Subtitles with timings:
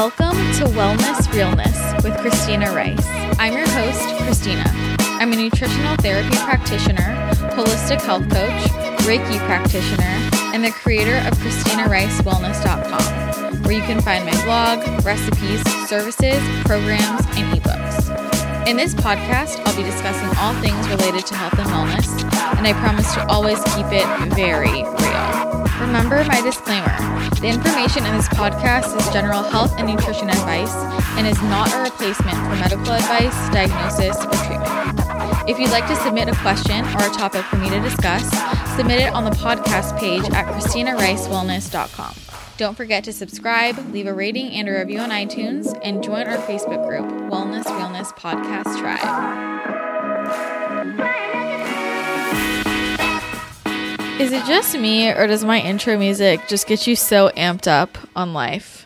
[0.00, 3.06] Welcome to Wellness Realness with Christina Rice.
[3.38, 4.64] I'm your host, Christina.
[5.20, 7.02] I'm a nutritional therapy practitioner,
[7.52, 8.62] holistic health coach,
[9.04, 10.10] Reiki practitioner,
[10.54, 17.60] and the creator of ChristinaRiceWellness.com, where you can find my blog, recipes, services, programs, and
[17.60, 17.89] ebooks.
[18.70, 22.06] In this podcast, I'll be discussing all things related to health and wellness,
[22.56, 25.66] and I promise to always keep it very real.
[25.80, 26.94] Remember my disclaimer
[27.40, 30.72] the information in this podcast is general health and nutrition advice
[31.18, 35.50] and is not a replacement for medical advice, diagnosis, or treatment.
[35.50, 38.22] If you'd like to submit a question or a topic for me to discuss,
[38.76, 42.29] submit it on the podcast page at ChristinaRiceWellness.com.
[42.60, 46.36] Don't forget to subscribe, leave a rating and a review on iTunes, and join our
[46.46, 49.00] Facebook group, Wellness Realness Podcast Tribe.
[54.20, 57.96] Is it just me, or does my intro music just get you so amped up
[58.14, 58.79] on life?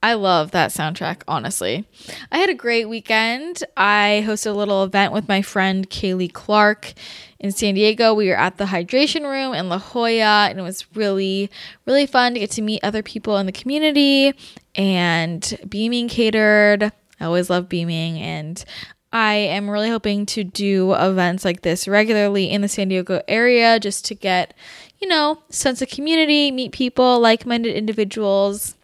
[0.00, 1.84] I love that soundtrack, honestly.
[2.30, 3.64] I had a great weekend.
[3.76, 6.94] I hosted a little event with my friend Kaylee Clark
[7.40, 8.14] in San Diego.
[8.14, 11.50] We were at the hydration room in La Jolla, and it was really,
[11.84, 14.34] really fun to get to meet other people in the community
[14.76, 16.92] and beaming catered.
[17.18, 18.64] I always love beaming, and
[19.12, 23.80] I am really hoping to do events like this regularly in the San Diego area
[23.80, 24.54] just to get,
[25.00, 28.76] you know, sense of community, meet people, like-minded individuals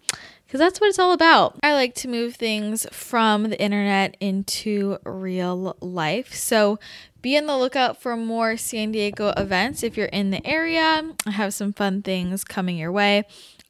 [0.55, 1.59] because that's what it's all about.
[1.65, 6.33] I like to move things from the internet into real life.
[6.33, 6.79] So
[7.23, 11.11] be on the lookout for more San Diego events if you're in the area.
[11.27, 13.25] I have some fun things coming your way.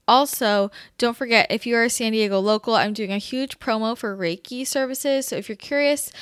[0.07, 3.97] Also, don't forget if you are a San Diego local, I'm doing a huge promo
[3.97, 5.27] for Reiki services.
[5.27, 6.13] So if you're curious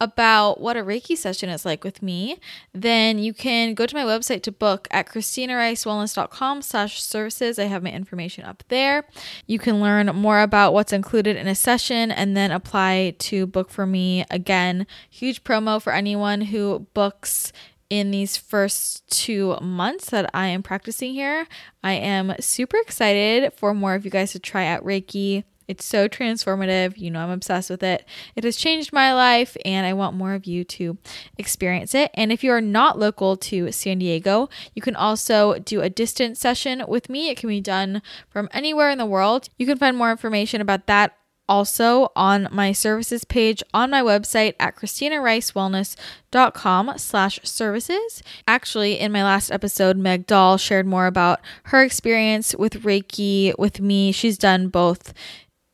[0.00, 2.38] about what a Reiki session is like with me,
[2.72, 7.58] then you can go to my website to book at christinaricewellness.com slash services.
[7.58, 9.04] I have my information up there.
[9.46, 13.70] You can learn more about what's included in a session and then apply to book
[13.70, 14.24] for me.
[14.30, 17.52] Again, huge promo for anyone who books
[17.90, 21.46] in these first two months that I am practicing here.
[21.82, 25.44] I am super excited for more of you guys to try out Reiki.
[25.70, 26.98] It's so transformative.
[26.98, 28.04] You know, I'm obsessed with it.
[28.34, 30.98] It has changed my life, and I want more of you to
[31.38, 32.10] experience it.
[32.14, 36.40] And if you are not local to San Diego, you can also do a distance
[36.40, 37.30] session with me.
[37.30, 39.48] It can be done from anywhere in the world.
[39.58, 41.14] You can find more information about that
[41.50, 49.24] also on my services page on my website at christinaricewellness.com slash services actually in my
[49.24, 54.68] last episode meg dahl shared more about her experience with reiki with me she's done
[54.68, 55.12] both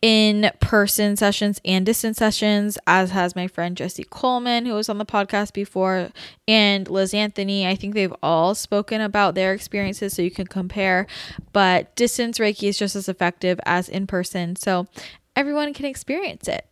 [0.02, 4.98] in person sessions and distance sessions, as has my friend Jesse Coleman, who was on
[4.98, 6.10] the podcast before,
[6.46, 7.66] and Liz Anthony.
[7.66, 11.06] I think they've all spoken about their experiences so you can compare.
[11.52, 14.86] But distance Reiki is just as effective as in person, so
[15.34, 16.66] everyone can experience it.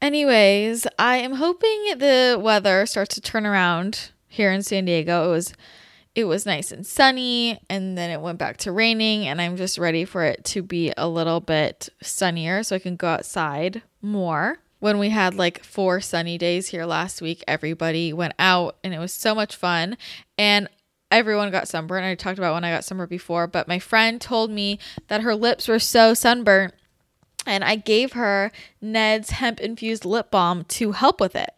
[0.00, 5.28] Anyways, I am hoping the weather starts to turn around here in San Diego.
[5.28, 5.54] It was
[6.18, 9.78] it was nice and sunny and then it went back to raining and I'm just
[9.78, 14.58] ready for it to be a little bit sunnier so I can go outside more.
[14.80, 18.98] When we had like four sunny days here last week, everybody went out and it
[18.98, 19.96] was so much fun
[20.36, 20.68] and
[21.08, 22.04] everyone got sunburned.
[22.04, 25.36] I talked about when I got sunburned before, but my friend told me that her
[25.36, 26.74] lips were so sunburnt
[27.46, 28.50] and I gave her
[28.80, 31.50] Ned's hemp infused lip balm to help with it.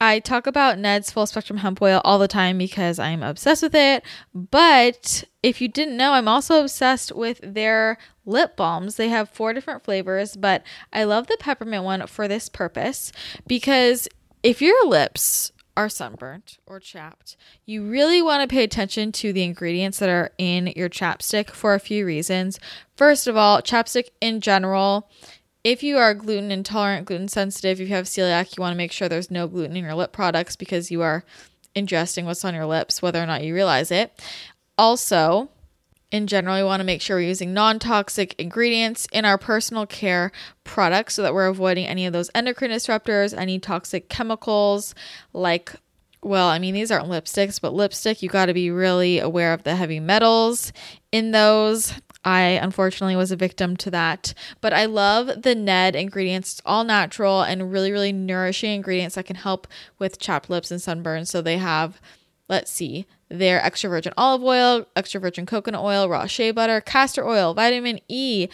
[0.00, 3.74] I talk about Ned's full spectrum hemp oil all the time because I'm obsessed with
[3.74, 4.02] it.
[4.34, 8.96] But if you didn't know, I'm also obsessed with their lip balms.
[8.96, 10.62] They have four different flavors, but
[10.92, 13.12] I love the peppermint one for this purpose
[13.46, 14.08] because
[14.42, 17.36] if your lips are sunburnt or chapped,
[17.66, 21.74] you really want to pay attention to the ingredients that are in your chapstick for
[21.74, 22.58] a few reasons.
[22.96, 25.10] First of all, chapstick in general
[25.62, 28.92] if you are gluten intolerant, gluten sensitive, if you have celiac, you want to make
[28.92, 31.24] sure there's no gluten in your lip products because you are
[31.76, 34.20] ingesting what's on your lips, whether or not you realize it.
[34.78, 35.50] Also,
[36.10, 39.86] in general, we want to make sure we're using non toxic ingredients in our personal
[39.86, 40.32] care
[40.64, 44.94] products so that we're avoiding any of those endocrine disruptors, any toxic chemicals
[45.32, 45.74] like
[46.22, 49.62] well, I mean, these aren't lipsticks, but lipstick, you got to be really aware of
[49.62, 50.72] the heavy metals
[51.12, 51.94] in those.
[52.24, 54.34] I unfortunately was a victim to that.
[54.60, 56.52] But I love the Ned ingredients.
[56.52, 59.66] It's all natural and really, really nourishing ingredients that can help
[59.98, 61.24] with chapped lips and sunburn.
[61.24, 62.00] So they have,
[62.48, 67.26] let's see, their extra virgin olive oil, extra virgin coconut oil, raw shea butter, castor
[67.26, 68.48] oil, vitamin E,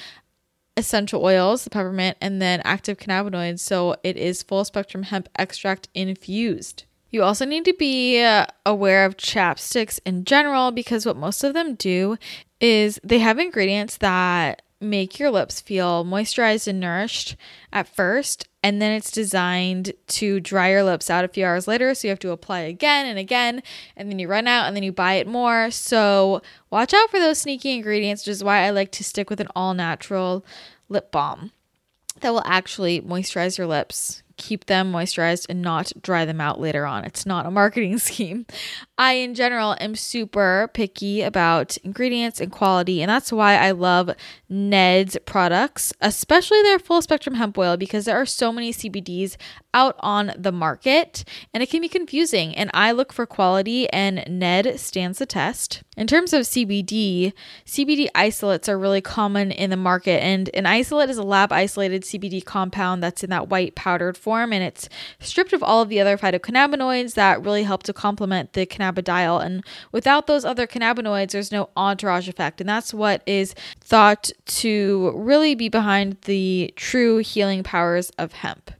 [0.76, 3.60] essential oils, the peppermint, and then active cannabinoids.
[3.60, 6.84] So it is full spectrum hemp extract infused.
[7.10, 11.54] You also need to be uh, aware of chapsticks in general because what most of
[11.54, 12.18] them do
[12.61, 17.37] is they have ingredients that make your lips feel moisturized and nourished
[17.73, 21.94] at first, and then it's designed to dry your lips out a few hours later.
[21.94, 23.62] So you have to apply again and again,
[23.97, 25.70] and then you run out and then you buy it more.
[25.70, 29.41] So watch out for those sneaky ingredients, which is why I like to stick with
[29.41, 30.44] an all natural
[30.88, 31.52] lip balm
[32.20, 36.87] that will actually moisturize your lips keep them moisturized and not dry them out later
[36.87, 37.05] on.
[37.05, 38.47] It's not a marketing scheme.
[38.98, 44.10] I, in general, am super picky about ingredients and quality, and that's why I love
[44.48, 49.37] Ned's products, especially their full spectrum hemp oil, because there are so many CBDs
[49.75, 51.22] out on the market
[51.52, 52.56] and it can be confusing.
[52.56, 55.82] And I look for quality, and Ned stands the test.
[55.99, 57.34] In terms of CBD,
[57.66, 62.02] CBD isolates are really common in the market, and an isolate is a lab isolated
[62.02, 64.88] CBD compound that's in that white powdered form and it's
[65.20, 69.44] stripped of all of the other phytocannabinoids that really help to complement the cannabidiol.
[69.44, 72.61] And without those other cannabinoids, there's no entourage effect.
[72.61, 78.71] And that's what is thought to really be behind the true healing powers of hemp.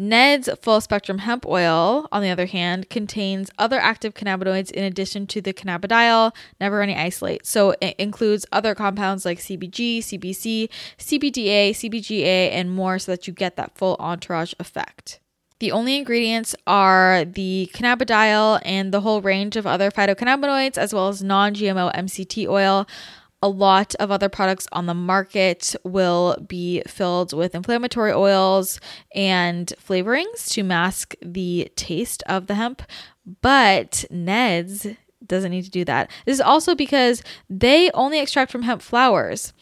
[0.00, 5.26] Ned's full spectrum hemp oil, on the other hand, contains other active cannabinoids in addition
[5.26, 7.44] to the cannabidiol, never any isolate.
[7.44, 10.68] So it includes other compounds like CBG, CBC,
[10.98, 15.18] CBDA, CBGA, and more so that you get that full entourage effect.
[15.60, 21.08] The only ingredients are the cannabidiol and the whole range of other phytocannabinoids, as well
[21.08, 22.86] as non GMO MCT oil
[23.42, 28.80] a lot of other products on the market will be filled with inflammatory oils
[29.14, 32.82] and flavorings to mask the taste of the hemp.
[33.40, 34.86] But Ned's
[35.24, 36.10] doesn't need to do that.
[36.24, 39.52] This is also because they only extract from hemp flowers,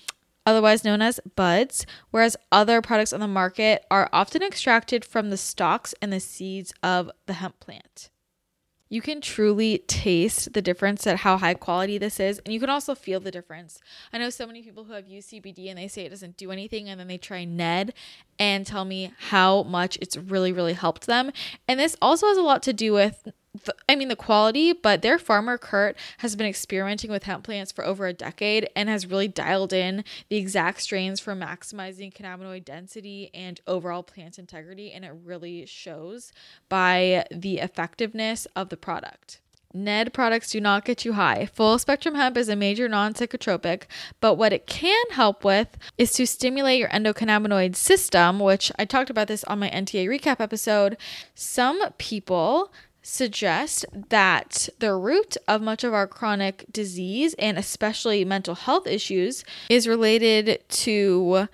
[0.47, 5.37] otherwise known as buds, whereas other products on the market are often extracted from the
[5.37, 8.11] stalks and the seeds of the hemp plant.
[8.89, 12.71] You can truly taste the difference at how high quality this is and you can
[12.71, 13.81] also feel the difference.
[14.13, 16.53] I know so many people who have used cbd and they say it doesn't do
[16.53, 17.95] anything and then they try ned
[18.39, 21.33] and tell me how much it's really really helped them.
[21.67, 23.27] And this also has a lot to do with
[23.89, 27.85] I mean, the quality, but their farmer, Kurt, has been experimenting with hemp plants for
[27.85, 33.31] over a decade and has really dialed in the exact strains for maximizing cannabinoid density
[33.35, 34.93] and overall plant integrity.
[34.93, 36.33] And it really shows
[36.69, 39.41] by the effectiveness of the product.
[39.77, 41.47] Ned products do not get you high.
[41.47, 43.83] Full spectrum hemp is a major non psychotropic,
[44.21, 49.11] but what it can help with is to stimulate your endocannabinoid system, which I talked
[49.11, 50.97] about this on my NTA recap episode.
[51.35, 52.73] Some people
[53.07, 59.45] suggest that the root of much of our chronic disease and especially mental health issues
[59.71, 61.49] is related to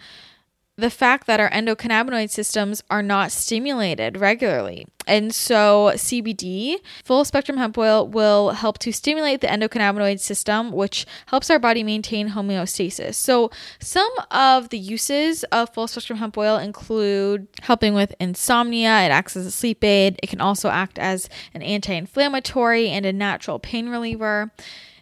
[0.83, 4.85] the fact that our endocannabinoid systems are not stimulated regularly.
[5.07, 11.07] And so, CBD, full spectrum hemp oil, will help to stimulate the endocannabinoid system, which
[11.27, 13.15] helps our body maintain homeostasis.
[13.15, 19.11] So, some of the uses of full spectrum hemp oil include helping with insomnia, it
[19.11, 23.13] acts as a sleep aid, it can also act as an anti inflammatory and a
[23.13, 24.51] natural pain reliever.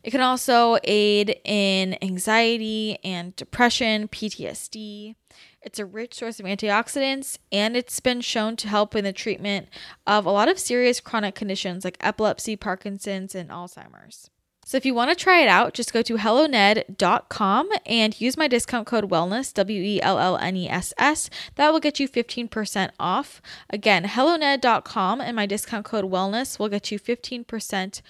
[0.03, 5.15] It can also aid in anxiety and depression, PTSD.
[5.63, 9.69] It's a rich source of antioxidants and it's been shown to help in the treatment
[10.07, 14.31] of a lot of serious chronic conditions like epilepsy, Parkinson's, and Alzheimer's.
[14.65, 18.47] So if you want to try it out, just go to helloned.com and use my
[18.47, 21.29] discount code wellness, W E L L N E S S.
[21.57, 23.43] That will get you 15% off.
[23.69, 28.01] Again, helloned.com and my discount code wellness will get you 15%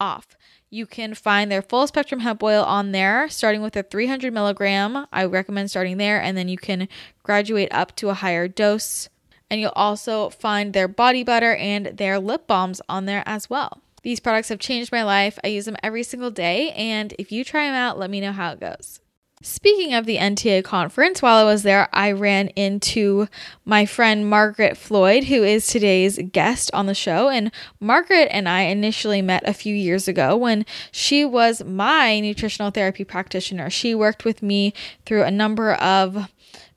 [0.00, 0.36] off.
[0.76, 5.06] You can find their full spectrum hemp oil on there, starting with a 300 milligram.
[5.10, 6.86] I recommend starting there, and then you can
[7.22, 9.08] graduate up to a higher dose.
[9.48, 13.80] And you'll also find their body butter and their lip balms on there as well.
[14.02, 15.38] These products have changed my life.
[15.42, 18.32] I use them every single day, and if you try them out, let me know
[18.32, 19.00] how it goes.
[19.42, 23.28] Speaking of the NTA conference, while I was there, I ran into
[23.66, 27.28] my friend Margaret Floyd, who is today's guest on the show.
[27.28, 32.70] And Margaret and I initially met a few years ago when she was my nutritional
[32.70, 33.68] therapy practitioner.
[33.68, 34.72] She worked with me
[35.04, 36.32] through a number of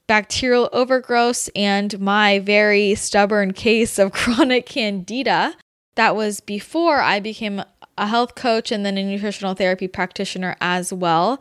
[0.07, 5.55] bacterial overgrowths and my very stubborn case of chronic candida.
[5.95, 7.63] That was before I became
[7.97, 11.39] a health coach and then a nutritional therapy practitioner as well.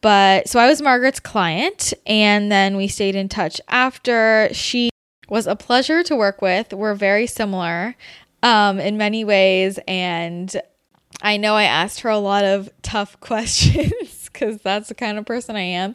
[0.00, 4.48] But so I was Margaret's client, and then we stayed in touch after.
[4.52, 4.90] She
[5.28, 6.72] was a pleasure to work with.
[6.72, 7.96] We're very similar
[8.42, 10.54] um, in many ways, and
[11.22, 15.26] I know I asked her a lot of tough questions because that's the kind of
[15.26, 15.94] person I am.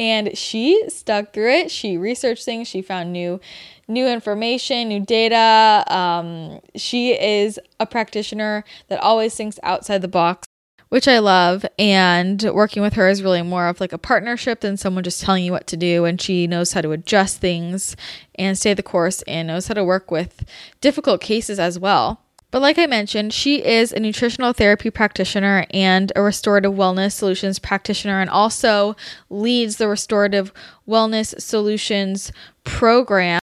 [0.00, 1.70] And she stuck through it.
[1.70, 2.68] She researched things.
[2.68, 3.40] She found new
[3.86, 5.84] new information, new data.
[5.94, 10.46] Um, she is a practitioner that always thinks outside the box
[10.94, 11.66] which I love.
[11.76, 15.42] And working with her is really more of like a partnership than someone just telling
[15.42, 16.04] you what to do.
[16.04, 17.96] And she knows how to adjust things
[18.36, 20.44] and stay the course and knows how to work with
[20.80, 22.20] difficult cases as well.
[22.52, 27.58] But like I mentioned, she is a nutritional therapy practitioner and a restorative wellness solutions
[27.58, 28.94] practitioner, and also
[29.28, 30.52] leads the restorative
[30.86, 32.30] wellness solutions
[32.62, 33.40] program,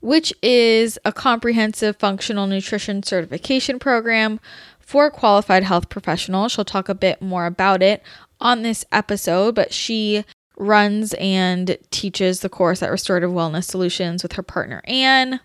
[0.00, 4.40] which is a comprehensive functional nutrition certification program
[4.88, 6.50] for qualified health professionals.
[6.50, 8.02] She'll talk a bit more about it
[8.40, 10.24] on this episode, but she
[10.56, 15.40] runs and teaches the course at Restorative Wellness Solutions with her partner Anne.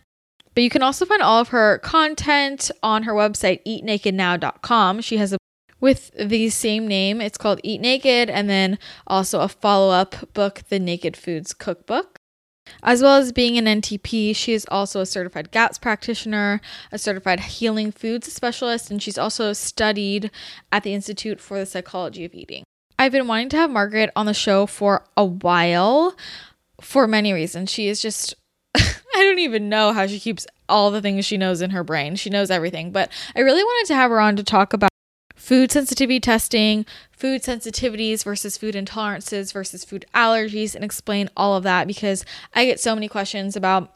[0.56, 5.02] But you can also find all of her content on her website, eatnakednow.com.
[5.02, 5.38] She has a
[5.82, 7.20] with the same name.
[7.20, 12.13] It's called Eat Naked, and then also a follow up book, The Naked Foods Cookbook.
[12.82, 17.40] As well as being an NTP, she is also a certified GAPS practitioner, a certified
[17.40, 20.32] healing foods specialist, and she's also studied
[20.72, 22.64] at the Institute for the Psychology of Eating.
[23.00, 26.16] I've been wanting to have Margaret on the show for a while
[26.80, 27.72] for many reasons.
[27.72, 28.36] She is just
[28.76, 32.16] I don't even know how she keeps all the things she knows in her brain.
[32.16, 32.92] She knows everything.
[32.92, 34.90] But I really wanted to have her on to talk about
[35.44, 41.64] food sensitivity testing, food sensitivities versus food intolerances versus food allergies, and explain all of
[41.64, 42.24] that because
[42.54, 43.94] I get so many questions about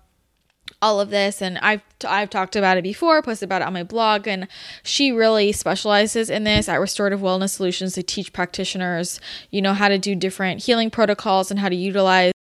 [0.81, 3.83] all of this and I've I've talked about it before, posted about it on my
[3.83, 4.49] blog and
[4.83, 7.95] she really specializes in this at Restorative Wellness Solutions.
[7.95, 12.33] They teach practitioners, you know, how to do different healing protocols and how to utilize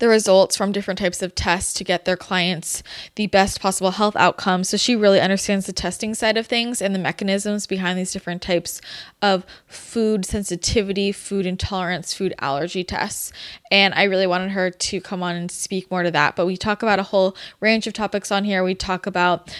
[0.00, 2.82] the results from different types of tests to get their clients
[3.14, 4.68] the best possible health outcomes.
[4.68, 8.42] So she really understands the testing side of things and the mechanisms behind these different
[8.42, 8.80] types
[9.22, 13.32] of food sensitivity, food intolerance, food allergy tests.
[13.70, 16.34] And I really wanted her to come on and speak more to that.
[16.34, 18.64] But we talk about a whole range of topics on here.
[18.64, 19.54] We talk about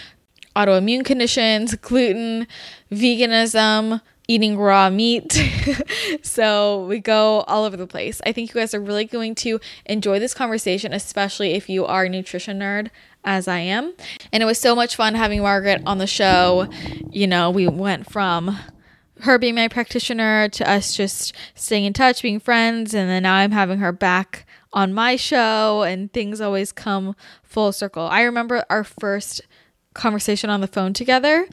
[0.56, 2.46] autoimmune conditions, gluten,
[2.90, 4.00] veganism,
[4.30, 5.42] eating raw meat.
[6.22, 8.20] so we go all over the place.
[8.24, 12.04] I think you guys are really going to enjoy this conversation, especially if you are
[12.04, 12.90] a nutrition nerd
[13.24, 13.92] as I am.
[14.32, 16.68] And it was so much fun having Margaret on the show.
[17.10, 18.56] You know, we went from
[19.22, 23.34] her being my practitioner to us just staying in touch, being friends, and then now
[23.34, 28.04] I'm having her back on my show and things always come full circle.
[28.04, 29.42] I remember our first
[29.92, 31.48] conversation on the phone together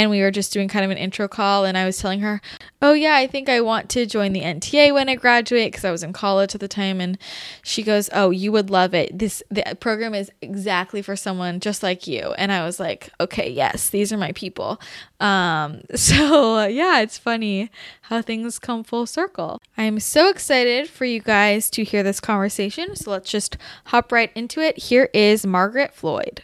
[0.00, 2.40] and we were just doing kind of an intro call and I was telling her,
[2.80, 5.90] "Oh yeah, I think I want to join the NTA when I graduate because I
[5.90, 7.18] was in college at the time." And
[7.62, 9.18] she goes, "Oh, you would love it.
[9.18, 13.50] This the program is exactly for someone just like you." And I was like, "Okay,
[13.50, 14.80] yes, these are my people."
[15.20, 17.70] Um, so yeah, it's funny
[18.02, 19.60] how things come full circle.
[19.76, 22.96] I'm so excited for you guys to hear this conversation.
[22.96, 24.78] So let's just hop right into it.
[24.78, 26.42] Here is Margaret Floyd.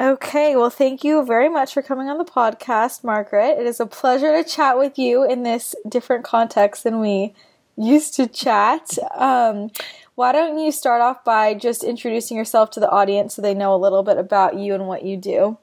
[0.00, 3.58] Okay, well, thank you very much for coming on the podcast, Margaret.
[3.58, 7.34] It is a pleasure to chat with you in this different context than we
[7.76, 8.96] used to chat.
[9.14, 9.70] Um,
[10.14, 13.74] why don't you start off by just introducing yourself to the audience so they know
[13.74, 15.58] a little bit about you and what you do?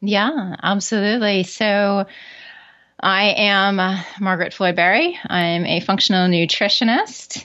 [0.00, 1.44] Yeah, absolutely.
[1.44, 2.06] So,
[2.98, 5.16] I am Margaret Floyd Berry.
[5.24, 7.44] I'm a functional nutritionist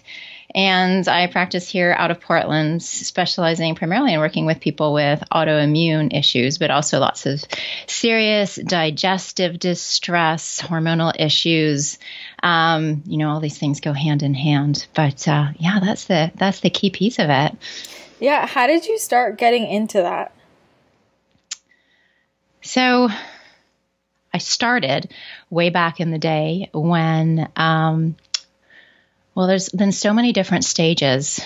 [0.56, 6.16] and I practice here out of Portland, specializing primarily in working with people with autoimmune
[6.16, 7.44] issues, but also lots of
[7.88, 11.98] serious digestive distress, hormonal issues.
[12.42, 14.86] Um, you know, all these things go hand in hand.
[14.94, 17.56] But uh, yeah, that's the that's the key piece of it.
[18.20, 20.34] Yeah, how did you start getting into that?
[22.62, 23.10] So
[24.34, 25.12] I started
[25.50, 28.16] way back in the day when um,
[29.36, 31.42] well, there's been so many different stages.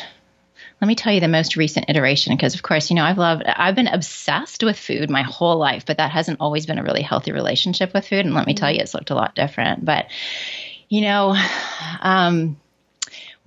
[0.81, 3.43] Let me tell you the most recent iteration because, of course, you know, I've loved,
[3.45, 7.01] I've been obsessed with food my whole life, but that hasn't always been a really
[7.01, 8.25] healthy relationship with food.
[8.25, 9.83] And let me tell you, it's looked a lot different.
[9.83, 10.07] But,
[10.87, 11.35] you know,
[12.01, 12.57] um,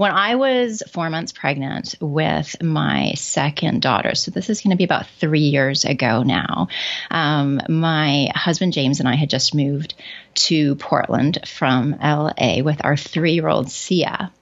[0.00, 4.78] when I was four months pregnant with my second daughter, so this is going to
[4.78, 6.68] be about three years ago now,
[7.10, 9.92] um, my husband James and I had just moved
[10.36, 14.32] to Portland from LA with our three year old Sia.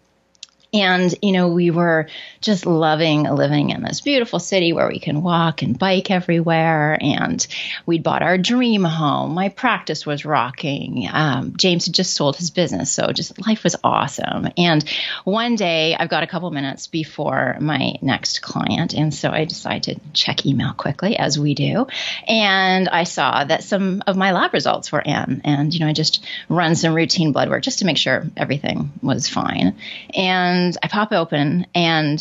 [0.72, 2.08] And, you know, we were
[2.42, 6.98] just loving living in this beautiful city where we can walk and bike everywhere.
[7.00, 7.46] And
[7.86, 9.32] we'd bought our dream home.
[9.32, 11.08] My practice was rocking.
[11.10, 12.90] Um, James had just sold his business.
[12.90, 14.48] So just life was awesome.
[14.58, 14.84] And
[15.24, 18.92] one day I've got a couple minutes before my next client.
[18.92, 21.86] And so I decided to check email quickly, as we do.
[22.26, 25.40] And I saw that some of my lab results were in.
[25.44, 28.92] And, you know, I just run some routine blood work just to make sure everything
[29.02, 29.76] was fine.
[30.14, 32.18] And and I pop open and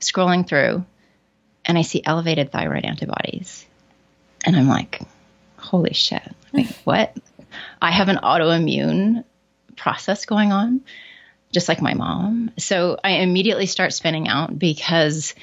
[0.00, 0.84] scrolling through,
[1.64, 3.66] and I see elevated thyroid antibodies.
[4.44, 5.00] And I'm like,
[5.56, 6.22] holy shit.
[6.52, 7.16] Like, what?
[7.80, 9.24] I have an autoimmune
[9.76, 10.82] process going on,
[11.52, 12.50] just like my mom.
[12.58, 15.34] So I immediately start spinning out because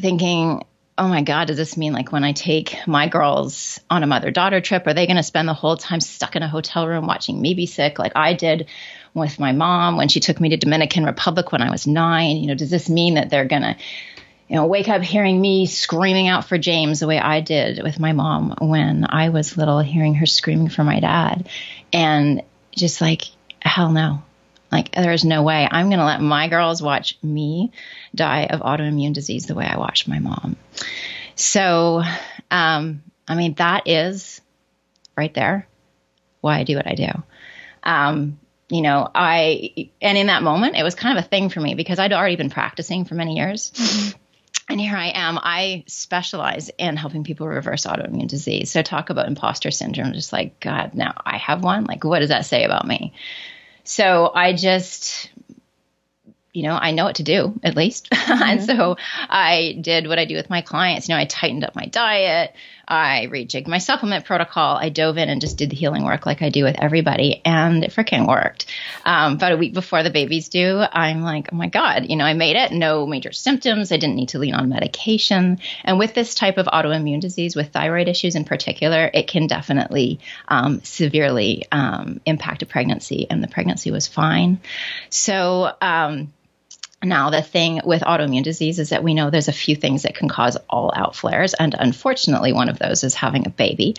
[0.00, 0.64] thinking,
[0.96, 4.30] oh my God, does this mean like when I take my girls on a mother
[4.30, 7.06] daughter trip, are they going to spend the whole time stuck in a hotel room
[7.06, 8.68] watching me be sick like I did
[9.18, 12.36] with my mom when she took me to Dominican Republic when I was nine?
[12.36, 13.76] You know, does this mean that they're going to
[14.48, 18.00] you know, wake up hearing me screaming out for James the way I did with
[18.00, 21.48] my mom when I was little, hearing her screaming for my dad.
[21.92, 22.42] And
[22.74, 23.24] just like,
[23.60, 24.22] hell no.
[24.72, 27.72] Like, there is no way I'm going to let my girls watch me
[28.14, 30.56] die of autoimmune disease the way I watched my mom.
[31.34, 32.02] So,
[32.50, 34.40] um, I mean, that is
[35.16, 35.68] right there
[36.40, 37.08] why I do what I do.
[37.82, 41.60] Um, you know, I, and in that moment, it was kind of a thing for
[41.60, 43.70] me because I'd already been practicing for many years.
[43.70, 44.18] Mm-hmm
[44.68, 45.38] and here I am.
[45.40, 48.70] I specialize in helping people reverse autoimmune disease.
[48.70, 50.12] So talk about imposter syndrome.
[50.12, 51.84] Just like God, now I have one.
[51.84, 53.14] Like, what does that say about me?
[53.84, 55.30] So I just
[56.54, 58.08] you know, I know what to do at least.
[58.28, 58.42] Mm-hmm.
[58.42, 58.96] and so
[59.30, 61.08] I did what I do with my clients.
[61.08, 62.54] You know, I tightened up my diet,
[62.88, 66.40] I rejigged my supplement protocol, I dove in and just did the healing work like
[66.40, 68.66] I do with everybody, and it freaking worked.
[69.04, 72.24] Um, about a week before the baby's due, I'm like, oh my God, you know,
[72.24, 73.92] I made it, no major symptoms.
[73.92, 75.58] I didn't need to lean on medication.
[75.84, 80.20] And with this type of autoimmune disease, with thyroid issues in particular, it can definitely
[80.48, 84.60] um, severely um, impact a pregnancy, and the pregnancy was fine.
[85.10, 86.32] So, um,
[87.02, 90.16] now, the thing with autoimmune disease is that we know there's a few things that
[90.16, 91.54] can cause all out flares.
[91.54, 93.94] And unfortunately, one of those is having a baby.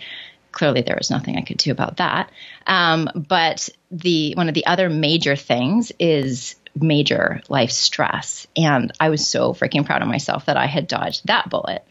[0.52, 2.30] Clearly, there was nothing I could do about that.
[2.66, 8.46] Um, but the one of the other major things is major life stress.
[8.54, 11.84] And I was so freaking proud of myself that I had dodged that bullet.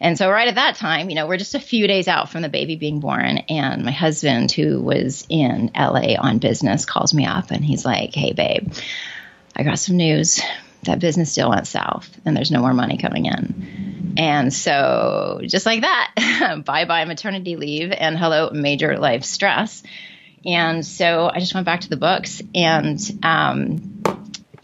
[0.00, 2.42] And so, right at that time, you know, we're just a few days out from
[2.42, 3.38] the baby being born.
[3.48, 8.14] And my husband, who was in LA on business, calls me up and he's like,
[8.14, 8.72] Hey, babe,
[9.56, 10.40] I got some news
[10.82, 14.14] that business deal went south and there's no more money coming in.
[14.16, 19.82] And so, just like that, bye bye maternity leave and hello major life stress.
[20.44, 23.93] And so, I just went back to the books and um,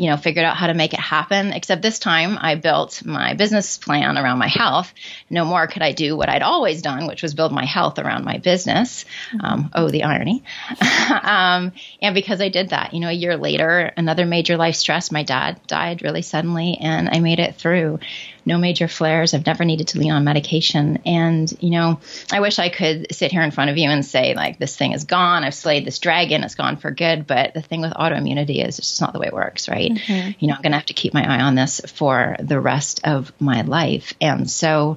[0.00, 1.52] you know, figured out how to make it happen.
[1.52, 4.94] Except this time I built my business plan around my health.
[5.28, 8.24] No more could I do what I'd always done, which was build my health around
[8.24, 9.04] my business.
[9.38, 10.42] Um, oh, the irony.
[11.22, 15.12] um, and because I did that, you know, a year later, another major life stress,
[15.12, 17.98] my dad died really suddenly, and I made it through
[18.44, 19.34] no major flares.
[19.34, 21.00] I've never needed to lean on medication.
[21.04, 22.00] And, you know,
[22.32, 24.92] I wish I could sit here in front of you and say, like, this thing
[24.92, 25.44] is gone.
[25.44, 26.44] I've slayed this dragon.
[26.44, 27.26] It's gone for good.
[27.26, 29.92] But the thing with autoimmunity is it's just not the way it works, right?
[29.92, 30.30] Mm-hmm.
[30.38, 33.00] You know, I'm going to have to keep my eye on this for the rest
[33.04, 34.14] of my life.
[34.20, 34.96] And so,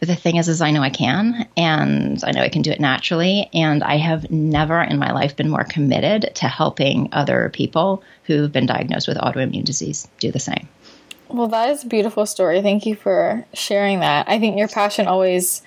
[0.00, 2.80] the thing is, is I know I can, and I know I can do it
[2.80, 3.50] naturally.
[3.52, 8.50] And I have never in my life been more committed to helping other people who've
[8.50, 10.68] been diagnosed with autoimmune disease do the same.
[11.32, 12.60] Well, that is a beautiful story.
[12.60, 14.28] Thank you for sharing that.
[14.28, 15.62] I think your passion always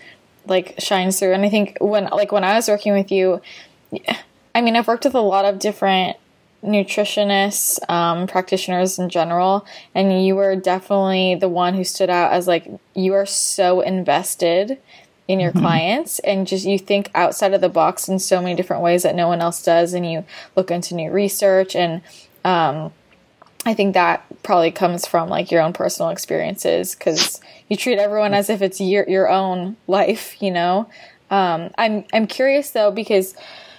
[0.45, 1.33] like shines through.
[1.33, 3.41] And I think when like when I was working with you,
[4.53, 6.17] I mean, I've worked with a lot of different
[6.63, 12.47] nutritionists, um, practitioners in general, and you were definitely the one who stood out as
[12.47, 14.77] like you are so invested
[15.27, 15.59] in your mm-hmm.
[15.59, 19.15] clients and just you think outside of the box in so many different ways that
[19.15, 22.01] no one else does and you look into new research and
[22.43, 22.91] um,
[23.65, 28.33] I think that probably comes from like your own personal experiences because you treat everyone
[28.33, 30.89] as if it's your your own life, you know.
[31.31, 33.35] Um, I'm I'm curious though because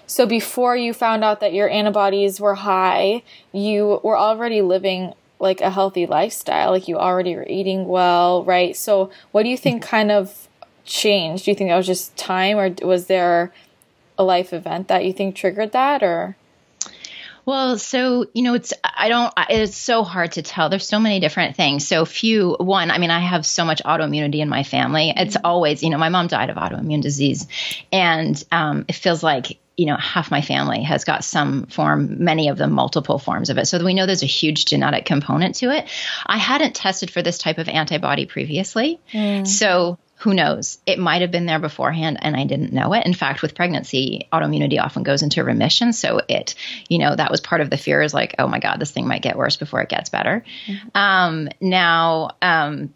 [0.07, 5.61] so before you found out that your antibodies were high, you were already living like
[5.61, 8.77] a healthy lifestyle, like you already were eating well, right?
[8.77, 10.49] So what do you think kind of
[10.85, 11.45] changed?
[11.45, 13.53] Do you think that was just time, or was there
[14.17, 16.37] a life event that you think triggered that, or?
[17.47, 20.69] Well, so, you know, it's, I don't, it's so hard to tell.
[20.71, 21.87] There's so many different things.
[21.87, 25.13] So, few, one, I mean, I have so much autoimmunity in my family.
[25.15, 25.47] It's mm-hmm.
[25.47, 27.47] always, you know, my mom died of autoimmune disease.
[27.93, 32.49] And um, it feels like, you know, half my family has got some form, many
[32.49, 33.67] of them multiple forms of it.
[33.67, 35.89] So we know there's a huge genetic component to it.
[36.25, 39.01] I hadn't tested for this type of antibody previously.
[39.13, 39.47] Mm.
[39.47, 40.79] So who knows?
[40.87, 43.05] It might have been there beforehand and I didn't know it.
[43.05, 45.93] In fact, with pregnancy, autoimmunity often goes into remission.
[45.93, 46.55] So it,
[46.89, 49.07] you know, that was part of the fear is like, oh my God, this thing
[49.07, 50.43] might get worse before it gets better.
[50.67, 50.97] Mm-hmm.
[50.97, 52.95] Um, now, um,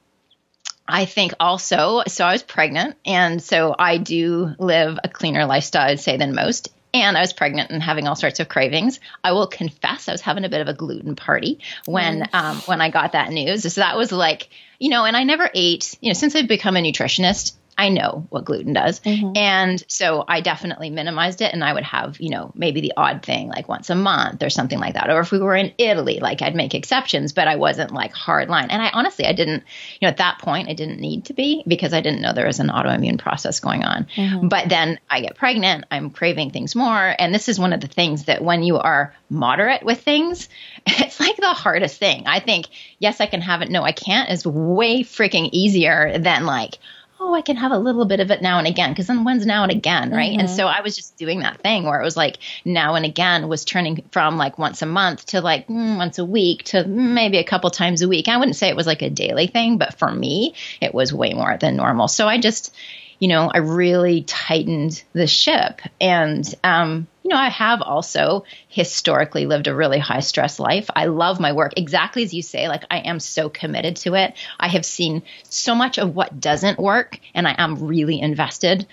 [0.89, 5.91] I think also, so I was pregnant, and so I do live a cleaner lifestyle,
[5.91, 9.01] I'd say, than most and I was pregnant and having all sorts of cravings.
[9.23, 12.35] I will confess I was having a bit of a gluten party when mm.
[12.35, 13.73] um, when I got that news.
[13.73, 14.49] So that was like,
[14.79, 18.27] you know, and I never ate, you know, since I've become a nutritionist, I know
[18.31, 18.99] what gluten does.
[19.01, 19.37] Mm-hmm.
[19.37, 23.23] And so I definitely minimized it and I would have, you know, maybe the odd
[23.23, 25.09] thing like once a month or something like that.
[25.11, 28.49] Or if we were in Italy, like I'd make exceptions, but I wasn't like hard
[28.49, 28.71] line.
[28.71, 29.63] And I honestly, I didn't,
[30.01, 32.49] you know, at that point, I didn't need to be because I didn't know there
[32.49, 34.09] was an autoimmune process going on.
[34.17, 34.49] Mm-hmm.
[34.49, 37.15] But then I get pregnant, I'm craving things more.
[37.17, 40.49] And this is one of the things that when you are moderate with things,
[40.87, 42.27] it's like the hardest thing.
[42.27, 42.67] I think,
[42.99, 43.71] yes, I can have it.
[43.71, 46.79] No, I can't is way freaking easier than like,
[47.21, 48.95] oh, I can have a little bit of it now and again.
[48.95, 50.31] Cause then when's now and again, right?
[50.31, 50.41] Mm-hmm.
[50.41, 53.49] And so I was just doing that thing where it was like now and again
[53.49, 57.39] was turning from like once a month to like mm, once a week to maybe
[57.39, 58.29] a couple times a week.
[58.29, 61.35] I wouldn't say it was like a daily thing, but for me, it was way
[61.35, 62.09] more than normal.
[62.09, 62.75] So I just,
[63.19, 65.81] you know, I really tightened the ship.
[66.01, 70.89] And, um, you know, I have also historically lived a really high stress life.
[70.95, 72.69] I love my work exactly as you say.
[72.69, 74.35] Like, I am so committed to it.
[74.59, 78.87] I have seen so much of what doesn't work, and I am really invested.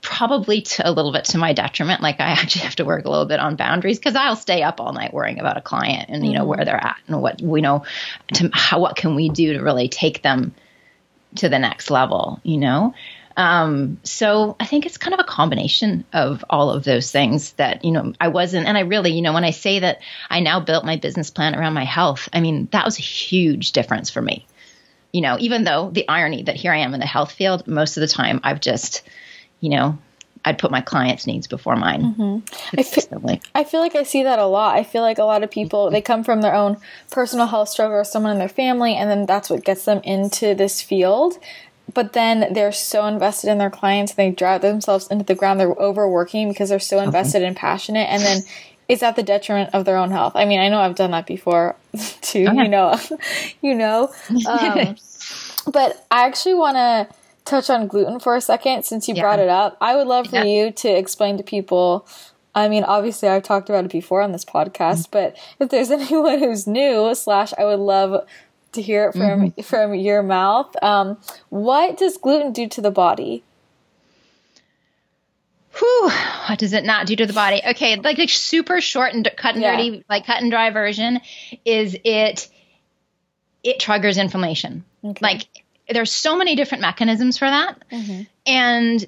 [0.00, 2.00] Probably to a little bit to my detriment.
[2.00, 4.80] Like I actually have to work a little bit on boundaries because I'll stay up
[4.80, 7.60] all night worrying about a client and you know where they're at and what we
[7.60, 7.84] know
[8.34, 10.54] to how what can we do to really take them
[11.36, 12.40] to the next level.
[12.44, 12.94] You know,
[13.38, 17.84] um, so I think it's kind of a combination of all of those things that,
[17.84, 20.58] you know, I wasn't, and I really, you know, when I say that I now
[20.58, 24.20] built my business plan around my health, I mean, that was a huge difference for
[24.20, 24.44] me.
[25.12, 27.96] You know, even though the irony that here I am in the health field, most
[27.96, 29.02] of the time I've just,
[29.60, 29.96] you know,
[30.44, 32.14] I'd put my clients' needs before mine.
[32.14, 32.78] Mm-hmm.
[32.78, 34.76] I, feel, I feel like I see that a lot.
[34.76, 36.76] I feel like a lot of people they come from their own
[37.10, 40.54] personal health struggle or someone in their family, and then that's what gets them into
[40.54, 41.38] this field
[41.92, 45.72] but then they're so invested in their clients they drive themselves into the ground they're
[45.72, 48.42] overworking because they're so invested and passionate and then
[48.88, 51.26] it's at the detriment of their own health i mean i know i've done that
[51.26, 51.76] before
[52.20, 52.62] too okay.
[52.62, 52.98] you know
[53.62, 54.08] you know
[54.48, 54.96] um,
[55.72, 57.08] but i actually want to
[57.44, 59.22] touch on gluten for a second since you yeah.
[59.22, 60.44] brought it up i would love for yeah.
[60.44, 62.06] you to explain to people
[62.54, 65.10] I mean, obviously, I've talked about it before on this podcast, mm-hmm.
[65.12, 68.26] but if there's anyone who's new, slash, I would love
[68.72, 69.60] to hear it from mm-hmm.
[69.62, 70.74] from your mouth.
[70.82, 73.42] Um, what does gluten do to the body?
[75.78, 76.10] Whew,
[76.48, 77.60] what does it not do to the body?
[77.68, 79.76] Okay, like a super short and cut and yeah.
[79.76, 81.20] dirty, like cut and dry version
[81.64, 82.48] is it
[83.62, 84.84] it triggers inflammation.
[85.04, 85.18] Okay.
[85.20, 85.46] Like
[85.88, 88.22] there's so many different mechanisms for that, mm-hmm.
[88.46, 89.06] and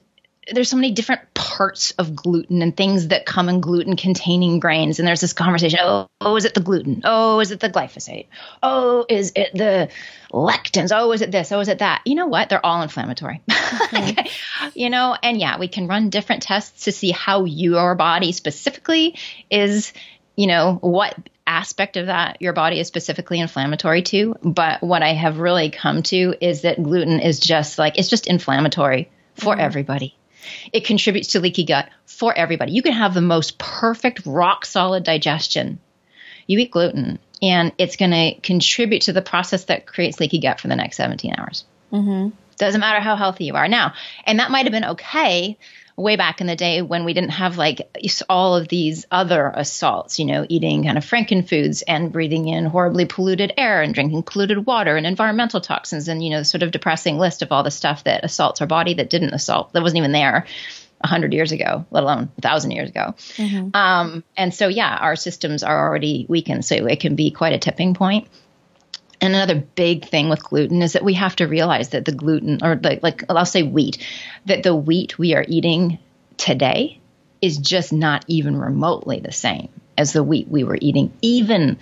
[0.53, 4.99] there's so many different parts of gluten and things that come in gluten containing grains.
[4.99, 7.03] And there's this conversation oh, oh is it the gluten?
[7.05, 8.27] Oh is it the glyphosate?
[8.63, 9.89] Oh is it the
[10.33, 10.91] lectins?
[10.95, 11.53] Oh is it this?
[11.53, 12.03] Oh is it that?
[12.05, 12.49] You know what?
[12.49, 13.41] They're all inflammatory.
[13.91, 14.69] Mm-hmm.
[14.75, 19.17] you know and yeah we can run different tests to see how your body specifically
[19.51, 19.93] is
[20.37, 24.37] you know what aspect of that your body is specifically inflammatory to.
[24.43, 28.27] But what i have really come to is that gluten is just like it's just
[28.27, 29.61] inflammatory for mm-hmm.
[29.61, 30.17] everybody
[30.73, 32.73] it contributes to leaky gut for everybody.
[32.73, 35.79] You can have the most perfect, rock solid digestion.
[36.47, 40.61] You eat gluten, and it's going to contribute to the process that creates leaky gut
[40.61, 41.65] for the next 17 hours.
[41.93, 42.31] Mm-hmm.
[42.59, 43.69] Doesn't matter how healthy you are.
[43.69, 43.95] Now,
[44.27, 45.57] and that might have been okay
[46.01, 47.97] way back in the day when we didn't have like
[48.29, 53.05] all of these other assaults, you know, eating kind of frankenfoods and breathing in horribly
[53.05, 57.19] polluted air and drinking polluted water and environmental toxins and, you know, sort of depressing
[57.19, 60.13] list of all the stuff that assaults our body that didn't assault, that wasn't even
[60.13, 60.47] there.
[61.03, 63.15] 100 years ago, let alone 1,000 years ago.
[63.37, 63.75] Mm-hmm.
[63.75, 66.63] Um, and so, yeah, our systems are already weakened.
[66.63, 68.29] So it can be quite a tipping point.
[69.21, 72.59] And another big thing with gluten is that we have to realize that the gluten,
[72.63, 73.99] or the, like I'll say wheat,
[74.47, 75.99] that the wheat we are eating
[76.37, 77.01] today
[77.43, 81.79] is just not even remotely the same as the wheat we were eating even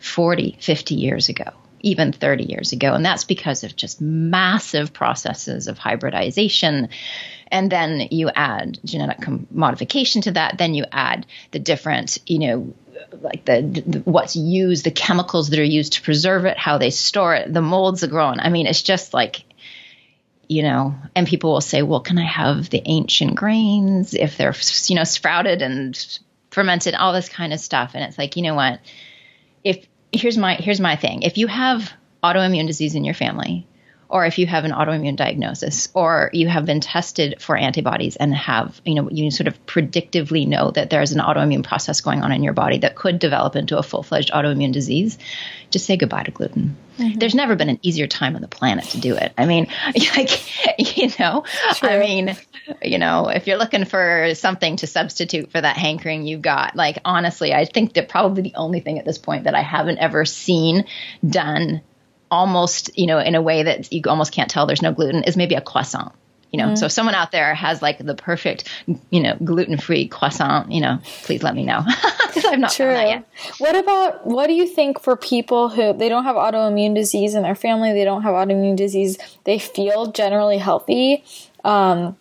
[0.00, 1.50] 40, 50 years ago,
[1.80, 2.92] even 30 years ago.
[2.92, 6.90] And that's because of just massive processes of hybridization.
[7.48, 10.58] And then you add genetic modification to that.
[10.58, 12.74] Then you add the different, you know,
[13.20, 16.90] like the, the, what's used, the chemicals that are used to preserve it, how they
[16.90, 18.40] store it, the molds that grow on.
[18.40, 19.44] I mean, it's just like
[20.48, 24.54] you know, and people will say, well, can I have the ancient grains if they're,
[24.86, 25.96] you know, sprouted and
[26.50, 27.92] fermented, all this kind of stuff.
[27.94, 28.80] And it's like, you know what?
[29.64, 31.22] If here's my here's my thing.
[31.22, 31.90] If you have
[32.22, 33.66] autoimmune disease in your family,
[34.12, 38.34] or if you have an autoimmune diagnosis or you have been tested for antibodies and
[38.34, 42.30] have, you know, you sort of predictively know that there's an autoimmune process going on
[42.30, 45.16] in your body that could develop into a full fledged autoimmune disease,
[45.70, 46.76] just say goodbye to gluten.
[46.98, 47.20] Mm-hmm.
[47.20, 49.32] There's never been an easier time on the planet to do it.
[49.38, 49.68] I mean,
[50.14, 51.44] like, you know,
[51.76, 51.88] True.
[51.88, 52.36] I mean,
[52.82, 56.98] you know, if you're looking for something to substitute for that hankering you've got, like,
[57.06, 60.26] honestly, I think that probably the only thing at this point that I haven't ever
[60.26, 60.84] seen
[61.26, 61.80] done
[62.32, 65.36] almost, you know, in a way that you almost can't tell there's no gluten is
[65.36, 66.12] maybe a croissant.
[66.50, 66.76] You know, mm-hmm.
[66.76, 68.68] so if someone out there has like the perfect,
[69.10, 71.82] you know, gluten free croissant, you know, please let me know
[72.26, 72.92] because I've not True.
[72.92, 73.26] yet.
[73.58, 77.42] What about what do you think for people who they don't have autoimmune disease in
[77.42, 81.24] their family, they don't have autoimmune disease, they feel generally healthy,
[81.64, 82.16] um,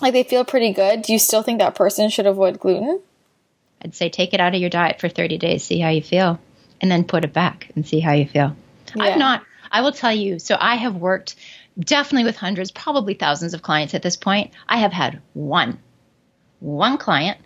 [0.00, 1.02] like they feel pretty good.
[1.02, 3.00] Do you still think that person should avoid gluten?
[3.82, 6.38] I'd say take it out of your diet for 30 days, see how you feel,
[6.80, 8.56] and then put it back and see how you feel.
[8.94, 9.04] Yeah.
[9.04, 11.36] I've not, I will tell you, so I have worked
[11.78, 14.52] definitely with hundreds, probably thousands of clients at this point.
[14.68, 15.78] I have had one,
[16.58, 17.38] one client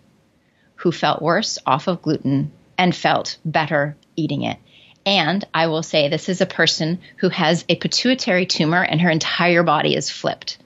[0.75, 4.57] who felt worse off of gluten and felt better eating it.
[5.05, 9.09] And I will say this is a person who has a pituitary tumor and her
[9.09, 10.57] entire body is flipped.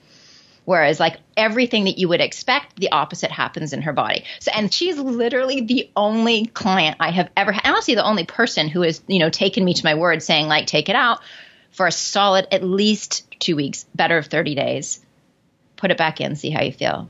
[0.70, 4.26] Whereas, like everything that you would expect, the opposite happens in her body.
[4.40, 8.68] So, and she's literally the only client I have ever had, honestly, the only person
[8.68, 11.22] who has, you know, taken me to my word saying, like, take it out
[11.72, 15.04] for a solid at least two weeks, better of 30 days.
[15.76, 17.10] Put it back in, see how you feel.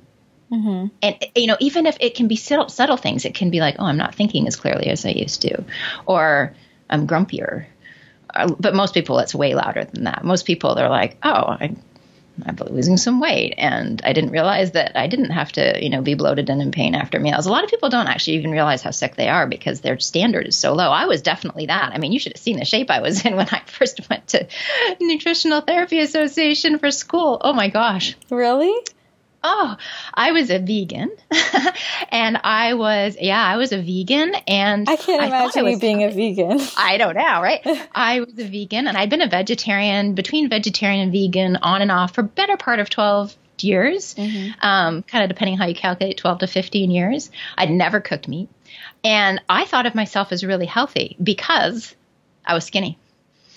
[0.49, 0.87] Mm-hmm.
[1.01, 3.75] And, you know, even if it can be subtle, subtle things, it can be like,
[3.77, 5.65] oh, I'm not thinking as clearly as I used to,
[6.05, 6.53] or
[6.89, 7.65] I'm grumpier.
[8.33, 10.23] Uh, but most people, it's way louder than that.
[10.23, 11.75] Most people, they're like, oh, I
[12.45, 16.01] I'm losing some weight and I didn't realize that I didn't have to, you know,
[16.01, 17.45] be bloated and in pain after meals.
[17.45, 20.47] A lot of people don't actually even realize how sick they are because their standard
[20.47, 20.91] is so low.
[20.91, 21.91] I was definitely that.
[21.93, 24.27] I mean, you should have seen the shape I was in when I first went
[24.29, 24.47] to
[24.99, 27.39] Nutritional Therapy Association for school.
[27.41, 28.15] Oh my gosh.
[28.29, 28.73] Really?
[29.43, 29.77] Oh,
[30.13, 31.11] I was a vegan.
[32.09, 34.35] and I was, yeah, I was a vegan.
[34.47, 36.59] And I can't imagine I you being a vegan.
[36.77, 37.61] I don't know, right?
[37.95, 41.91] I was a vegan and I'd been a vegetarian, between vegetarian and vegan, on and
[41.91, 44.65] off for better part of 12 years, mm-hmm.
[44.65, 47.31] um, kind of depending how you calculate 12 to 15 years.
[47.57, 48.49] I'd never cooked meat.
[49.03, 51.95] And I thought of myself as really healthy because
[52.45, 52.97] I was skinny.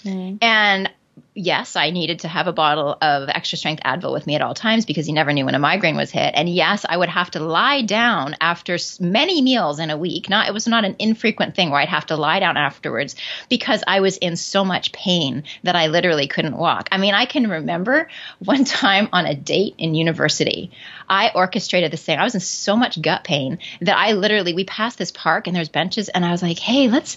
[0.04, 0.36] Mm-hmm.
[0.40, 0.90] And
[1.34, 4.54] yes, I needed to have a bottle of extra strength Advil with me at all
[4.54, 6.32] times because you never knew when a migraine was hit.
[6.34, 10.28] And yes, I would have to lie down after many meals in a week.
[10.28, 13.16] Not it was not an infrequent thing where I'd have to lie down afterwards
[13.48, 16.88] because I was in so much pain that I literally couldn't walk.
[16.92, 20.70] I mean, I can remember one time on a date in university,
[21.08, 22.18] I orchestrated this thing.
[22.18, 25.56] I was in so much gut pain that I literally we passed this park and
[25.56, 27.16] there's benches and I was like, "Hey, let's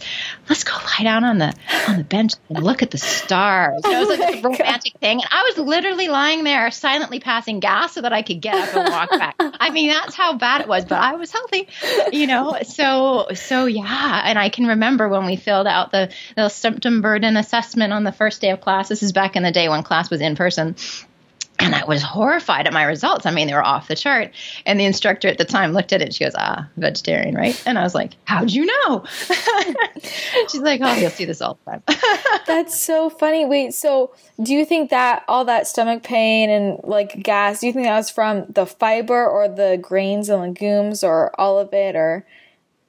[0.50, 1.54] let's go lie down on the
[1.88, 4.94] on the bench and look at the stars." it oh, was like a oh romantic
[4.94, 5.00] God.
[5.00, 5.22] thing.
[5.22, 8.76] And I was literally lying there silently passing gas so that I could get up
[8.76, 9.36] and walk back.
[9.40, 11.68] I mean, that's how bad it was, but I was healthy,
[12.12, 12.58] you know?
[12.64, 14.22] So, so yeah.
[14.26, 18.12] And I can remember when we filled out the, the symptom burden assessment on the
[18.12, 18.90] first day of class.
[18.90, 20.76] This is back in the day when class was in person
[21.60, 23.26] and I was horrified at my results.
[23.26, 24.32] I mean, they were off the chart.
[24.66, 26.14] And the instructor at the time looked at it.
[26.14, 29.04] she goes, "Ah, vegetarian, right?" And I was like, "How'd you know?"
[30.50, 31.84] She's like, "Oh, you'll see this all the time."
[32.48, 33.46] That's so funny.
[33.46, 37.62] Wait, so do you think that all that stomach pain and like gas?
[37.62, 41.58] Do you think that was from the fiber or the grains and legumes or all
[41.60, 42.26] of it, or?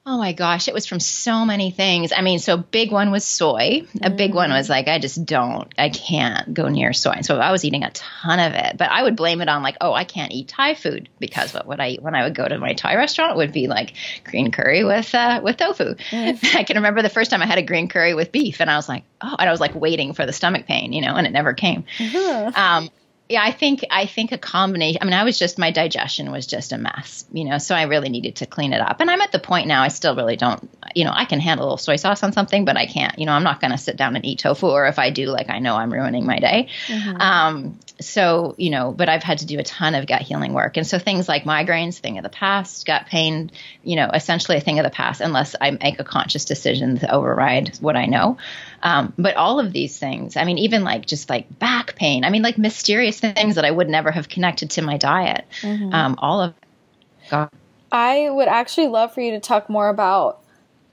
[0.09, 2.13] Oh my gosh, it was from so many things.
[2.15, 3.85] I mean, so big one was soy.
[4.01, 7.19] A big one was like, I just don't, I can't go near soy.
[7.23, 9.75] So I was eating a ton of it, but I would blame it on like,
[9.81, 12.47] oh, I can't eat Thai food because what would I eat when I would go
[12.47, 15.95] to my Thai restaurant It would be like green curry with uh, with tofu.
[15.95, 16.55] Mm.
[16.55, 18.77] I can remember the first time I had a green curry with beef, and I
[18.77, 21.27] was like, oh, and I was like waiting for the stomach pain, you know, and
[21.27, 21.83] it never came.
[21.97, 22.55] Mm-hmm.
[22.55, 22.89] Um,
[23.29, 25.01] yeah, I think I think a combination.
[25.01, 27.57] I mean, I was just my digestion was just a mess, you know.
[27.57, 29.01] So I really needed to clean it up.
[29.01, 29.83] And I'm at the point now.
[29.83, 31.11] I still really don't, you know.
[31.13, 33.19] I can handle a little soy sauce on something, but I can't.
[33.19, 35.25] You know, I'm not going to sit down and eat tofu, or if I do,
[35.25, 36.69] like I know I'm ruining my day.
[36.87, 37.19] Mm-hmm.
[37.19, 40.77] Um, so you know, but I've had to do a ton of gut healing work,
[40.77, 43.51] and so things like migraines, thing of the past, gut pain,
[43.83, 47.13] you know, essentially a thing of the past, unless I make a conscious decision to
[47.13, 48.37] override what I know.
[48.83, 52.29] Um, but all of these things, I mean, even like just like back pain, I
[52.29, 55.45] mean, like mysterious things that I would never have connected to my diet.
[55.61, 55.93] Mm-hmm.
[55.93, 56.53] Um, all of
[57.29, 57.49] God.
[57.91, 60.41] I would actually love for you to talk more about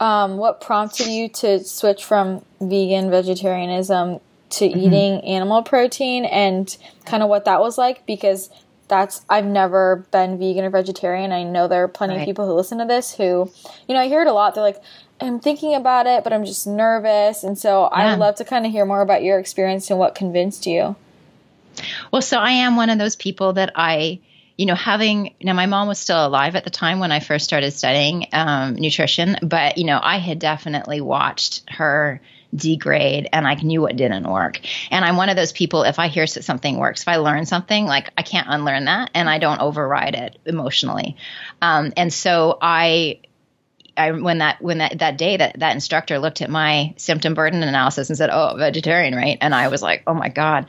[0.01, 4.21] um, what prompted you to switch from vegan vegetarianism
[4.51, 4.79] to mm-hmm.
[4.79, 8.51] eating animal protein and kind of what that was like because
[8.89, 11.33] that's I've never been vegan or vegetarian.
[11.33, 12.21] I know there are plenty right.
[12.21, 13.51] of people who listen to this who,
[13.89, 14.55] you know, I hear it a lot.
[14.55, 14.83] They're like,
[15.21, 17.45] I'm thinking about it, but I'm just nervous.
[17.45, 18.13] And so yeah.
[18.13, 20.97] I'd love to kind of hear more about your experience and what convinced you.
[22.13, 24.21] Well, so I am one of those people that I,
[24.57, 27.45] you know, having, know, my mom was still alive at the time when I first
[27.45, 32.21] started studying um, nutrition, but, you know, I had definitely watched her
[32.55, 34.61] degrade and I knew what didn't work.
[34.91, 37.87] And I'm one of those people, if I hear something works, if I learn something,
[37.87, 41.17] like I can't unlearn that and I don't override it emotionally.
[41.61, 43.21] Um, and so I,
[43.97, 47.63] I when that when that that day that that instructor looked at my symptom burden
[47.63, 50.67] analysis and said, "Oh, vegetarian, right?" And I was like, "Oh my god."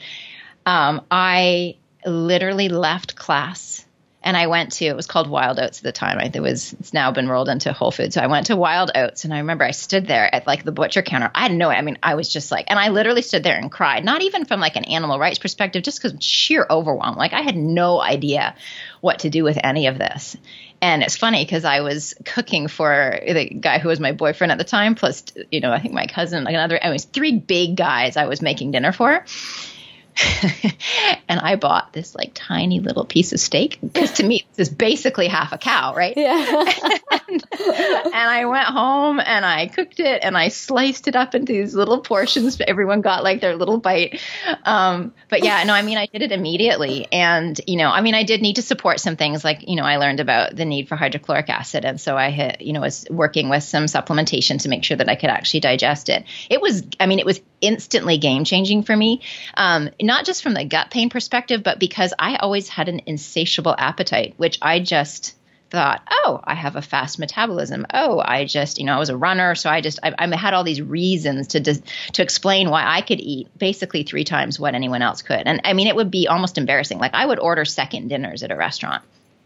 [0.66, 3.86] Um, I literally left class
[4.26, 6.20] and I went to it was called Wild Oats at the time.
[6.20, 8.16] It was it's now been rolled into Whole Foods.
[8.16, 10.72] So I went to Wild Oats, and I remember I stood there at like the
[10.72, 11.30] butcher counter.
[11.34, 11.70] I didn't know.
[11.70, 14.04] I mean, I was just like, and I literally stood there and cried.
[14.04, 17.16] Not even from like an animal rights perspective, just because sheer overwhelm.
[17.16, 18.56] Like I had no idea
[19.00, 20.36] what to do with any of this.
[20.86, 24.60] And it's funny because I was cooking for the guy who was my boyfriend at
[24.60, 26.78] the time, plus you know I think my cousin, like another.
[26.80, 29.26] I was three big guys I was making dinner for
[31.28, 34.74] and I bought this like tiny little piece of steak because to me this is
[34.74, 36.14] basically half a cow, right?
[36.16, 36.40] Yeah.
[37.28, 41.54] and, and, I went home and I cooked it and I sliced it up into
[41.54, 42.60] these little portions.
[42.66, 44.22] Everyone got like their little bite.
[44.64, 48.16] Um, but yeah, no, I mean I did it immediately, and you know, I mean
[48.16, 50.88] I did need to support some things like you know I learned about the need
[50.88, 54.70] for hydrochloric acid, and so I had you know was working with some supplementation to
[54.70, 56.24] make sure that I could actually digest it.
[56.50, 59.22] It was, I mean, it was instantly game changing for me.
[59.56, 63.76] Um, not just from the gut pain perspective, but because I always had an insatiable
[63.78, 65.36] appetite, which I just
[65.70, 67.86] thought, oh, I have a fast metabolism.
[67.94, 70.54] Oh, I just, you know, I was a runner, so I just, I, I had
[70.54, 75.02] all these reasons to to explain why I could eat basically three times what anyone
[75.02, 75.44] else could.
[75.46, 77.00] And I mean, it would be almost embarrassing.
[77.00, 79.04] Like I would order second dinners at a restaurant.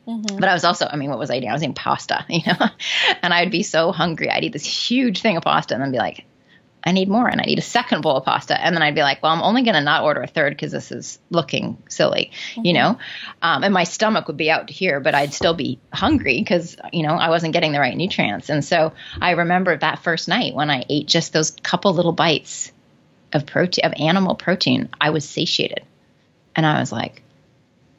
[0.08, 0.40] Mm-hmm.
[0.40, 1.50] But I was also, I mean, what was I eating?
[1.50, 2.68] I was eating pasta, you know,
[3.22, 4.30] and I'd be so hungry.
[4.30, 6.26] I'd eat this huge thing of pasta and then be like,
[6.84, 8.60] I need more and I need a second bowl of pasta.
[8.60, 10.72] And then I'd be like, well, I'm only going to not order a third because
[10.72, 12.66] this is looking silly, mm-hmm.
[12.66, 12.98] you know?
[13.42, 17.04] Um, and my stomach would be out here, but I'd still be hungry because, you
[17.04, 18.50] know, I wasn't getting the right nutrients.
[18.50, 22.72] And so I remember that first night when I ate just those couple little bites
[23.34, 25.84] of protein, of animal protein, I was satiated.
[26.56, 27.24] And I was like,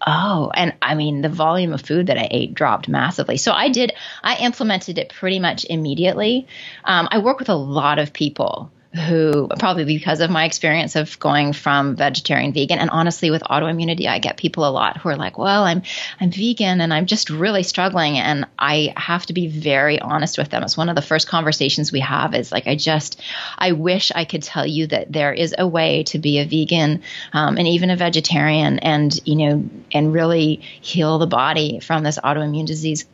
[0.06, 3.36] Oh, and I mean, the volume of food that I ate dropped massively.
[3.36, 6.46] So I did, I implemented it pretty much immediately.
[6.84, 11.18] Um, I work with a lot of people who probably because of my experience of
[11.20, 15.16] going from vegetarian vegan and honestly with autoimmunity I get people a lot who are
[15.16, 15.82] like well I'm
[16.18, 18.18] I'm vegan and I'm just really struggling.
[18.18, 20.62] And I have to be very honest with them.
[20.62, 23.20] It's one of the first conversations we have is like I just
[23.58, 27.02] I wish I could tell you that there is a way to be a vegan
[27.32, 32.18] um, and even a vegetarian and you know and really heal the body from this
[32.18, 33.06] autoimmune disease.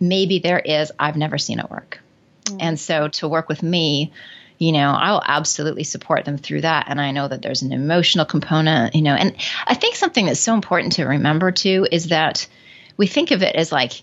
[0.00, 0.92] Maybe there is.
[0.98, 2.00] I've never seen it work.
[2.44, 2.58] Mm.
[2.60, 4.12] and so to work with me
[4.58, 6.86] you know, I will absolutely support them through that.
[6.88, 9.34] And I know that there's an emotional component, you know, and
[9.66, 12.46] I think something that's so important to remember too is that
[12.96, 14.02] we think of it as like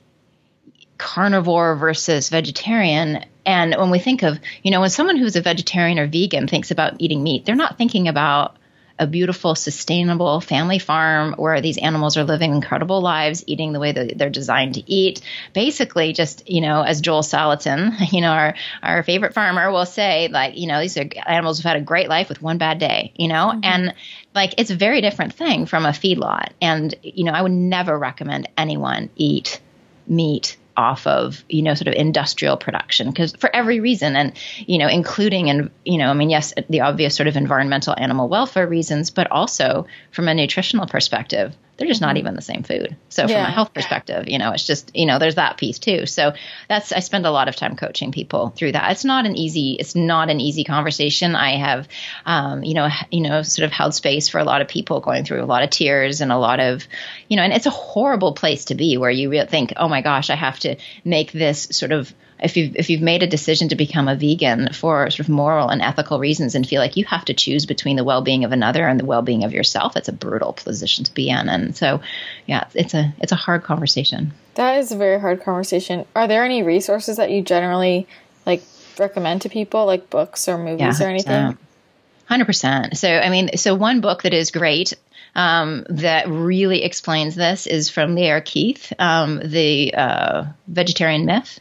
[0.97, 3.25] carnivore versus vegetarian.
[3.45, 6.69] And when we think of, you know, when someone who's a vegetarian or vegan thinks
[6.69, 8.57] about eating meat, they're not thinking about
[8.99, 13.91] a beautiful, sustainable family farm where these animals are living incredible lives, eating the way
[13.91, 15.21] that they're designed to eat.
[15.53, 20.27] Basically, just, you know, as Joel Salatin, you know, our, our favorite farmer will say,
[20.27, 23.13] like, you know, these are animals who've had a great life with one bad day,
[23.15, 23.63] you know, mm-hmm.
[23.63, 23.95] and
[24.33, 26.49] like it's a very different thing from a feedlot.
[26.61, 29.59] And, you know, I would never recommend anyone eat
[30.07, 34.77] meat off of you know sort of industrial production because for every reason and you
[34.77, 38.67] know including and you know i mean yes the obvious sort of environmental animal welfare
[38.67, 42.17] reasons but also from a nutritional perspective they're just not mm-hmm.
[42.17, 42.95] even the same food.
[43.09, 43.47] So from yeah.
[43.47, 46.05] a health perspective, you know, it's just, you know, there's that piece too.
[46.05, 46.33] So
[46.67, 48.91] that's I spend a lot of time coaching people through that.
[48.91, 51.35] It's not an easy it's not an easy conversation.
[51.35, 51.87] I have
[52.25, 55.25] um, you know, you know, sort of held space for a lot of people going
[55.25, 56.87] through a lot of tears and a lot of,
[57.27, 60.01] you know, and it's a horrible place to be where you really think, "Oh my
[60.01, 63.69] gosh, I have to make this sort of if you've if you've made a decision
[63.69, 67.05] to become a vegan for sort of moral and ethical reasons and feel like you
[67.05, 70.13] have to choose between the well-being of another and the well-being of yourself, it's a
[70.13, 71.49] brutal position to be in.
[71.49, 72.01] And so,
[72.47, 74.33] yeah, it's a it's a hard conversation.
[74.55, 76.05] That is a very hard conversation.
[76.15, 78.07] Are there any resources that you generally
[78.45, 78.63] like
[78.97, 81.57] recommend to people, like books or movies yeah, or anything?
[82.25, 82.97] Hundred percent.
[82.97, 84.93] So, I mean, so one book that is great
[85.35, 91.59] um, that really explains this is from Lierre Keith, um, the uh, Vegetarian Myth.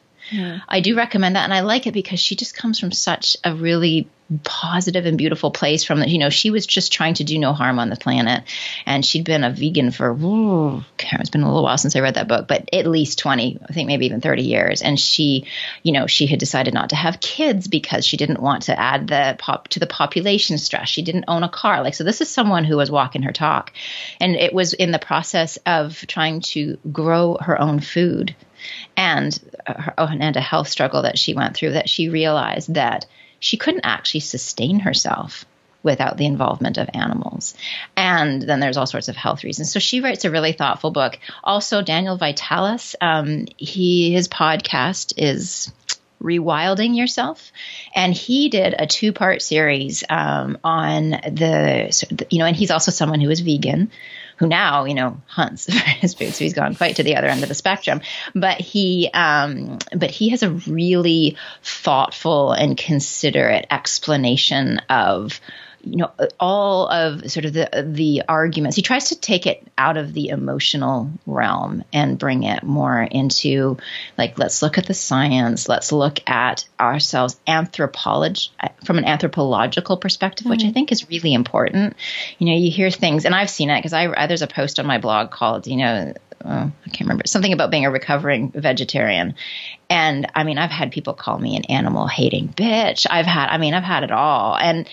[0.69, 1.45] I do recommend that.
[1.45, 4.09] And I like it because she just comes from such a really
[4.45, 6.09] positive and beautiful place from that.
[6.09, 8.45] You know, she was just trying to do no harm on the planet.
[8.87, 12.15] And she'd been a vegan for, ooh, it's been a little while since I read
[12.15, 14.83] that book, but at least 20, I think maybe even 30 years.
[14.83, 15.47] And she,
[15.83, 19.09] you know, she had decided not to have kids because she didn't want to add
[19.09, 20.89] the pop to the population stress.
[20.89, 21.83] She didn't own a car.
[21.83, 23.73] Like, so this is someone who was walking her talk.
[24.21, 28.37] And it was in the process of trying to grow her own food
[28.97, 33.07] and and a health struggle that she went through that she realized that
[33.39, 35.45] she couldn't actually sustain herself
[35.83, 37.55] without the involvement of animals.
[37.97, 39.73] And then there's all sorts of health reasons.
[39.73, 41.19] So she writes a really thoughtful book.
[41.43, 45.73] Also, Daniel Vitalis, um, he his podcast is
[46.23, 47.51] rewilding yourself
[47.95, 52.91] and he did a two part series um, on the you know and he's also
[52.91, 53.91] someone who is vegan
[54.41, 56.35] who now you know hunts for his food.
[56.35, 58.01] So he's gone quite to the other end of the spectrum.
[58.35, 65.41] But he um, but he has a really thoughtful and considerate explanation of
[65.83, 69.97] you know all of sort of the the arguments he tries to take it out
[69.97, 73.77] of the emotional realm and bring it more into
[74.19, 78.51] like let's look at the science let's look at ourselves anthropology
[78.85, 80.51] from an anthropological perspective mm-hmm.
[80.51, 80.75] which i mm-hmm.
[80.75, 81.97] think is really important
[82.39, 84.87] you know you hear things and i've seen it because i there's a post on
[84.87, 86.13] my blog called you know
[86.45, 89.35] oh, I can't remember something about being a recovering vegetarian.
[89.89, 93.07] And I mean, I've had people call me an animal hating bitch.
[93.11, 94.57] I've had, I mean, I've had it all.
[94.57, 94.89] And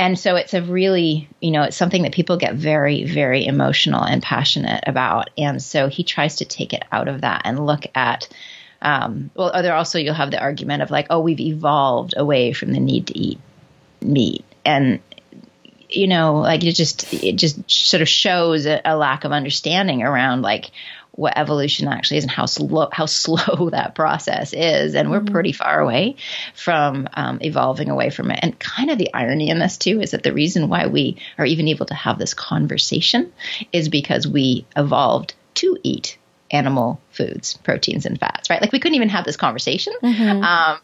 [0.00, 4.02] and so it's a really you know it's something that people get very very emotional
[4.02, 5.28] and passionate about.
[5.36, 8.26] And so he tries to take it out of that and look at
[8.80, 12.72] um, well there also you'll have the argument of like oh we've evolved away from
[12.72, 13.38] the need to eat
[14.00, 14.42] meat.
[14.64, 15.00] And
[15.90, 20.02] you know like it just it just sort of shows a, a lack of understanding
[20.02, 20.70] around like
[21.12, 25.32] what evolution actually is and how slow how slow that process is, and we're mm-hmm.
[25.32, 26.16] pretty far away
[26.54, 28.40] from um, evolving away from it.
[28.42, 31.46] And kind of the irony in this too is that the reason why we are
[31.46, 33.32] even able to have this conversation
[33.72, 36.16] is because we evolved to eat
[36.50, 38.50] animal foods, proteins, and fats.
[38.50, 38.60] Right?
[38.60, 40.42] Like we couldn't even have this conversation because mm-hmm.
[40.44, 40.80] um,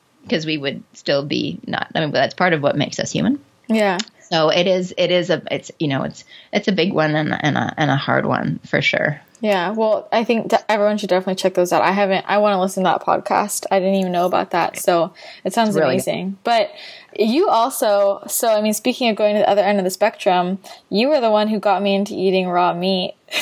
[0.46, 1.90] we would still be not.
[1.94, 3.42] I mean, that's part of what makes us human.
[3.68, 3.98] Yeah.
[4.30, 4.92] So it is.
[4.96, 5.42] It is a.
[5.50, 6.02] It's you know.
[6.02, 9.20] It's it's a big one and, and a and a hard one for sure.
[9.40, 11.82] Yeah, well, I think everyone should definitely check those out.
[11.82, 12.24] I haven't.
[12.26, 13.66] I want to listen to that podcast.
[13.70, 15.12] I didn't even know about that, so
[15.44, 16.30] it sounds really amazing.
[16.30, 16.38] Good.
[16.44, 16.70] But
[17.18, 20.58] you also, so I mean, speaking of going to the other end of the spectrum,
[20.88, 23.14] you were the one who got me into eating raw meat.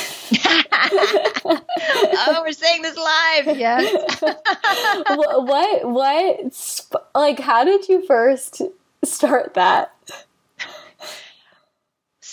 [1.44, 3.56] oh, we're saying this live.
[3.56, 4.20] Yes.
[4.20, 5.88] what?
[5.88, 7.00] What?
[7.14, 8.62] Like, how did you first
[9.04, 9.94] start that?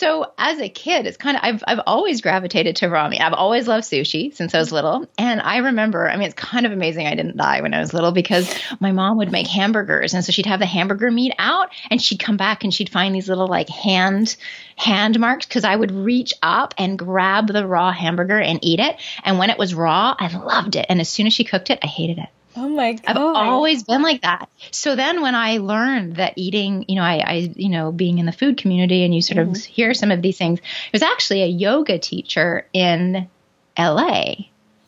[0.01, 3.21] So as a kid, it's kind of I've I've always gravitated to ramen.
[3.21, 6.09] I've always loved sushi since I was little, and I remember.
[6.09, 8.91] I mean, it's kind of amazing I didn't die when I was little because my
[8.93, 12.35] mom would make hamburgers, and so she'd have the hamburger meat out, and she'd come
[12.35, 14.35] back and she'd find these little like hand
[14.75, 18.99] hand marks because I would reach up and grab the raw hamburger and eat it,
[19.23, 21.77] and when it was raw, I loved it, and as soon as she cooked it,
[21.83, 22.29] I hated it.
[22.55, 23.03] Oh my god.
[23.07, 24.49] I've always been like that.
[24.71, 28.25] So then when I learned that eating, you know, I, I you know, being in
[28.25, 29.51] the food community and you sort mm-hmm.
[29.51, 33.29] of hear some of these things, it was actually a yoga teacher in
[33.77, 34.33] LA,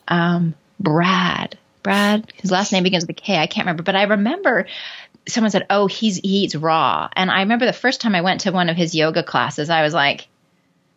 [0.08, 1.58] um, Brad.
[1.82, 3.36] Brad, his last name begins with a K.
[3.36, 4.66] I can't remember, but I remember
[5.28, 8.42] someone said, "Oh, he's he eats raw." And I remember the first time I went
[8.42, 10.28] to one of his yoga classes, I was like,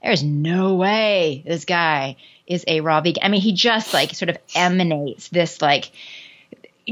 [0.02, 4.30] "There's no way this guy is a raw vegan." I mean, he just like sort
[4.30, 5.92] of emanates this like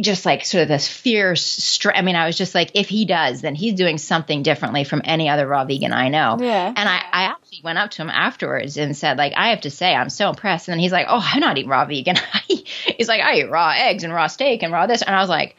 [0.02, 1.98] just like sort of this fierce strength.
[1.98, 5.02] I mean, I was just like, if he does, then he's doing something differently from
[5.06, 6.38] any other raw vegan I know.
[6.40, 6.74] Yeah.
[6.76, 9.70] And I, I actually went up to him afterwards and said, like, I have to
[9.70, 10.68] say, I'm so impressed.
[10.68, 12.18] And then he's like, oh, I'm not eating raw vegan.
[12.48, 15.02] he's like, I eat raw eggs and raw steak and raw this.
[15.02, 15.56] And I was like,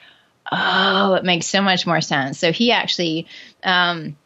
[0.53, 2.39] oh, it makes so much more sense.
[2.39, 3.26] So he actually,
[3.62, 4.16] um,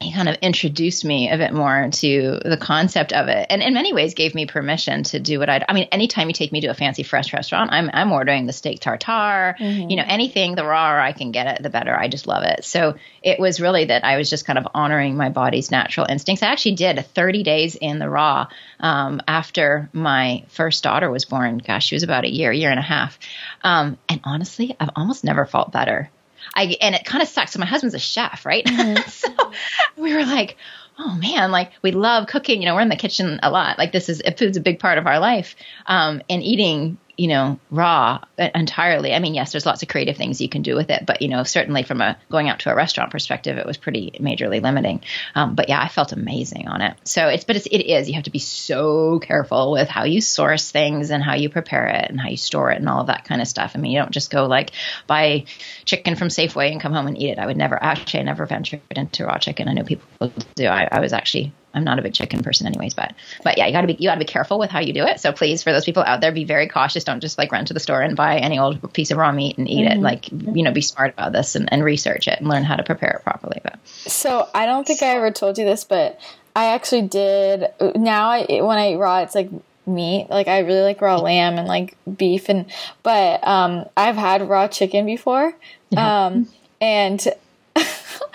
[0.00, 3.46] he kind of introduced me a bit more to the concept of it.
[3.48, 6.34] And in many ways gave me permission to do what I'd i mean anytime you
[6.34, 9.56] take me to a fancy fresh restaurant i'm i'm ordering the steak tartare.
[9.58, 9.88] Mm-hmm.
[9.88, 11.96] you know anything the rawer i can get it the better.
[11.96, 12.64] I just love it.
[12.64, 16.42] So it was really that i was just kind of honoring my body's natural instincts.
[16.42, 18.48] I actually did 30 days in the raw
[18.80, 21.58] um, after my first daughter was born.
[21.58, 23.18] Gosh she was about a year year and a half.
[23.62, 26.10] Um, and honestly i've almost never felt better
[26.56, 27.52] I and it kind of sucks.
[27.52, 28.64] So my husband's a chef, right?
[28.64, 29.08] Mm-hmm.
[29.08, 29.52] so
[29.96, 30.56] we were like,
[30.98, 32.62] oh man, like we love cooking.
[32.62, 33.78] You know, we're in the kitchen a lot.
[33.78, 35.54] Like this is food's a big part of our life.
[35.86, 39.14] Um, and eating you know, raw entirely.
[39.14, 41.28] I mean, yes, there's lots of creative things you can do with it, but you
[41.28, 45.02] know, certainly from a going out to a restaurant perspective, it was pretty majorly limiting.
[45.34, 46.94] Um, but yeah, I felt amazing on it.
[47.04, 48.08] So it's, but it's, it is.
[48.08, 51.86] You have to be so careful with how you source things and how you prepare
[51.86, 53.72] it and how you store it and all of that kind of stuff.
[53.74, 54.72] I mean, you don't just go like
[55.06, 55.46] buy
[55.84, 57.38] chicken from Safeway and come home and eat it.
[57.38, 59.68] I would never actually, I never ventured into raw chicken.
[59.68, 60.66] I know people do.
[60.66, 63.14] I, I was actually I'm not a big chicken person anyways, but
[63.44, 65.20] but yeah, you gotta be you gotta be careful with how you do it.
[65.20, 67.04] So please, for those people out there, be very cautious.
[67.04, 69.58] Don't just like run to the store and buy any old piece of raw meat
[69.58, 69.98] and eat mm-hmm.
[69.98, 70.02] it.
[70.02, 72.82] Like you know, be smart about this and, and research it and learn how to
[72.82, 73.60] prepare it properly.
[73.62, 76.18] But so I don't think I ever told you this, but
[76.56, 77.66] I actually did.
[77.94, 79.50] Now I when I eat raw, it's like
[79.86, 80.28] meat.
[80.30, 82.66] Like I really like raw lamb and like beef and
[83.02, 85.54] but um I've had raw chicken before.
[85.96, 86.48] Um
[86.80, 87.26] and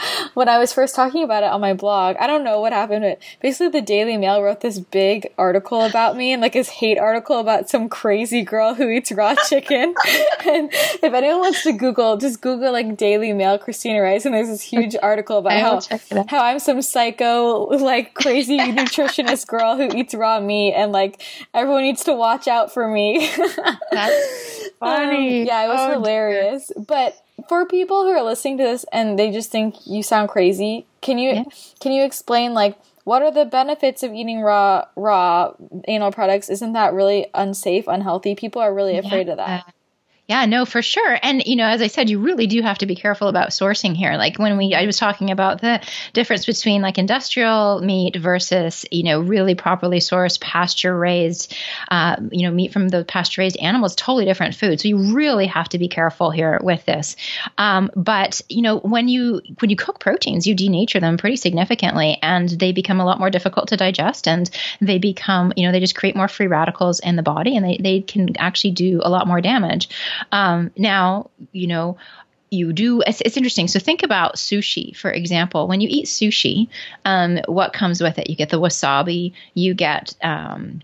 [0.33, 3.03] when I was first talking about it on my blog, I don't know what happened,
[3.03, 6.97] but basically the Daily Mail wrote this big article about me and like this hate
[6.97, 9.93] article about some crazy girl who eats raw chicken.
[10.45, 14.47] and if anyone wants to Google, just Google like Daily Mail Christina Rice, and there's
[14.47, 20.13] this huge article about how how I'm some psycho like crazy nutritionist girl who eats
[20.13, 21.21] raw meat, and like
[21.53, 23.29] everyone needs to watch out for me.
[23.91, 25.41] That's funny.
[25.41, 26.85] Um, yeah, it was oh, hilarious, dear.
[26.85, 30.85] but for people who are listening to this and they just think you sound crazy,
[31.01, 31.43] can you yeah.
[31.79, 35.53] can you explain like what are the benefits of eating raw raw
[35.87, 36.49] animal products?
[36.49, 38.35] Isn't that really unsafe, unhealthy?
[38.35, 39.33] People are really afraid yeah.
[39.33, 39.73] of that.
[40.31, 41.19] Yeah, no, for sure.
[41.21, 43.97] And you know, as I said, you really do have to be careful about sourcing
[43.97, 44.15] here.
[44.15, 45.81] Like when we I was talking about the
[46.13, 51.53] difference between like industrial meat versus, you know, really properly sourced pasture raised
[51.89, 54.79] uh, you know, meat from the pasture raised animals, totally different food.
[54.79, 57.17] So you really have to be careful here with this.
[57.57, 62.17] Um, but, you know, when you when you cook proteins, you denature them pretty significantly
[62.21, 65.81] and they become a lot more difficult to digest and they become, you know, they
[65.81, 69.09] just create more free radicals in the body and they, they can actually do a
[69.09, 69.89] lot more damage.
[70.31, 71.97] Um, now, you know,
[72.51, 73.67] you do it's, it's, interesting.
[73.69, 75.67] So think about sushi for example.
[75.67, 76.67] When you eat sushi
[77.05, 78.29] um, what comes with it?
[78.29, 80.81] You get the wasabi you get um,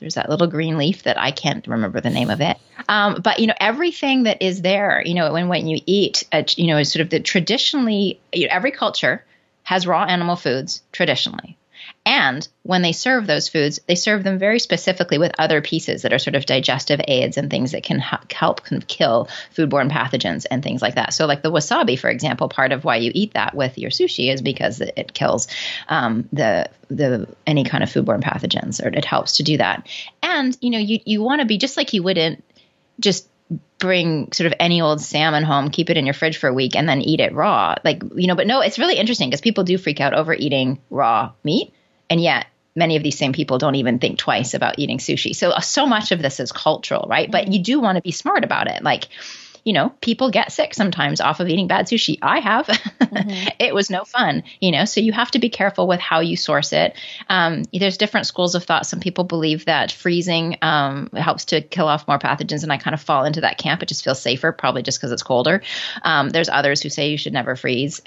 [0.00, 2.56] there's that little green leaf that i can't remember the name of it.
[2.88, 6.44] Um, but you know everything that is there you know when, when you eat a,
[6.56, 9.24] you know sort of the traditionally you know, every culture
[9.62, 11.56] has raw animal foods traditionally
[12.06, 16.12] and when they serve those foods, they serve them very specifically with other pieces that
[16.12, 20.44] are sort of digestive aids and things that can help kind of kill foodborne pathogens
[20.50, 21.14] and things like that.
[21.14, 24.32] So, like the wasabi, for example, part of why you eat that with your sushi
[24.32, 25.48] is because it kills
[25.88, 29.88] um, the the any kind of foodborne pathogens, or it helps to do that.
[30.22, 32.44] And you know, you you want to be just like you wouldn't
[33.00, 33.28] just
[33.78, 36.76] bring sort of any old salmon home, keep it in your fridge for a week,
[36.76, 37.74] and then eat it raw.
[37.84, 40.80] Like, you know, but no, it's really interesting because people do freak out over eating
[40.90, 41.72] raw meat.
[42.10, 42.46] And yet,
[42.76, 45.34] many of these same people don't even think twice about eating sushi.
[45.34, 47.30] So, uh, so much of this is cultural, right?
[47.30, 48.82] But you do want to be smart about it.
[48.82, 49.08] Like,
[49.64, 52.18] you know, people get sick sometimes off of eating bad sushi.
[52.20, 52.66] I have.
[52.66, 53.48] Mm-hmm.
[53.58, 56.36] it was no fun, you know, so you have to be careful with how you
[56.36, 56.94] source it.
[57.30, 58.86] Um, there's different schools of thought.
[58.86, 62.92] Some people believe that freezing um, helps to kill off more pathogens, and I kind
[62.92, 63.82] of fall into that camp.
[63.82, 65.62] It just feels safer, probably just because it's colder.
[66.02, 68.02] Um, there's others who say you should never freeze.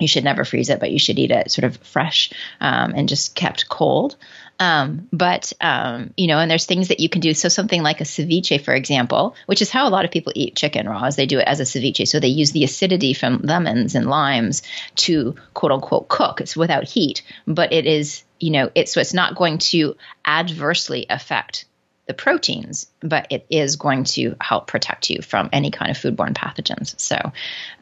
[0.00, 3.08] You should never freeze it, but you should eat it sort of fresh um, and
[3.08, 4.16] just kept cold.
[4.58, 7.32] Um, but um, you know, and there's things that you can do.
[7.32, 10.56] So something like a ceviche, for example, which is how a lot of people eat
[10.56, 12.06] chicken raw, is they do it as a ceviche.
[12.06, 14.62] So they use the acidity from lemons and limes
[14.96, 16.40] to quote unquote cook.
[16.40, 19.96] It's without heat, but it is you know it's so it's not going to
[20.26, 21.64] adversely affect
[22.10, 26.34] the proteins, but it is going to help protect you from any kind of foodborne
[26.34, 26.98] pathogens.
[26.98, 27.16] So,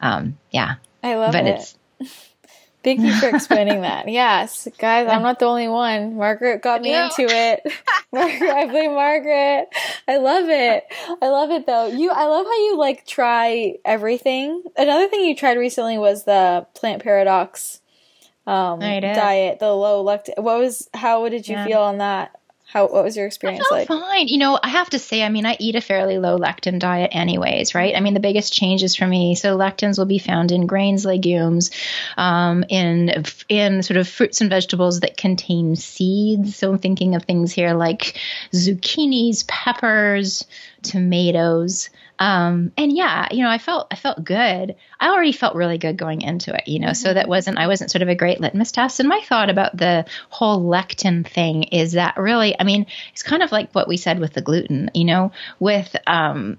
[0.03, 1.55] um, yeah, I love but it.
[1.55, 1.75] It's,
[2.81, 4.07] Thank you for explaining that.
[4.07, 6.15] Yes, guys, I'm not the only one.
[6.15, 7.61] Margaret got me into it.
[8.13, 9.67] Margaret, I blame Margaret.
[10.07, 10.85] I love it.
[11.21, 11.87] I love it though.
[11.87, 14.63] You, I love how you like try everything.
[14.77, 17.81] Another thing you tried recently was the plant paradox
[18.47, 20.29] um, diet, the low lect.
[20.37, 20.89] What was?
[20.93, 21.65] How did you yeah.
[21.65, 22.38] feel on that?
[22.71, 23.87] How what was your experience like?
[23.87, 24.27] Fine.
[24.27, 27.09] You know, I have to say, I mean, I eat a fairly low lectin diet
[27.13, 27.95] anyways, right?
[27.95, 31.71] I mean, the biggest changes for me, so lectins will be found in grains, legumes,
[32.15, 36.57] um, in in sort of fruits and vegetables that contain seeds.
[36.57, 38.19] So I'm thinking of things here like
[38.53, 40.45] zucchinis, peppers,
[40.83, 41.89] tomatoes.
[42.19, 44.75] Um, and yeah, you know, I felt I felt good.
[44.99, 46.87] I already felt really good going into it, you know.
[46.87, 46.93] Mm-hmm.
[46.95, 48.99] So that wasn't I wasn't sort of a great litmus test.
[48.99, 53.41] And my thought about the whole lectin thing is that really, I mean, it's kind
[53.41, 56.57] of like what we said with the gluten, you know, with um,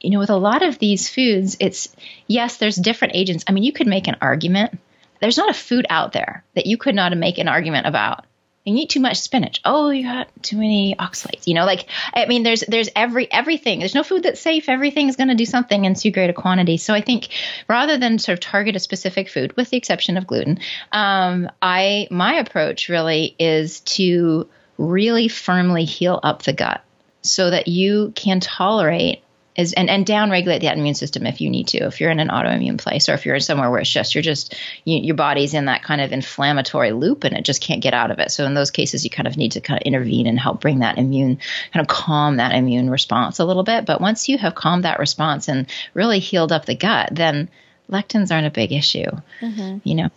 [0.00, 1.94] you know, with a lot of these foods, it's
[2.28, 3.44] yes, there's different agents.
[3.48, 4.78] I mean, you could make an argument.
[5.20, 8.26] There's not a food out there that you could not make an argument about
[8.64, 9.60] you eat too much spinach.
[9.64, 11.46] Oh, you got too many oxalates.
[11.46, 13.78] You know, like I mean, there's there's every everything.
[13.78, 14.68] There's no food that's safe.
[14.68, 16.78] Everything is going to do something in too great a quantity.
[16.78, 17.28] So I think
[17.68, 20.60] rather than sort of target a specific food, with the exception of gluten,
[20.92, 24.48] um, I my approach really is to
[24.78, 26.82] really firmly heal up the gut
[27.22, 29.22] so that you can tolerate
[29.56, 32.20] is and, and down regulate that immune system if you need to if you're in
[32.20, 35.14] an autoimmune place or if you're in somewhere where it's just you're just you, your
[35.14, 38.30] body's in that kind of inflammatory loop and it just can't get out of it.
[38.30, 40.80] So in those cases you kind of need to kind of intervene and help bring
[40.80, 41.38] that immune
[41.72, 43.86] kind of calm that immune response a little bit.
[43.86, 47.48] But once you have calmed that response and really healed up the gut then
[47.90, 49.78] lectins aren't a big issue mm-hmm.
[49.84, 50.10] you know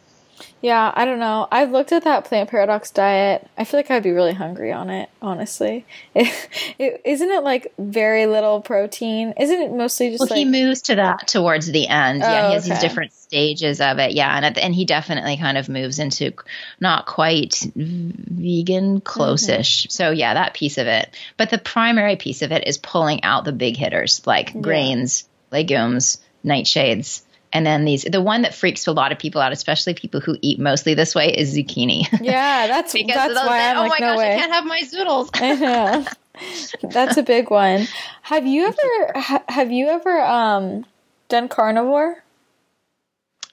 [0.61, 1.47] yeah, I don't know.
[1.51, 3.47] I've looked at that plant paradox diet.
[3.57, 5.85] I feel like I'd be really hungry on it, honestly.
[6.15, 9.35] It, it, isn't it like very little protein?
[9.39, 10.37] Isn't it mostly just well, like...
[10.37, 12.23] he moves to that towards the end.
[12.23, 12.73] Oh, yeah, he has okay.
[12.73, 14.13] these different stages of it.
[14.13, 16.33] Yeah, and at the, and he definitely kind of moves into
[16.79, 19.83] not quite vegan, close-ish.
[19.83, 19.89] Mm-hmm.
[19.89, 21.15] So yeah, that piece of it.
[21.37, 24.61] But the primary piece of it is pulling out the big hitters like yeah.
[24.61, 27.21] grains, legumes, nightshades.
[27.53, 30.37] And then these, the one that freaks a lot of people out, especially people who
[30.41, 32.05] eat mostly this way, is zucchini.
[32.21, 34.33] Yeah, that's because that's why I'm oh like, my no gosh, way.
[34.33, 36.17] I can't have my zoodles.
[36.91, 37.87] That's a big one.
[38.21, 40.85] Have you ever ha- have you ever um
[41.29, 42.23] done carnivore?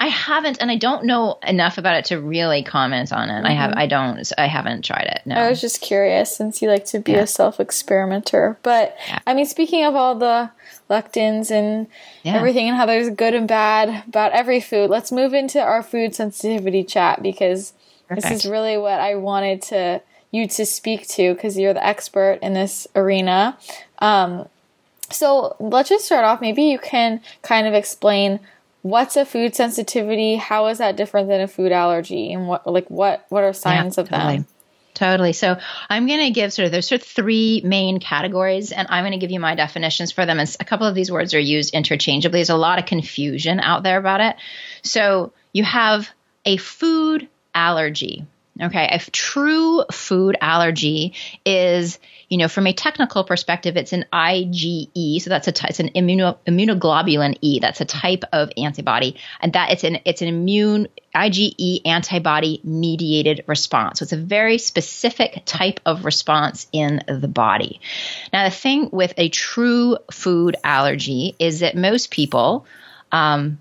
[0.00, 3.32] I haven't, and I don't know enough about it to really comment on it.
[3.32, 3.46] Mm-hmm.
[3.46, 3.72] I have.
[3.74, 5.22] I don't, I haven't tried it.
[5.24, 7.20] No, I was just curious since you like to be yeah.
[7.20, 8.58] a self experimenter.
[8.62, 9.20] But yeah.
[9.26, 10.50] I mean, speaking of all the
[10.94, 11.86] lectins and
[12.22, 12.34] yeah.
[12.34, 16.14] everything, and how there's good and bad about every food, let's move into our food
[16.14, 17.72] sensitivity chat because
[18.08, 18.28] Perfect.
[18.28, 22.40] this is really what I wanted to you to speak to because you're the expert
[22.42, 23.56] in this arena.
[24.00, 24.48] Um,
[25.10, 26.40] so let's just start off.
[26.40, 28.40] Maybe you can kind of explain
[28.82, 32.88] what's a food sensitivity, how is that different than a food allergy, and what like
[32.88, 34.36] what what are signs yeah, of totally.
[34.38, 34.46] them?
[34.94, 35.32] Totally.
[35.32, 35.58] So
[35.90, 39.12] I'm going to give sort of there's sort of three main categories, and I'm going
[39.12, 40.38] to give you my definitions for them.
[40.38, 42.38] And a couple of these words are used interchangeably.
[42.38, 44.36] There's a lot of confusion out there about it.
[44.82, 46.08] So you have
[46.44, 48.24] a food allergy.
[48.62, 51.98] Okay, a true food allergy is,
[52.28, 55.88] you know, from a technical perspective, it's an IgE, so that's a t- it's an
[55.88, 57.58] immuno, immunoglobulin E.
[57.58, 60.86] That's a type of antibody, and that it's an it's an immune
[61.16, 63.98] IgE antibody mediated response.
[63.98, 67.80] So it's a very specific type of response in the body.
[68.32, 72.66] Now, the thing with a true food allergy is that most people
[73.10, 73.58] um,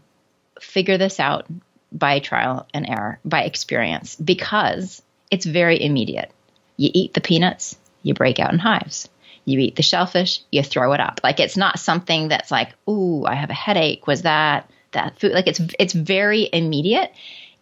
[0.61, 1.47] figure this out
[1.93, 6.31] by trial and error, by experience, because it's very immediate.
[6.75, 9.07] You eat the peanuts, you break out in hives.
[9.45, 11.19] You eat the shellfish, you throw it up.
[11.23, 14.07] Like it's not something that's like, ooh, I have a headache.
[14.07, 15.33] Was that that food?
[15.33, 17.11] Like it's it's very immediate.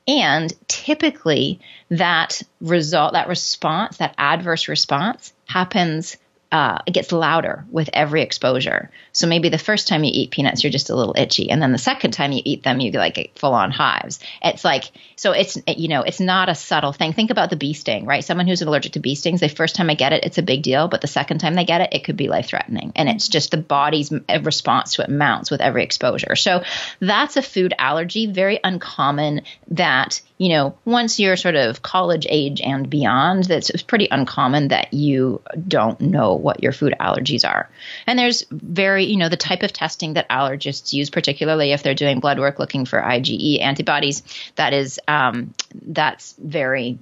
[0.07, 1.59] And typically
[1.89, 6.17] that result, that response, that adverse response happens
[6.51, 8.91] uh, it gets louder with every exposure.
[9.13, 11.71] So maybe the first time you eat peanuts, you're just a little itchy, and then
[11.71, 14.19] the second time you eat them, you get like full on hives.
[14.43, 17.13] It's like so it's you know it's not a subtle thing.
[17.13, 18.23] Think about the bee sting, right?
[18.23, 20.61] Someone who's allergic to bee stings, the first time I get it, it's a big
[20.63, 23.29] deal, but the second time they get it, it could be life threatening, and it's
[23.29, 26.35] just the body's response to it mounts with every exposure.
[26.35, 26.63] So
[26.99, 29.43] that's a food allergy, very uncommon.
[29.69, 34.69] That you know once you're sort of college age and beyond, that's it's pretty uncommon
[34.69, 37.69] that you don't know what your food allergies are.
[38.07, 41.93] And there's very, you know, the type of testing that allergists use, particularly if they're
[41.93, 44.23] doing blood work looking for IgE antibodies,
[44.55, 46.97] that is, um, that's very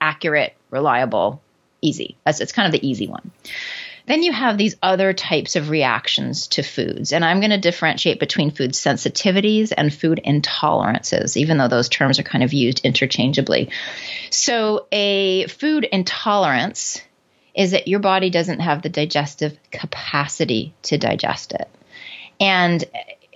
[0.00, 1.42] accurate, reliable,
[1.80, 2.16] easy.
[2.24, 3.32] That's it's kind of the easy one.
[4.06, 7.12] Then you have these other types of reactions to foods.
[7.12, 12.18] And I'm going to differentiate between food sensitivities and food intolerances, even though those terms
[12.18, 13.70] are kind of used interchangeably.
[14.30, 17.00] So, a food intolerance
[17.54, 21.68] is that your body doesn't have the digestive capacity to digest it.
[22.40, 22.84] And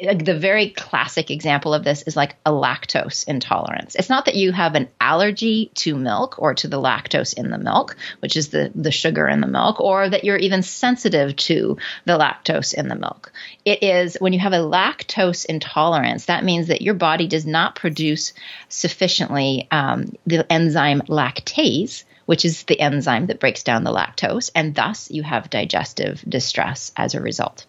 [0.01, 3.95] the very classic example of this is like a lactose intolerance.
[3.97, 7.59] It's not that you have an allergy to milk or to the lactose in the
[7.59, 11.79] milk, which is the, the sugar in the milk, or that you're even sensitive to
[12.05, 13.33] the lactose in the milk.
[13.65, 17.75] It is when you have a lactose intolerance, that means that your body does not
[17.75, 18.33] produce
[18.69, 24.75] sufficiently um, the enzyme lactase which is the enzyme that breaks down the lactose, and
[24.75, 27.65] thus you have digestive distress as a result.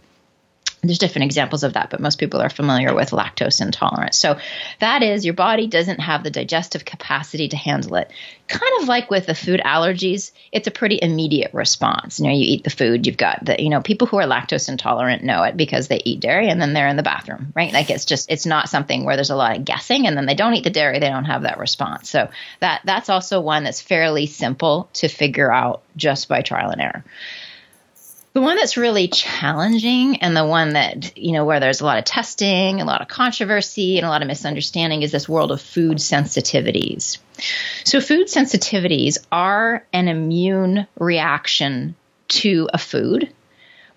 [0.81, 4.17] There's different examples of that, but most people are familiar with lactose intolerance.
[4.17, 4.39] So
[4.79, 8.09] that is your body doesn't have the digestive capacity to handle it.
[8.47, 12.19] Kind of like with the food allergies, it's a pretty immediate response.
[12.19, 14.69] You know, you eat the food, you've got the, you know, people who are lactose
[14.69, 17.73] intolerant know it because they eat dairy and then they're in the bathroom, right?
[17.73, 20.35] Like it's just it's not something where there's a lot of guessing and then they
[20.35, 22.09] don't eat the dairy, they don't have that response.
[22.09, 22.29] So
[22.61, 27.03] that that's also one that's fairly simple to figure out just by trial and error.
[28.39, 31.97] The one that's really challenging and the one that, you know, where there's a lot
[31.97, 35.61] of testing, a lot of controversy, and a lot of misunderstanding is this world of
[35.61, 37.17] food sensitivities.
[37.83, 41.97] So, food sensitivities are an immune reaction
[42.29, 43.29] to a food,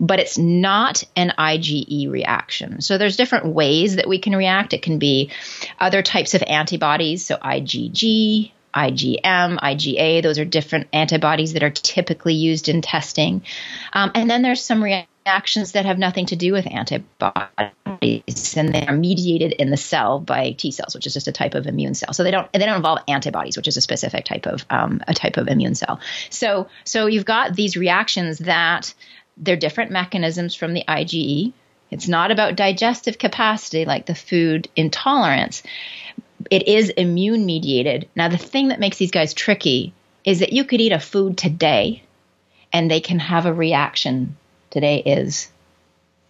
[0.00, 2.80] but it's not an IgE reaction.
[2.80, 4.72] So, there's different ways that we can react.
[4.72, 5.30] It can be
[5.78, 10.22] other types of antibodies, so IgG, IgM, IgA.
[10.22, 13.42] Those are different antibodies that are typically used in testing.
[13.92, 18.86] Um, and then there's some reactions that have nothing to do with antibodies, and they
[18.86, 21.94] are mediated in the cell by T cells, which is just a type of immune
[21.94, 22.12] cell.
[22.12, 25.14] So they don't they don't involve antibodies, which is a specific type of um, a
[25.14, 26.00] type of immune cell.
[26.30, 28.94] So so you've got these reactions that
[29.36, 31.52] they're different mechanisms from the IgE
[31.90, 35.62] It's not about digestive capacity like the food intolerance.
[36.50, 38.08] It is immune mediated.
[38.14, 39.92] Now, the thing that makes these guys tricky
[40.24, 42.02] is that you could eat a food today
[42.72, 44.36] and they can have a reaction.
[44.70, 45.50] Today is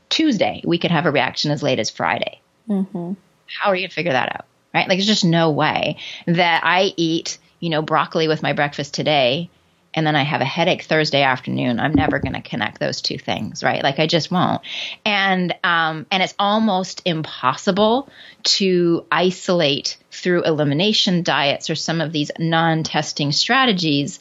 [0.09, 0.63] Tuesday.
[0.65, 2.41] We could have a reaction as late as Friday.
[2.69, 3.13] Mm-hmm.
[3.47, 4.47] How are you going to figure that out?
[4.75, 4.89] Right?
[4.89, 9.51] Like, there's just no way that I eat, you know, broccoli with my breakfast today
[9.95, 13.19] and then I have a headache Thursday afternoon, I'm never going to connect those two
[13.19, 13.83] things, right?
[13.83, 14.63] Like I just won't.
[15.05, 18.09] And um, and it's almost impossible
[18.45, 24.21] to isolate through elimination diets or some of these non-testing strategies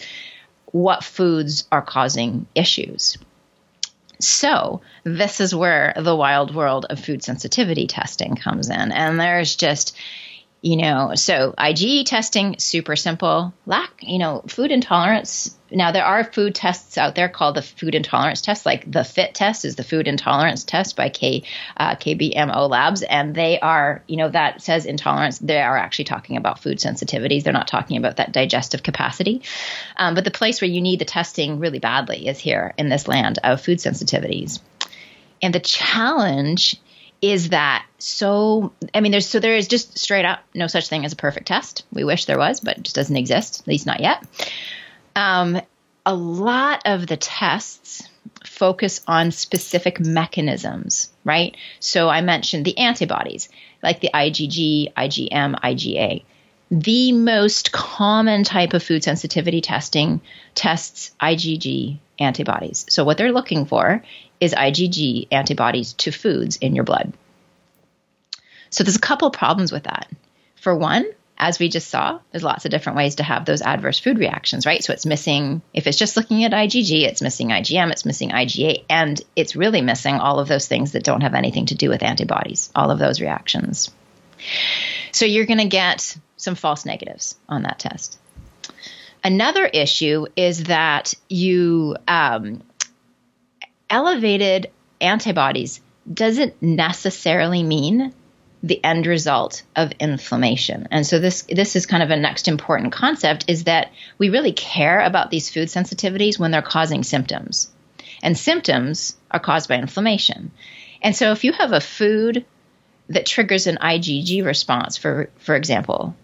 [0.71, 3.17] what foods are causing issues.
[4.19, 8.91] So, this is where the wild world of food sensitivity testing comes in.
[8.91, 9.95] And there's just
[10.61, 13.51] you know, so IgE testing, super simple.
[13.65, 15.57] Lack, you know, food intolerance.
[15.71, 19.33] Now, there are food tests out there called the food intolerance test, like the FIT
[19.33, 21.43] test is the food intolerance test by K,
[21.77, 23.01] uh, KBMO Labs.
[23.01, 25.39] And they are, you know, that says intolerance.
[25.39, 27.43] They are actually talking about food sensitivities.
[27.43, 29.41] They're not talking about that digestive capacity.
[29.97, 33.07] Um, but the place where you need the testing really badly is here in this
[33.07, 34.59] land of food sensitivities.
[35.41, 36.79] And the challenge
[37.21, 41.05] is that so i mean there's so there is just straight up no such thing
[41.05, 41.85] as a perfect test.
[41.93, 44.23] We wish there was but it just doesn't exist at least not yet.
[45.15, 45.61] Um,
[46.05, 48.07] a lot of the tests
[48.43, 51.55] focus on specific mechanisms right?
[51.79, 53.49] So i mentioned the antibodies
[53.83, 56.23] like the igg igm iga
[56.71, 60.21] the most common type of food sensitivity testing
[60.55, 62.85] tests igg antibodies.
[62.89, 64.03] So what they're looking for
[64.41, 67.13] is IgG antibodies to foods in your blood.
[68.71, 70.09] So there's a couple of problems with that.
[70.55, 71.05] For one,
[71.37, 74.65] as we just saw, there's lots of different ways to have those adverse food reactions,
[74.65, 74.83] right?
[74.83, 78.85] So it's missing, if it's just looking at IgG, it's missing IgM, it's missing IgA,
[78.89, 82.03] and it's really missing all of those things that don't have anything to do with
[82.03, 83.89] antibodies, all of those reactions.
[85.11, 88.19] So you're going to get some false negatives on that test.
[89.23, 92.63] Another issue is that you um,
[93.91, 95.81] elevated antibodies
[96.11, 98.13] doesn't necessarily mean
[98.63, 100.87] the end result of inflammation.
[100.91, 104.53] And so this this is kind of a next important concept is that we really
[104.53, 107.71] care about these food sensitivities when they're causing symptoms.
[108.23, 110.51] And symptoms are caused by inflammation.
[111.01, 112.45] And so if you have a food
[113.09, 116.15] that triggers an IgG response for for example,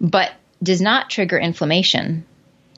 [0.00, 0.32] but
[0.62, 2.24] does not trigger inflammation,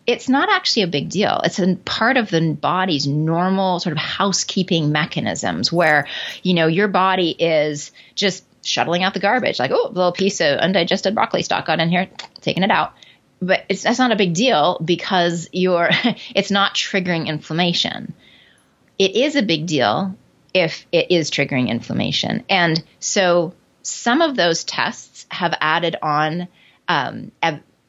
[0.06, 1.40] it's not actually a big deal.
[1.44, 6.06] It's a part of the body's normal sort of housekeeping mechanisms where,
[6.42, 9.58] you know, your body is just shuttling out the garbage.
[9.58, 12.08] Like, oh, a little piece of undigested broccoli stalk got in here,
[12.40, 12.92] taking it out.
[13.40, 15.90] But it's that's not a big deal because you're
[16.34, 18.14] it's not triggering inflammation.
[18.98, 20.14] It is a big deal
[20.52, 22.44] if it is triggering inflammation.
[22.48, 26.48] And so some of those tests have added on
[26.88, 27.32] um,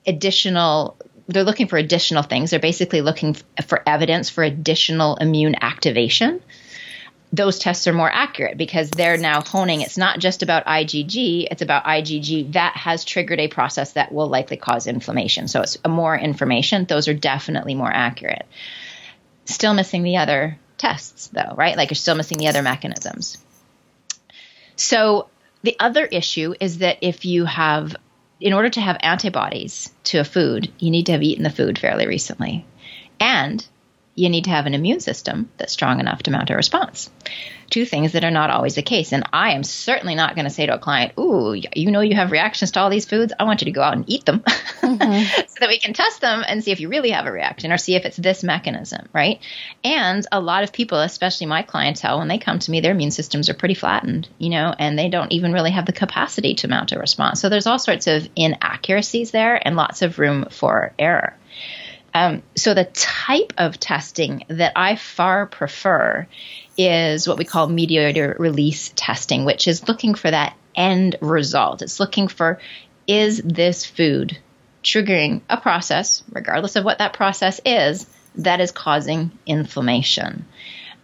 [0.06, 0.98] additional
[1.28, 2.52] they're looking for additional things.
[2.52, 6.42] They're basically looking for evidence for additional immune activation.
[7.34, 9.82] Those tests are more accurate because they're now honing.
[9.82, 14.28] It's not just about IgG, it's about IgG that has triggered a process that will
[14.28, 15.48] likely cause inflammation.
[15.48, 16.86] So it's more information.
[16.86, 18.46] Those are definitely more accurate.
[19.46, 21.76] Still missing the other tests, though, right?
[21.76, 23.38] Like you're still missing the other mechanisms.
[24.76, 25.30] So
[25.64, 27.96] the other issue is that if you have
[28.40, 31.78] in order to have antibodies to a food, you need to have eaten the food
[31.78, 32.66] fairly recently.
[33.20, 33.66] And
[34.16, 37.10] you need to have an immune system that's strong enough to mount a response.
[37.70, 39.12] Two things that are not always the case.
[39.12, 42.16] And I am certainly not going to say to a client, Ooh, you know, you
[42.16, 43.34] have reactions to all these foods.
[43.38, 45.42] I want you to go out and eat them mm-hmm.
[45.48, 47.78] so that we can test them and see if you really have a reaction or
[47.78, 49.42] see if it's this mechanism, right?
[49.84, 53.12] And a lot of people, especially my clientele, when they come to me, their immune
[53.12, 56.70] systems are pretty flattened, you know, and they don't even really have the capacity to
[56.70, 57.42] mount a response.
[57.42, 61.36] So there's all sorts of inaccuracies there and lots of room for error.
[62.16, 66.26] Um, so the type of testing that I far prefer
[66.78, 71.82] is what we call mediator release testing, which is looking for that end result.
[71.82, 72.60] It's looking for
[73.06, 74.38] is this food
[74.82, 80.46] triggering a process, regardless of what that process is, that is causing inflammation.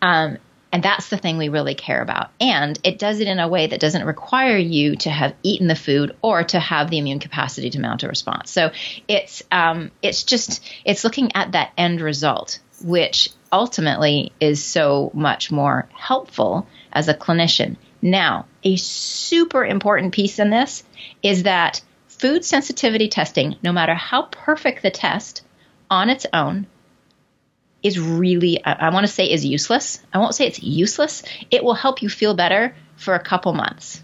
[0.01, 0.37] Um,
[0.71, 2.31] and that's the thing we really care about.
[2.39, 5.75] And it does it in a way that doesn't require you to have eaten the
[5.75, 8.51] food or to have the immune capacity to mount a response.
[8.51, 8.71] So
[9.07, 15.51] it's um, it's just it's looking at that end result, which ultimately is so much
[15.51, 17.75] more helpful as a clinician.
[18.01, 20.83] Now, a super important piece in this
[21.21, 25.43] is that food sensitivity testing, no matter how perfect the test
[25.89, 26.67] on its own,
[27.83, 30.01] is really, I, I want to say, is useless.
[30.13, 31.23] I won't say it's useless.
[31.49, 34.03] It will help you feel better for a couple months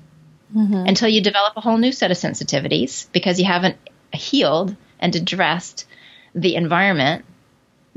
[0.55, 0.85] mm-hmm.
[0.87, 3.77] until you develop a whole new set of sensitivities because you haven't
[4.13, 5.85] healed and addressed
[6.33, 7.25] the environment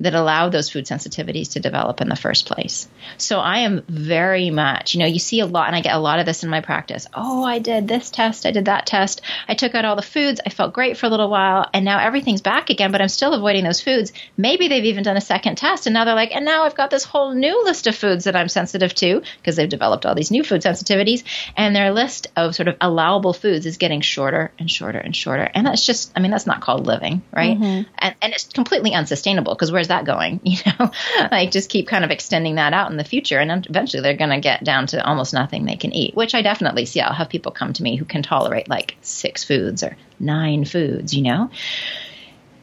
[0.01, 2.89] that allow those food sensitivities to develop in the first place.
[3.19, 5.99] So I am very much, you know, you see a lot, and I get a
[5.99, 7.07] lot of this in my practice.
[7.15, 10.41] Oh, I did this test, I did that test, I took out all the foods,
[10.45, 13.35] I felt great for a little while, and now everything's back again, but I'm still
[13.35, 14.13] avoiding those foods.
[14.37, 16.91] Maybe they've even done a second test, and now they're like, and now I've got
[16.91, 20.31] this whole new list of foods that I'm sensitive to because they've developed all these
[20.31, 21.25] new food sensitivities,
[21.57, 25.49] and their list of sort of allowable foods is getting shorter and shorter and shorter.
[25.55, 27.59] And that's just, I mean, that's not called living, right?
[27.59, 27.91] Mm-hmm.
[27.99, 30.41] And, and it's completely unsustainable because where's that going?
[30.51, 30.91] You know,
[31.31, 34.31] like just keep kind of extending that out in the future, and eventually they're going
[34.31, 36.15] to get down to almost nothing they can eat.
[36.17, 37.01] Which I definitely see.
[37.01, 41.15] I'll have people come to me who can tolerate like six foods or nine foods.
[41.15, 41.51] You know,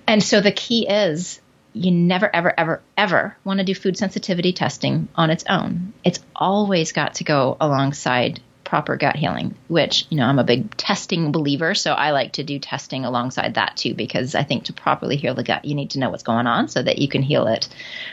[0.08, 1.40] and so the key is
[1.74, 5.94] you never, ever, ever, ever want to do food sensitivity testing on its own.
[6.04, 10.76] It's always got to go alongside proper gut healing, which, you know, I'm a big
[10.76, 11.74] testing believer.
[11.74, 15.34] So I like to do testing alongside that too, because I think to properly heal
[15.34, 17.70] the gut, you need to know what's going on so that you can heal it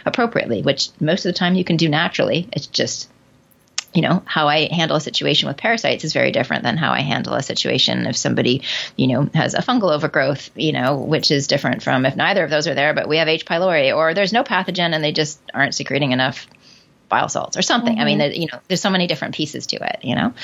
[0.07, 2.49] appropriately, which most of the time you can do naturally.
[2.53, 3.11] It's just,
[3.93, 7.01] you know, how I handle a situation with parasites is very different than how I
[7.01, 8.63] handle a situation if somebody,
[8.95, 12.51] you know, has a fungal overgrowth, you know, which is different from if neither of
[12.51, 13.45] those are there, but we have H.
[13.45, 16.47] pylori or there's no pathogen and they just aren't secreting enough
[17.09, 17.95] bile salts or something.
[17.95, 18.01] Mm-hmm.
[18.01, 18.41] I mean, mm-hmm.
[18.41, 20.35] you know, there's so many different pieces to it, you know.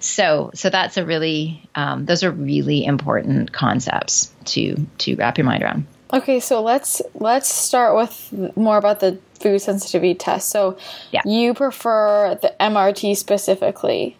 [0.00, 5.44] So, so that's a really, um, those are really important concepts to to wrap your
[5.44, 5.86] mind around.
[6.12, 10.50] Okay, so let's let's start with more about the food sensitivity test.
[10.50, 10.78] So,
[11.12, 11.20] yeah.
[11.24, 14.16] you prefer the MRT specifically,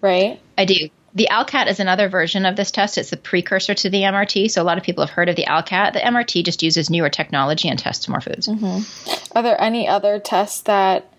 [0.00, 0.40] right?
[0.56, 0.88] I do.
[1.14, 2.98] The ALCAT is another version of this test.
[2.98, 4.50] It's the precursor to the MRT.
[4.50, 5.94] So a lot of people have heard of the ALCAT.
[5.94, 8.46] The MRT just uses newer technology and tests more foods.
[8.46, 9.36] Mm-hmm.
[9.36, 11.10] Are there any other tests that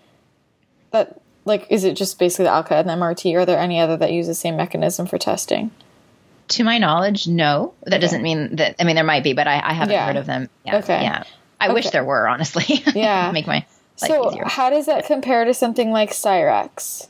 [0.90, 3.34] that like is it just basically the ALCAT and the MRT?
[3.34, 5.70] Or are there any other that use the same mechanism for testing?
[6.48, 7.74] To my knowledge, no.
[7.82, 8.00] That okay.
[8.00, 8.76] doesn't mean that.
[8.80, 10.06] I mean, there might be, but I, I haven't yeah.
[10.06, 10.48] heard of them.
[10.66, 11.02] Yeah, okay.
[11.02, 11.22] Yeah.
[11.60, 11.74] I okay.
[11.74, 12.82] wish there were, honestly.
[12.94, 13.30] Yeah.
[13.32, 13.64] Make my
[13.96, 14.44] so easier.
[14.46, 17.06] how does that compare to something like Cyrex?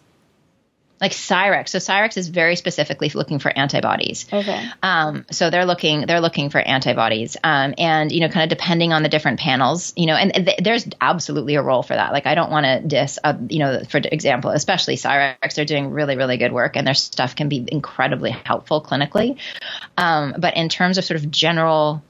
[1.00, 1.70] Like Cyrex.
[1.70, 4.26] So Cyrex is very specifically looking for antibodies.
[4.32, 4.68] Okay.
[4.82, 8.92] Um, so they're looking they're looking for antibodies, um, and you know, kind of depending
[8.92, 12.12] on the different panels, you know, and th- there's absolutely a role for that.
[12.12, 15.90] Like I don't want to diss, uh, you know, for example, especially Cyrex, they're doing
[15.90, 19.38] really really good work, and their stuff can be incredibly helpful clinically.
[19.96, 22.02] Um, but in terms of sort of general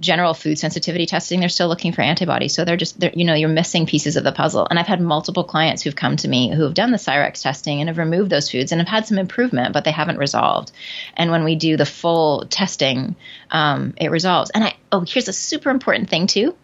[0.00, 2.54] general food sensitivity testing, they're still looking for antibodies.
[2.54, 4.66] So they're just, they're, you know, you're missing pieces of the puzzle.
[4.68, 7.80] And I've had multiple clients who've come to me who have done the Cyrex testing
[7.80, 10.72] and have removed those foods and have had some improvement, but they haven't resolved.
[11.16, 13.16] And when we do the full testing,
[13.50, 14.50] um, it resolves.
[14.50, 16.56] And I, oh, here's a super important thing too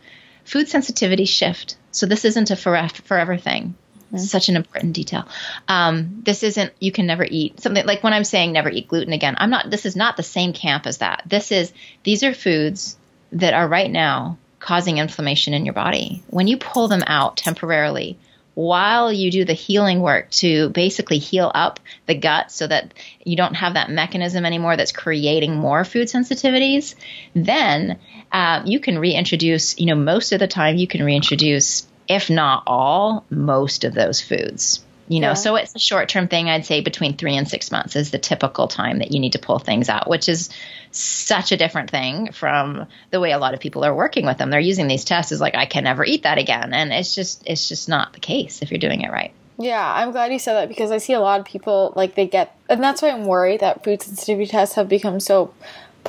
[0.44, 1.76] food sensitivity shift.
[1.90, 3.74] So this isn't a forever, forever thing.
[4.08, 4.18] Mm-hmm.
[4.18, 5.28] Such an important detail.
[5.68, 9.12] Um, this isn't, you can never eat something like when I'm saying never eat gluten
[9.12, 11.22] again, I'm not, this is not the same camp as that.
[11.26, 11.72] This is,
[12.04, 12.96] these are foods
[13.32, 18.18] that are right now causing inflammation in your body, when you pull them out temporarily,
[18.54, 22.92] while you do the healing work to basically heal up the gut so that
[23.24, 26.96] you don't have that mechanism anymore that's creating more food sensitivities,
[27.34, 27.98] then
[28.32, 32.64] uh, you can reintroduce, you know, most of the time you can reintroduce, if not
[32.66, 35.34] all, most of those foods you know yeah.
[35.34, 38.18] so it's a short term thing i'd say between three and six months is the
[38.18, 40.50] typical time that you need to pull things out which is
[40.90, 44.50] such a different thing from the way a lot of people are working with them.
[44.50, 46.72] They're using these tests as like i can never eat that again.
[46.72, 49.32] And it's just it's just not the case if you're doing it right.
[49.58, 52.28] Yeah i'm glad you said that because i see a lot of people like they
[52.28, 55.52] get and that's why i'm worried that food sensitivity tests have become so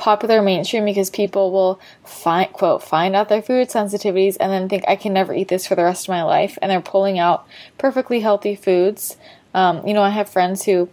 [0.00, 4.82] popular mainstream because people will find quote find out their food sensitivities and then think
[4.88, 6.58] I can never eat this for the rest of my life.
[6.62, 9.16] And they're pulling out perfectly healthy foods.
[9.52, 10.88] Um, you know, I have friends who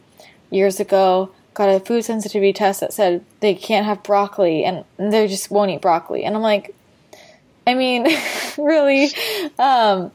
[0.49, 5.27] years ago got a food sensitivity test that said they can't have broccoli and they
[5.27, 6.75] just won't eat broccoli and I'm like
[7.65, 8.07] I mean
[8.59, 9.09] really
[9.57, 10.11] um,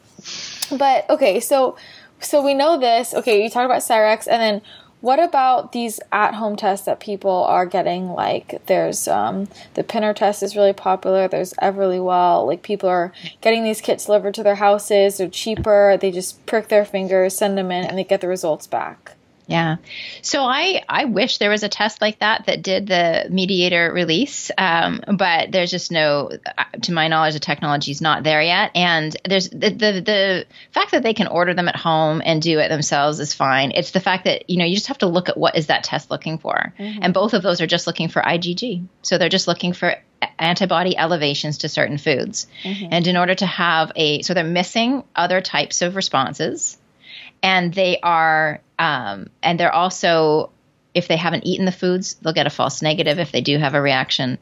[0.71, 1.77] but okay so
[2.21, 4.63] so we know this okay you talked about Cyrex and then
[5.01, 8.11] what about these at-home tests that people are getting?
[8.11, 11.27] Like, there's um, the Pinner test is really popular.
[11.27, 12.47] There's Everlywell.
[12.47, 15.19] Like, people are getting these kits delivered to their houses.
[15.19, 15.99] They're cheaper.
[16.01, 19.17] They just prick their fingers, send them in, and they get the results back.
[19.53, 19.77] Yeah.
[20.23, 24.51] So I, I wish there was a test like that that did the mediator release,
[24.57, 26.31] um, but there's just no,
[26.83, 28.71] to my knowledge, the technology is not there yet.
[28.75, 32.59] And there's the, the, the fact that they can order them at home and do
[32.59, 33.73] it themselves is fine.
[33.75, 35.85] It's the fact that, you know, you just have to look at what is that
[35.85, 36.73] test looking for.
[36.79, 37.01] Mm-hmm.
[37.03, 38.87] And both of those are just looking for IgG.
[39.03, 39.97] So they're just looking for
[40.39, 42.47] antibody elevations to certain foods.
[42.91, 46.79] And in order to have a, so they're missing other types of responses.
[47.43, 50.51] And they are, um, and they're also,
[50.95, 53.75] if they haven't eaten the foods, they'll get a false negative if they do have
[53.75, 54.39] a reaction.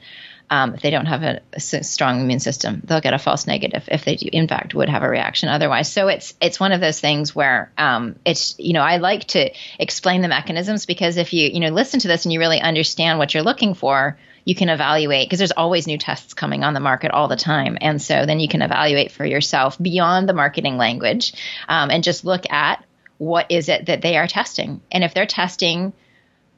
[0.52, 4.04] Um, if they don't have a strong immune system, they'll get a false negative if
[4.04, 5.92] they do, in fact, would have a reaction otherwise.
[5.92, 9.52] So it's it's one of those things where um, it's you know I like to
[9.78, 13.20] explain the mechanisms because if you you know listen to this and you really understand
[13.20, 16.80] what you're looking for, you can evaluate because there's always new tests coming on the
[16.80, 20.76] market all the time, and so then you can evaluate for yourself beyond the marketing
[20.76, 21.32] language
[21.68, 22.84] um, and just look at
[23.20, 25.92] what is it that they are testing, and if they're testing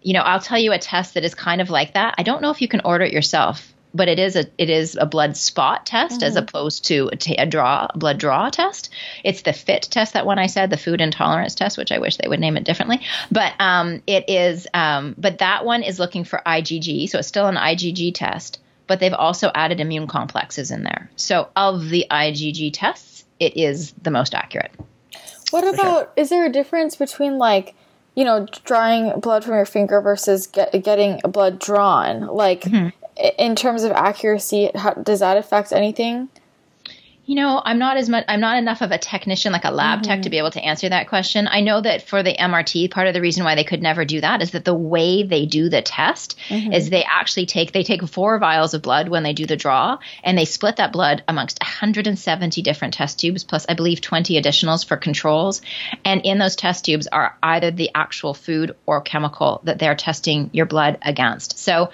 [0.02, 2.16] you know, I'll tell you a test that is kind of like that.
[2.18, 4.96] I don't know if you can order it yourself, but it is a it is
[5.00, 8.90] a blood spot test as opposed to a, draw a blood draw test.
[9.22, 12.16] It's the FIT test, that one I said, the food intolerance test, which I wish
[12.16, 13.00] they would name it differently.
[13.30, 17.46] But um, it is, um, but that one is looking for IgG, so it's still
[17.46, 21.10] an IgG test, but they've also added immune complexes in there.
[21.16, 24.72] So of the IgG tests, it is the most accurate.
[25.52, 27.74] What about is there a difference between like
[28.14, 32.26] you know drawing blood from your finger versus get, getting blood drawn?
[32.26, 32.88] Like mm-hmm.
[33.18, 36.28] i- in terms of accuracy, how, does that affect anything?
[37.24, 40.02] You know, I'm not as much, I'm not enough of a technician, like a lab
[40.02, 40.30] tech, to mm-hmm.
[40.30, 41.46] be able to answer that question.
[41.46, 44.20] I know that for the MRT, part of the reason why they could never do
[44.20, 46.72] that is that the way they do the test mm-hmm.
[46.72, 49.98] is they actually take, they take four vials of blood when they do the draw
[50.24, 54.84] and they split that blood amongst 170 different test tubes, plus I believe 20 additionals
[54.84, 55.62] for controls.
[56.04, 60.50] And in those test tubes are either the actual food or chemical that they're testing
[60.52, 61.60] your blood against.
[61.60, 61.90] So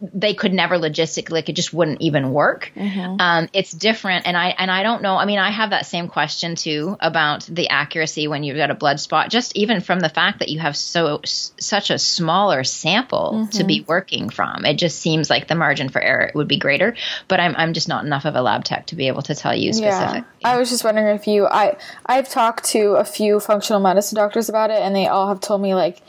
[0.00, 2.72] they could never logistically like it just wouldn't even work.
[2.76, 4.26] Um, it's different.
[4.26, 7.42] And i and i don't know i mean i have that same question too about
[7.46, 10.58] the accuracy when you've got a blood spot just even from the fact that you
[10.58, 14.64] have so s- such a smaller sample to be working from.
[14.64, 16.94] It just seems like the margin for error would be greater
[17.28, 19.54] but i'm, I'm just not enough of a lab tech to be able to tell
[19.54, 21.76] you specific I was just wondering if you I
[22.06, 25.60] I've talked to a few functional medicine doctors about it and they all have told
[25.62, 26.02] me like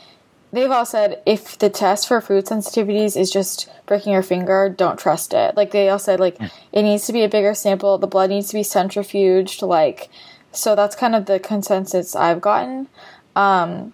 [0.52, 4.98] they've all said if the test for food sensitivities is just breaking your finger, don't
[4.98, 5.56] trust it.
[5.56, 6.40] Like they all said like
[6.72, 10.08] it needs to be a bigger sample, the blood needs to be centrifuged like
[10.52, 12.88] so that's kind of the consensus I've gotten.
[13.34, 13.92] Um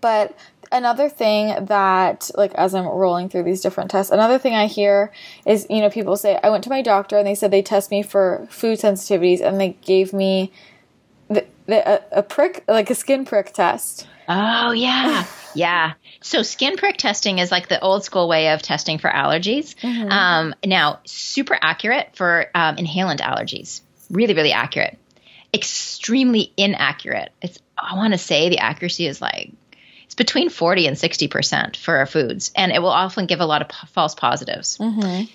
[0.00, 0.36] but
[0.70, 5.10] another thing that like as i'm rolling through these different tests another thing i hear
[5.46, 7.90] is you know people say i went to my doctor and they said they test
[7.90, 10.52] me for food sensitivities and they gave me
[11.28, 15.24] the, the, a, a prick like a skin prick test Oh yeah,
[15.54, 15.94] yeah.
[16.20, 19.74] So skin prick testing is like the old school way of testing for allergies.
[20.10, 23.80] Um, now, super accurate for um, inhalant allergies.
[24.10, 24.98] Really, really accurate.
[25.52, 27.32] Extremely inaccurate.
[27.42, 29.52] It's I want to say the accuracy is like
[30.04, 33.44] it's between 40 and 60 percent for our foods and it will often give a
[33.44, 34.78] lot of p- false positives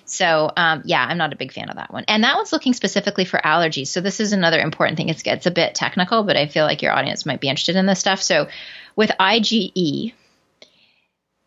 [0.05, 2.73] so um, yeah i'm not a big fan of that one and that one's looking
[2.73, 6.35] specifically for allergies so this is another important thing it's, it's a bit technical but
[6.35, 8.47] i feel like your audience might be interested in this stuff so
[8.95, 10.13] with ige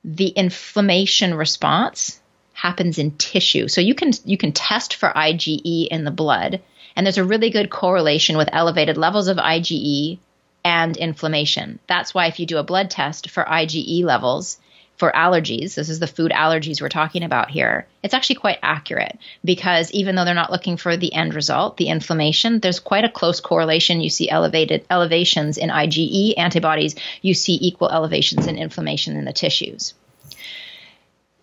[0.05, 2.20] the inflammation response
[2.53, 6.62] happens in tissue so you can you can test for ige in the blood
[6.94, 10.18] and there's a really good correlation with elevated levels of ige
[10.66, 11.78] and inflammation.
[11.86, 14.59] That's why if you do a blood test for IgE levels
[14.97, 19.18] for allergies, this is the food allergies we're talking about here, it's actually quite accurate
[19.44, 23.11] because even though they're not looking for the end result, the inflammation, there's quite a
[23.11, 24.01] close correlation.
[24.01, 29.32] You see elevated elevations in IgE antibodies, you see equal elevations in inflammation in the
[29.32, 29.94] tissues.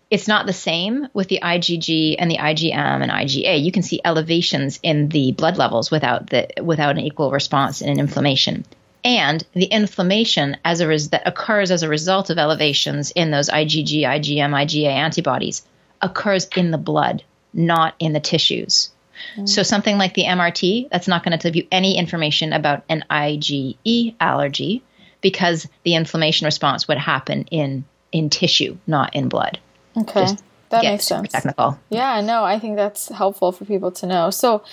[0.10, 3.64] It's not the same with the IgG and the IgM and IgA.
[3.64, 7.99] You can see elevations in the blood levels without the without an equal response in
[7.99, 8.64] inflammation
[9.04, 13.49] and the inflammation as a res- that occurs as a result of elevations in those
[13.49, 15.64] IgG, IgM, IgA antibodies
[16.01, 17.24] occurs in the blood,
[17.54, 18.89] not in the tissues.
[19.45, 23.06] So something like the MRT, that's not going to give you any information about an
[23.10, 24.84] IgE allergy
[25.22, 29.60] because the inflammation response would happen in in tissue, not in blood.
[29.97, 31.80] okay Just that makes sense Technical.
[31.89, 34.64] yeah no i think that's helpful for people to know so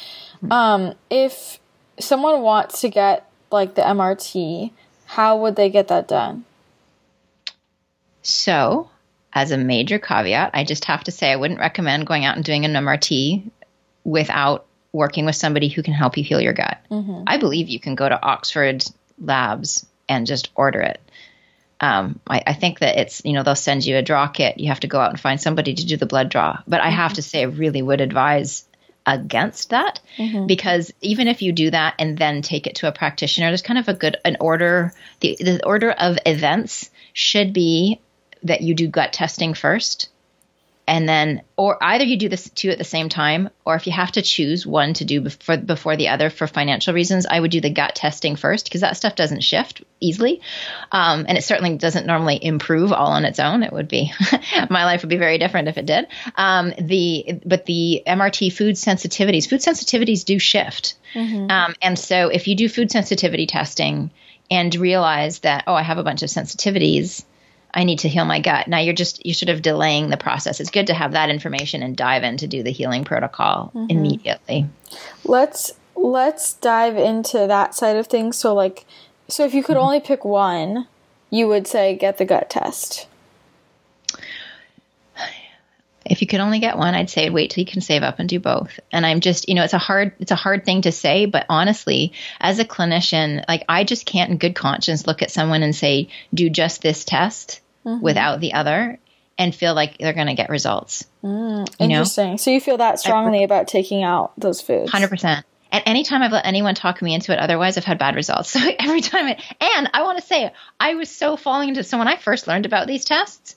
[0.50, 1.58] um if
[1.98, 4.70] someone wants to get like the mrt
[5.06, 6.44] how would they get that done
[8.22, 8.90] So,
[9.32, 12.44] as a major caveat, I just have to say I wouldn't recommend going out and
[12.44, 13.50] doing an MRT
[14.04, 16.78] without working with somebody who can help you heal your gut.
[17.26, 18.84] I believe you can go to Oxford
[19.18, 21.00] Labs and just order it.
[21.80, 24.58] Um, I, I think that it's, you know, they'll send you a draw kit.
[24.58, 26.58] You have to go out and find somebody to do the blood draw.
[26.68, 28.64] But I have to say, I really would advise
[29.06, 30.46] against that mm-hmm.
[30.46, 33.78] because even if you do that and then take it to a practitioner, there's kind
[33.78, 34.92] of a good an order.
[35.20, 38.00] The, the order of events should be
[38.42, 40.08] that you do gut testing first
[40.90, 43.92] and then or either you do this two at the same time or if you
[43.92, 47.50] have to choose one to do before before the other for financial reasons i would
[47.50, 50.40] do the gut testing first because that stuff doesn't shift easily
[50.92, 54.12] um, and it certainly doesn't normally improve all on its own it would be
[54.70, 58.74] my life would be very different if it did um, the but the mrt food
[58.76, 61.50] sensitivities food sensitivities do shift mm-hmm.
[61.50, 64.10] um, and so if you do food sensitivity testing
[64.50, 67.24] and realize that oh i have a bunch of sensitivities
[67.72, 68.68] I need to heal my gut.
[68.68, 70.60] Now you're just you're sort of delaying the process.
[70.60, 73.90] It's good to have that information and dive in to do the healing protocol mm-hmm.
[73.90, 74.66] immediately.
[75.24, 78.36] Let's let's dive into that side of things.
[78.36, 78.86] So like
[79.30, 79.84] so if you could mm-hmm.
[79.84, 80.86] only pick one,
[81.30, 83.06] you would say get the gut test.
[86.04, 88.28] If you could only get one, I'd say wait till you can save up and
[88.28, 88.80] do both.
[88.90, 91.46] And I'm just, you know, it's a hard it's a hard thing to say, but
[91.48, 95.74] honestly, as a clinician, like I just can't in good conscience look at someone and
[95.74, 98.02] say do just this test mm-hmm.
[98.02, 98.98] without the other
[99.38, 101.04] and feel like they're going to get results.
[101.22, 102.30] Mm, interesting.
[102.32, 102.36] Know?
[102.36, 104.90] So you feel that strongly I, about taking out those foods?
[104.90, 105.44] 100%.
[105.72, 108.54] And anytime I've let anyone talk me into it, otherwise I've had bad results.
[108.60, 111.98] So every time it, and I want to say, I was so falling into, so
[111.98, 113.54] when I first learned about these tests,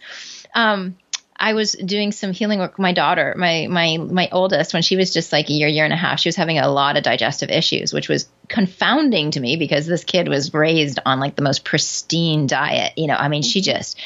[0.53, 0.97] um,
[1.35, 4.95] I was doing some healing work with my daughter, my my my oldest, when she
[4.95, 6.19] was just like a year, year and a half.
[6.19, 10.03] She was having a lot of digestive issues, which was confounding to me because this
[10.03, 12.93] kid was raised on like the most pristine diet.
[12.97, 13.77] You know, I mean, she mm-hmm.
[13.77, 13.99] just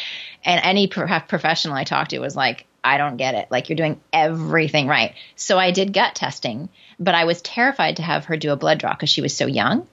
[0.44, 3.50] and any professional I talked to was like, I don't get it.
[3.52, 5.14] Like you're doing everything right.
[5.36, 8.80] So I did gut testing, but I was terrified to have her do a blood
[8.80, 9.88] draw because she was so young.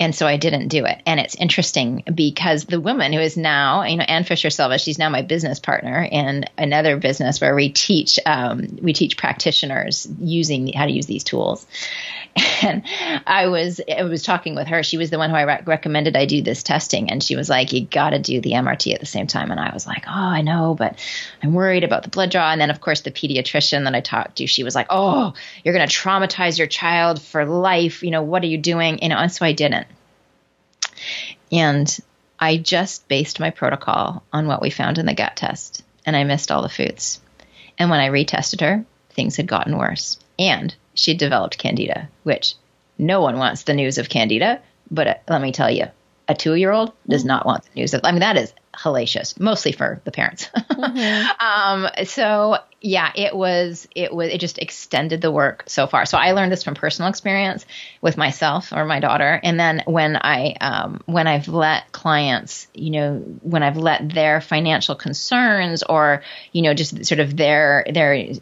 [0.00, 1.00] And so I didn't do it.
[1.06, 4.98] And it's interesting because the woman who is now, you know, Ann Fisher Silva, she's
[4.98, 10.72] now my business partner in another business where we teach um, we teach practitioners using
[10.72, 11.66] how to use these tools.
[12.62, 12.82] And
[13.26, 14.82] I was I was talking with her.
[14.82, 17.48] She was the one who I re- recommended I do this testing, and she was
[17.48, 20.04] like, "You got to do the MRT at the same time." And I was like,
[20.08, 20.98] "Oh, I know, but
[21.42, 24.36] I'm worried about the blood draw." And then, of course, the pediatrician that I talked
[24.36, 28.02] to, she was like, "Oh, you're going to traumatize your child for life.
[28.02, 29.83] You know, what are you doing?" You know, and so I didn't.
[31.52, 31.98] And
[32.38, 36.24] I just based my protocol on what we found in the gut test, and I
[36.24, 37.20] missed all the foods.
[37.78, 40.18] And when I retested her, things had gotten worse.
[40.38, 42.54] And she developed candida, which
[42.98, 45.86] no one wants the news of candida, but uh, let me tell you,
[46.28, 47.94] a two year old does not want the news.
[47.94, 50.50] I mean, that is hellacious, mostly for the parents.
[50.74, 51.44] Mm-hmm.
[51.44, 56.04] um, so yeah, it was it was it just extended the work so far.
[56.04, 57.64] So I learned this from personal experience
[58.02, 62.90] with myself or my daughter, and then when I um, when I've let clients, you
[62.90, 66.22] know, when I've let their financial concerns or
[66.52, 68.34] you know just sort of their their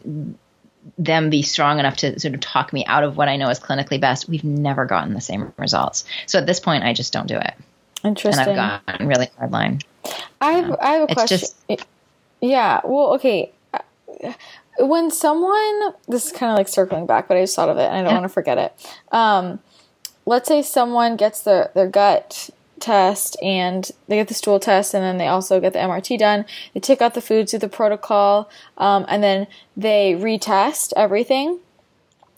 [0.97, 3.59] them be strong enough to sort of talk me out of what I know is
[3.59, 6.05] clinically best, we've never gotten the same results.
[6.25, 7.53] So at this point, I just don't do it.
[8.03, 8.47] Interesting.
[8.49, 9.79] And I've gotten really hard line.
[10.41, 11.39] I have, I have a question.
[11.39, 11.87] Just,
[12.41, 12.81] yeah.
[12.83, 13.51] Well, okay.
[14.79, 17.83] When someone, this is kind of like circling back, but I just thought of it
[17.83, 18.19] and I don't yeah.
[18.19, 18.95] want to forget it.
[19.11, 19.59] Um,
[20.25, 22.49] let's say someone gets their, their gut
[22.79, 26.45] test and they get the stool test and then they also get the MRT done.
[26.73, 29.47] They take out the foods, do the protocol, um, and then
[29.77, 31.59] they retest everything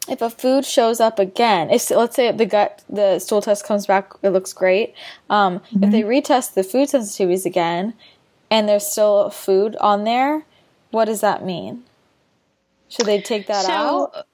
[0.07, 3.85] if a food shows up again, if let's say the gut, the stool test comes
[3.85, 4.93] back, it looks great.
[5.29, 5.83] Um, mm-hmm.
[5.83, 7.93] If they retest the food sensitivities again,
[8.51, 10.43] and there's still food on there,
[10.91, 11.83] what does that mean?
[12.89, 14.25] Should they take that so, out?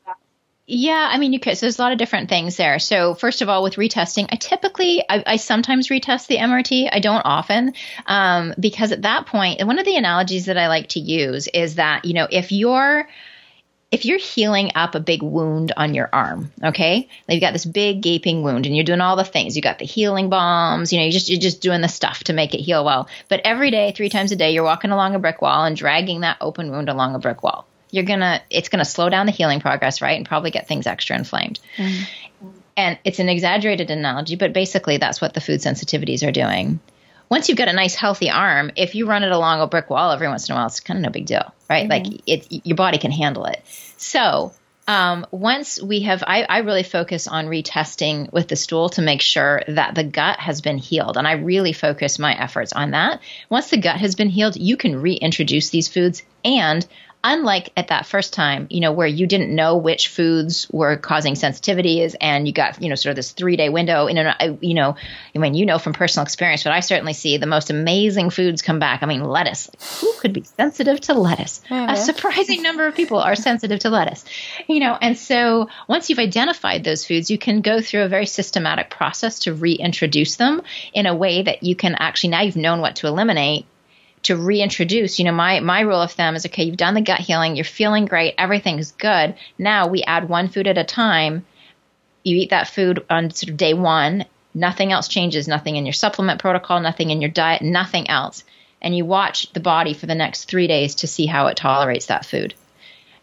[0.67, 1.57] Yeah, I mean, you could.
[1.57, 2.79] So there's a lot of different things there.
[2.79, 6.89] So first of all, with retesting, I typically, I, I sometimes retest the MRT.
[6.91, 7.73] I don't often,
[8.05, 11.75] um, because at that point, one of the analogies that I like to use is
[11.75, 13.07] that you know if you're
[13.91, 18.01] if you're healing up a big wound on your arm, okay, you've got this big
[18.01, 19.55] gaping wound, and you're doing all the things.
[19.55, 22.33] You got the healing balms, you know, you just you're just doing the stuff to
[22.33, 23.09] make it heal well.
[23.27, 26.21] But every day, three times a day, you're walking along a brick wall and dragging
[26.21, 27.67] that open wound along a brick wall.
[27.91, 31.17] You're gonna, it's gonna slow down the healing progress, right, and probably get things extra
[31.17, 31.59] inflamed.
[31.75, 32.47] Mm-hmm.
[32.77, 36.79] And it's an exaggerated analogy, but basically that's what the food sensitivities are doing
[37.31, 40.11] once you've got a nice healthy arm, if you run it along a brick wall
[40.11, 41.89] every once in a while, it's kind of no big deal, right?
[41.89, 42.11] Mm-hmm.
[42.11, 43.63] Like it, your body can handle it.
[43.95, 44.51] So
[44.85, 49.21] um, once we have, I, I, really focus on retesting with the stool to make
[49.21, 51.15] sure that the gut has been healed.
[51.15, 53.21] And I really focus my efforts on that.
[53.47, 56.85] Once the gut has been healed, you can reintroduce these foods and
[57.23, 61.35] unlike at that first time, you know, where you didn't know which foods were causing
[61.35, 64.73] sensitivities and you got, you know, sort of this three day window in and, you
[64.73, 64.95] know,
[65.35, 68.61] I mean, you know, from personal experience, but I certainly see the most amazing foods
[68.61, 69.03] come back.
[69.03, 69.69] I mean, lettuce,
[69.99, 71.61] who could be sensitive to lettuce?
[71.69, 71.91] Mm-hmm.
[71.91, 74.25] A surprising number of people are sensitive to lettuce,
[74.67, 78.25] you know, and so once you've identified those foods, you can go through a very
[78.25, 80.61] systematic process to reintroduce them
[80.93, 83.65] in a way that you can actually, now you've known what to eliminate
[84.23, 87.19] to reintroduce, you know, my my rule of thumb is okay, you've done the gut
[87.19, 89.35] healing, you're feeling great, everything's good.
[89.57, 91.45] Now we add one food at a time.
[92.23, 95.93] You eat that food on sort of day one, nothing else changes, nothing in your
[95.93, 98.43] supplement protocol, nothing in your diet, nothing else.
[98.81, 102.07] And you watch the body for the next three days to see how it tolerates
[102.07, 102.53] that food.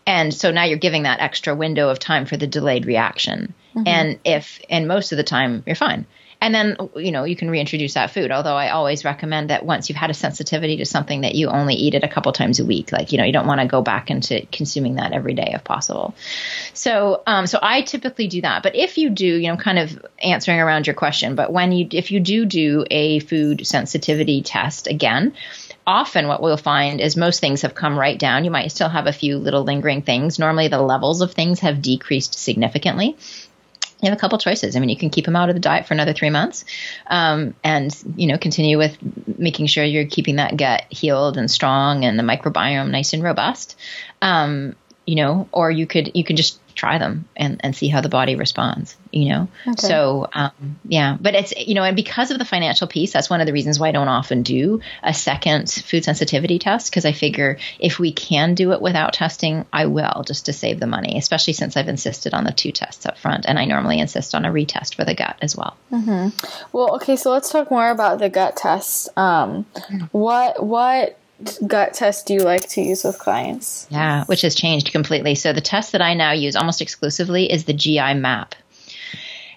[0.07, 3.55] And so now you're giving that extra window of time for the delayed reaction.
[3.75, 3.87] Mm-hmm.
[3.87, 6.07] And if, and most of the time, you're fine
[6.41, 9.89] and then you know you can reintroduce that food although i always recommend that once
[9.89, 12.65] you've had a sensitivity to something that you only eat it a couple times a
[12.65, 15.51] week like you know you don't want to go back into consuming that every day
[15.55, 16.15] if possible
[16.75, 20.05] so um, so i typically do that but if you do you know kind of
[20.23, 24.87] answering around your question but when you if you do do a food sensitivity test
[24.87, 25.35] again
[25.87, 28.45] often what we'll find is most things have come right down.
[28.45, 30.39] You might still have a few little lingering things.
[30.39, 33.17] Normally, the levels of things have decreased significantly
[34.01, 34.77] you have a couple choices.
[34.77, 36.65] I mean, you can keep them out of the diet for another three months,
[37.07, 38.97] um, and you know continue with
[39.39, 43.77] making sure you're keeping that gut healed and strong and the microbiome nice and robust.
[44.23, 44.77] Um,
[45.07, 48.09] you know, or you could you can just try them and, and see how the
[48.09, 49.49] body responds, you know?
[49.67, 49.87] Okay.
[49.89, 53.41] So, um, yeah, but it's, you know, and because of the financial piece, that's one
[53.41, 56.93] of the reasons why I don't often do a second food sensitivity test.
[56.93, 60.79] Cause I figure if we can do it without testing, I will just to save
[60.79, 63.47] the money, especially since I've insisted on the two tests up front.
[63.47, 65.77] And I normally insist on a retest for the gut as well.
[65.91, 66.29] Mm-hmm.
[66.73, 67.17] Well, okay.
[67.17, 69.09] So let's talk more about the gut test.
[69.17, 70.05] Um, mm-hmm.
[70.13, 71.19] what, what,
[71.67, 73.87] gut test do you like to use with clients?
[73.91, 75.35] Yeah, which has changed completely.
[75.35, 78.55] So the test that I now use almost exclusively is the GI map.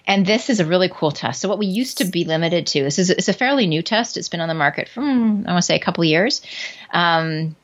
[0.06, 1.40] And this is a really cool test.
[1.40, 4.16] So what we used to be limited to, this is it's a fairly new test.
[4.16, 6.42] It's been on the market for hmm, I want to say a couple years.
[6.90, 7.54] Um,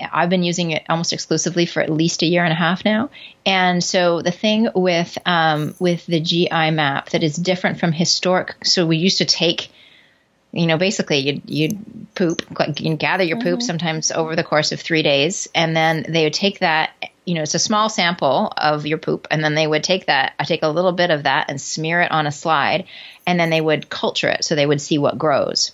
[0.00, 3.10] I've been using it almost exclusively for at least a year and a half now.
[3.44, 8.64] And so the thing with um, with the GI map that is different from historic.
[8.64, 9.70] So we used to take
[10.52, 12.42] you know, basically you'd, you'd poop,
[12.80, 13.66] you gather your poop mm-hmm.
[13.66, 16.90] sometimes over the course of three days, and then they would take that,
[17.24, 20.32] you know, it's a small sample of your poop, and then they would take that,
[20.38, 22.86] I take a little bit of that and smear it on a slide,
[23.26, 25.72] and then they would culture it so they would see what grows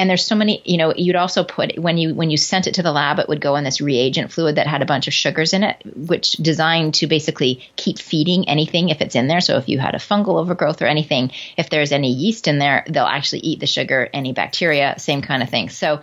[0.00, 2.74] and there's so many you know you'd also put when you when you sent it
[2.74, 5.12] to the lab it would go in this reagent fluid that had a bunch of
[5.12, 9.42] sugars in it which designed to basically keep feeding anything if it's in there.
[9.42, 12.84] So if you had a fungal overgrowth or anything if there's any yeast in there
[12.88, 15.68] they'll actually eat the sugar any bacteria same kind of thing.
[15.68, 16.02] So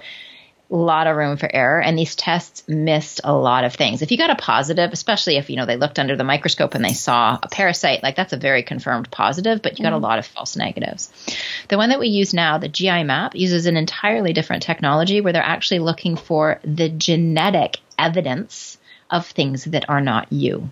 [0.76, 4.02] lot of room for error and these tests missed a lot of things.
[4.02, 6.84] If you got a positive especially if you know they looked under the microscope and
[6.84, 10.04] they saw a parasite like that's a very confirmed positive but you got mm-hmm.
[10.04, 11.12] a lot of false negatives.
[11.70, 15.34] The one that we use now the gi map uses an entirely different technology where
[15.34, 18.78] they're actually looking for the genetic evidence
[19.10, 20.70] of things that are not you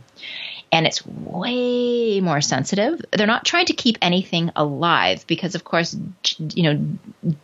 [0.76, 3.02] and it's way more sensitive.
[3.14, 5.96] They're not trying to keep anything alive because, of course,
[6.38, 6.86] you know,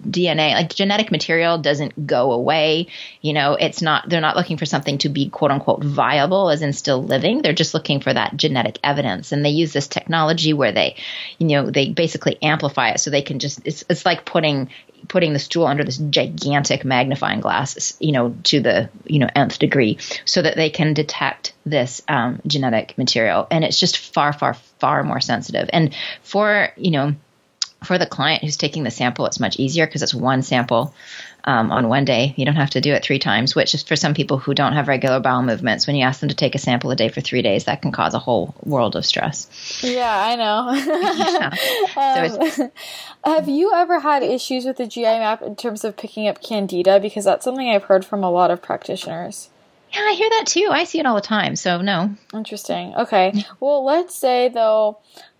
[0.05, 2.87] DNA, like genetic material doesn't go away.
[3.21, 6.61] You know, it's not, they're not looking for something to be quote unquote viable as
[6.61, 7.41] in still living.
[7.41, 9.31] They're just looking for that genetic evidence.
[9.31, 10.97] And they use this technology where they,
[11.37, 14.67] you know, they basically amplify it so they can just, it's, it's like putting
[15.07, 19.59] putting the stool under this gigantic magnifying glass, you know, to the you know nth
[19.59, 24.53] degree, so that they can detect this um, genetic material, and it's just far, far,
[24.79, 25.69] far more sensitive.
[25.73, 27.15] And for you know,
[27.83, 30.93] for the client who's taking the sample, it's much easier because it's one sample
[31.45, 32.33] um, on one day.
[32.37, 34.73] You don't have to do it three times, which is for some people who don't
[34.73, 35.87] have regular bowel movements.
[35.87, 37.91] When you ask them to take a sample a day for three days, that can
[37.91, 39.47] cause a whole world of stress.
[39.83, 40.71] Yeah, I know.
[41.95, 42.27] yeah.
[42.27, 42.71] So um,
[43.25, 46.99] have you ever had issues with the GI map in terms of picking up candida?
[46.99, 49.49] Because that's something I've heard from a lot of practitioners.
[49.93, 50.69] Yeah, I hear that too.
[50.71, 51.55] I see it all the time.
[51.55, 52.15] So, no.
[52.33, 52.95] Interesting.
[52.95, 53.45] Okay.
[53.59, 54.99] Well, let's say, though,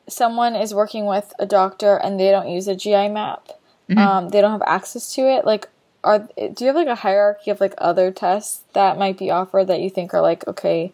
[0.10, 3.48] someone is working with a doctor and they don't use a GI map.
[3.90, 3.98] Mm-hmm.
[3.98, 5.46] Um, they don't have access to it.
[5.46, 5.70] Like,
[6.04, 9.66] are do you have like a hierarchy of like other tests that might be offered
[9.66, 10.92] that you think are like okay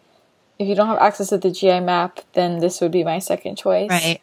[0.58, 3.56] if you don't have access to the gi map then this would be my second
[3.56, 3.90] choice?
[3.90, 4.20] Right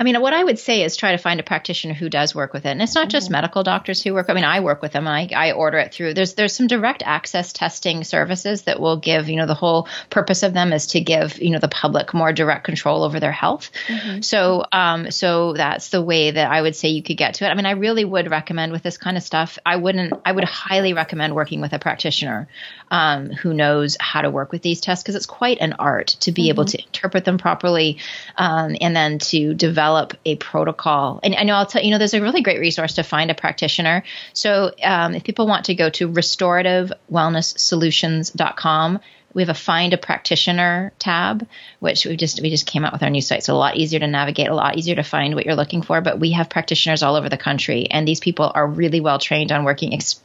[0.00, 2.54] I mean, what I would say is try to find a practitioner who does work
[2.54, 3.32] with it, and it's not just mm-hmm.
[3.32, 4.30] medical doctors who work.
[4.30, 5.06] I mean, I work with them.
[5.06, 6.14] I, I order it through.
[6.14, 9.28] There's there's some direct access testing services that will give.
[9.28, 12.32] You know, the whole purpose of them is to give you know the public more
[12.32, 13.70] direct control over their health.
[13.88, 14.22] Mm-hmm.
[14.22, 17.48] So um, so that's the way that I would say you could get to it.
[17.48, 19.58] I mean, I really would recommend with this kind of stuff.
[19.66, 20.14] I wouldn't.
[20.24, 22.48] I would highly recommend working with a practitioner
[22.90, 26.32] um, who knows how to work with these tests because it's quite an art to
[26.32, 26.48] be mm-hmm.
[26.50, 27.98] able to interpret them properly
[28.36, 31.20] um, and then to develop a protocol.
[31.22, 33.34] And I know I'll tell you know there's a really great resource to find a
[33.34, 34.04] practitioner.
[34.32, 39.00] So um, if people want to go to restorativewellnesssolutions.com
[39.32, 41.46] we have a find a practitioner tab,
[41.78, 43.44] which we just we just came out with our new site.
[43.44, 46.00] So a lot easier to navigate, a lot easier to find what you're looking for.
[46.00, 49.52] But we have practitioners all over the country, and these people are really well trained
[49.52, 50.20] on working ex-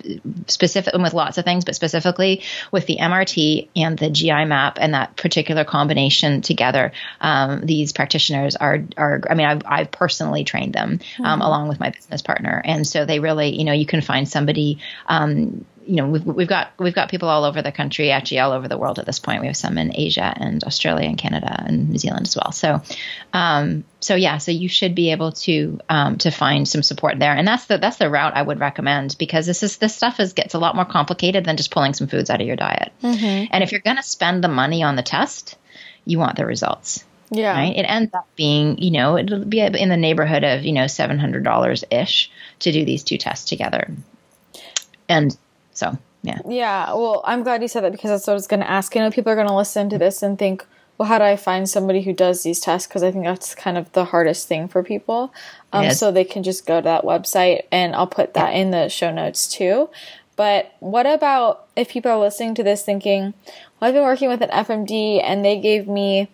[0.47, 2.41] specific with lots of things, but specifically
[2.71, 6.91] with the MRT and the GI map and that particular combination together.
[7.21, 11.41] Um, these practitioners are are I mean I've, I've personally trained them um, mm-hmm.
[11.41, 14.79] along with my business partner, and so they really you know you can find somebody.
[15.07, 18.51] Um, you know, we've, we've got we've got people all over the country, actually all
[18.51, 19.41] over the world at this point.
[19.41, 22.51] We have some in Asia and Australia and Canada and New Zealand as well.
[22.51, 22.81] So,
[23.33, 27.33] um, so yeah, so you should be able to um, to find some support there,
[27.33, 30.33] and that's the that's the route I would recommend because this is this stuff is
[30.33, 32.91] gets a lot more complicated than just pulling some foods out of your diet.
[33.01, 33.47] Mm-hmm.
[33.51, 35.57] And if you're going to spend the money on the test,
[36.05, 37.03] you want the results.
[37.31, 37.53] Yeah.
[37.53, 37.75] Right.
[37.75, 41.83] It ends up being, you know, it'll be in the neighborhood of, you know, $700
[41.91, 43.91] ish to do these two tests together.
[45.09, 45.35] And
[45.75, 46.39] so, yeah.
[46.47, 46.93] Yeah.
[46.93, 48.95] Well, I'm glad you said that because that's what I was going to ask.
[48.95, 50.65] You know, people are going to listen to this and think,
[50.97, 52.87] well, how do I find somebody who does these tests?
[52.87, 55.33] Because I think that's kind of the hardest thing for people.
[55.73, 58.87] Um, so they can just go to that website, and I'll put that in the
[58.87, 59.89] show notes too.
[60.37, 63.33] But what about if people are listening to this thinking,
[63.79, 66.29] well, I've been working with an FMD and they gave me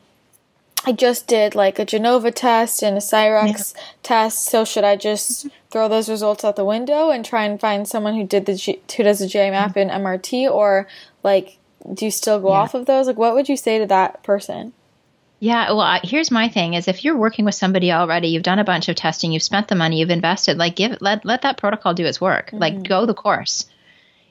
[0.85, 3.81] I just did like a Genova test and a Cyrex yeah.
[4.03, 4.45] test.
[4.45, 8.15] So should I just throw those results out the window and try and find someone
[8.15, 10.87] who did the G- who does the GI map in MRT, or
[11.23, 11.57] like
[11.93, 12.55] do you still go yeah.
[12.55, 13.07] off of those?
[13.07, 14.73] Like, what would you say to that person?
[15.39, 18.63] Yeah, well, here's my thing: is if you're working with somebody already, you've done a
[18.63, 20.57] bunch of testing, you've spent the money, you've invested.
[20.57, 22.47] Like, give let let that protocol do its work.
[22.47, 22.57] Mm-hmm.
[22.57, 23.65] Like, go the course.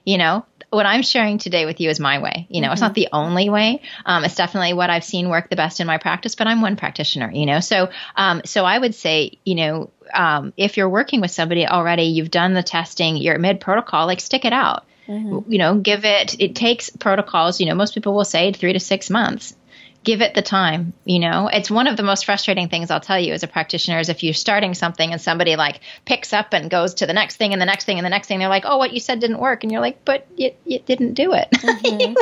[0.04, 2.46] You know, what I'm sharing today with you is my way.
[2.48, 2.72] You know, mm-hmm.
[2.72, 2.94] it's not mm-hmm.
[2.94, 3.82] the only way.
[4.06, 6.76] Um, it's definitely what I've seen work the best in my practice, but I'm one
[6.76, 7.60] practitioner, you know.
[7.60, 12.04] So, um, so I would say, you know, um, if you're working with somebody already,
[12.04, 14.86] you've done the testing, you're mid protocol, like stick it out.
[15.08, 15.50] Mm-hmm.
[15.50, 18.80] You know, give it, it takes protocols, you know, most people will say three to
[18.80, 19.56] six months
[20.02, 21.48] give it the time you know?
[21.52, 24.22] It's one of the most frustrating things i'll tell you as a practitioner is if
[24.22, 27.60] you're starting something and somebody like picks up and goes to the next thing and
[27.60, 29.62] the next thing and the next thing they're like oh what you said didn't work
[29.62, 31.48] and you're like but you, you didn't do it.
[31.80, 32.14] Mm-hmm.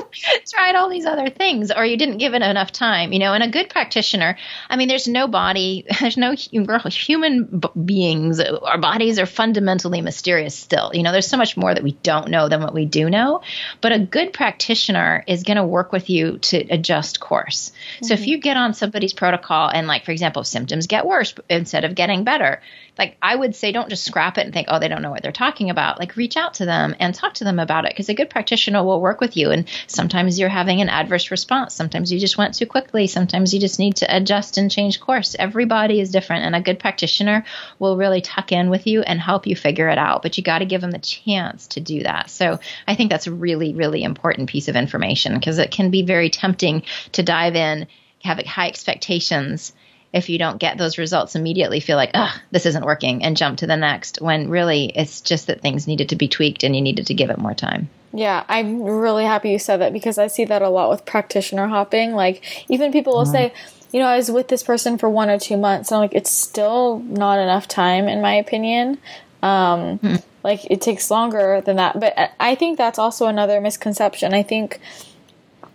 [0.48, 3.32] tried all these other things or you didn't give it enough time you know?
[3.32, 4.36] And a good practitioner
[4.70, 8.40] i mean there's no body there's no human beings.
[8.40, 11.12] Our bodies are fundamentally mysterious still you know?
[11.12, 13.42] There's so much more that we don't know than what we do know.
[13.80, 18.06] But a good practitioner is going to work with you to adjust course Mm-hmm.
[18.06, 18.30] So if mm-hmm.
[18.30, 22.24] you get on somebody's protocol and like for example symptoms get worse instead of getting
[22.24, 22.60] better,
[22.98, 25.22] like I would say don't just scrap it and think oh they don't know what
[25.22, 25.98] they're talking about.
[25.98, 28.82] Like reach out to them and talk to them about it because a good practitioner
[28.82, 32.54] will work with you and sometimes you're having an adverse response, sometimes you just went
[32.54, 35.36] too quickly, sometimes you just need to adjust and change course.
[35.38, 37.44] Everybody is different and a good practitioner
[37.78, 40.58] will really tuck in with you and help you figure it out, but you got
[40.58, 42.30] to give them the chance to do that.
[42.30, 46.02] So I think that's a really really important piece of information because it can be
[46.02, 46.82] very tempting
[47.12, 47.86] to dive in,
[48.22, 49.72] have high expectations.
[50.12, 53.58] If you don't get those results immediately feel like ah this isn't working and jump
[53.58, 56.80] to the next when really it's just that things needed to be tweaked and you
[56.80, 57.90] needed to give it more time.
[58.12, 61.66] Yeah i'm really happy you said that because i see that a lot with practitioner
[61.66, 62.14] hopping.
[62.14, 63.32] Like even people will mm-hmm.
[63.32, 63.54] say
[63.92, 66.14] you know i was with this person for one or two months and i'm like
[66.14, 68.98] it's still not enough time in my opinion.
[69.42, 70.16] Um, mm-hmm.
[70.42, 72.00] like it takes longer than that.
[72.00, 74.32] But i think that's also another misconception.
[74.32, 74.80] I think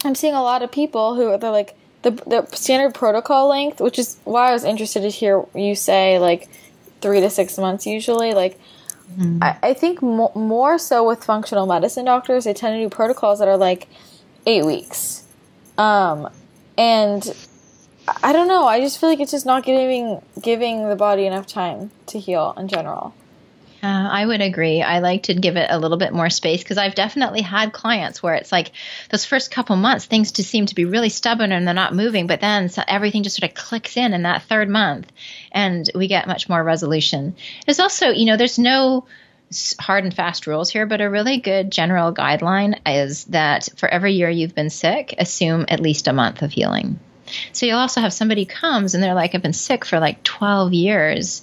[0.05, 3.97] i'm seeing a lot of people who they're like the the standard protocol length, which
[3.97, 6.49] is why I was interested to hear you say like
[7.01, 8.33] three to six months usually.
[8.33, 8.59] Like,
[9.11, 9.41] mm-hmm.
[9.41, 13.39] I, I think mo- more so with functional medicine doctors, they tend to do protocols
[13.39, 13.87] that are like
[14.45, 15.25] eight weeks.
[15.77, 16.29] Um,
[16.77, 17.33] and
[18.21, 18.65] I don't know.
[18.65, 22.53] I just feel like it's just not giving giving the body enough time to heal
[22.57, 23.15] in general.
[23.83, 24.81] Uh, I would agree.
[24.81, 28.23] I like to give it a little bit more space because I've definitely had clients
[28.23, 28.71] where it's like
[29.09, 32.25] those first couple months, things just seem to be really stubborn and they're not moving,
[32.25, 35.11] but then so everything just sort of clicks in in that third month
[35.51, 37.35] and we get much more resolution.
[37.65, 39.05] There's also, you know, there's no
[39.81, 44.13] hard and fast rules here, but a really good general guideline is that for every
[44.13, 47.01] year you've been sick, assume at least a month of healing.
[47.51, 50.71] So you'll also have somebody comes and they're like, I've been sick for like 12
[50.71, 51.41] years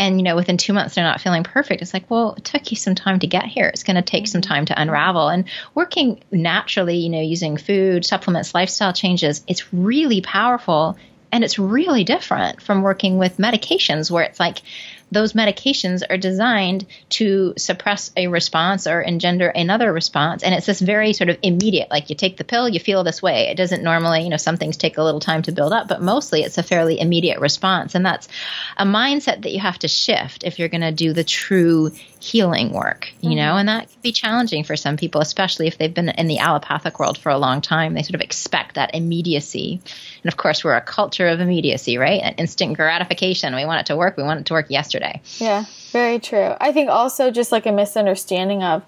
[0.00, 1.82] and you know within two months they're not feeling perfect.
[1.82, 3.68] It's like well it took you some time to get here.
[3.68, 4.52] It's going to take some mm-hmm.
[4.52, 5.28] time to unravel.
[5.28, 5.44] And
[5.74, 10.96] working naturally you know using food supplements lifestyle changes it's really powerful
[11.32, 14.62] and it's really different from working with medications where it's like
[15.10, 20.42] those medications are designed to suppress a response or engender another response.
[20.42, 23.22] And it's this very sort of immediate, like you take the pill, you feel this
[23.22, 23.48] way.
[23.48, 26.02] It doesn't normally, you know, some things take a little time to build up, but
[26.02, 27.94] mostly it's a fairly immediate response.
[27.94, 28.28] And that's
[28.76, 32.70] a mindset that you have to shift if you're going to do the true healing
[32.70, 33.36] work, you mm-hmm.
[33.36, 36.38] know, and that can be challenging for some people, especially if they've been in the
[36.38, 37.94] allopathic world for a long time.
[37.94, 39.80] They sort of expect that immediacy.
[40.22, 42.20] And of course, we're a culture of immediacy, right?
[42.22, 43.54] An instant gratification.
[43.54, 44.16] We want it to work.
[44.16, 45.22] We want it to work yesterday.
[45.38, 46.54] Yeah, very true.
[46.60, 48.84] I think also just like a misunderstanding of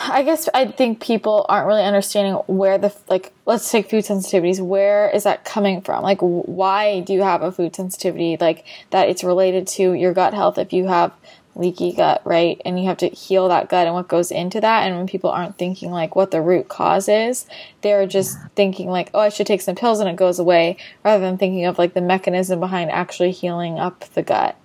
[0.00, 4.60] I guess I think people aren't really understanding where the like let's take food sensitivities
[4.60, 9.08] where is that coming from like why do you have a food sensitivity like that
[9.08, 11.12] it's related to your gut health if you have
[11.58, 12.62] leaky gut, right?
[12.64, 14.86] And you have to heal that gut and what goes into that.
[14.86, 17.46] And when people aren't thinking like what the root cause is,
[17.82, 21.22] they're just thinking like, oh, I should take some pills and it goes away, rather
[21.22, 24.56] than thinking of like the mechanism behind actually healing up the gut.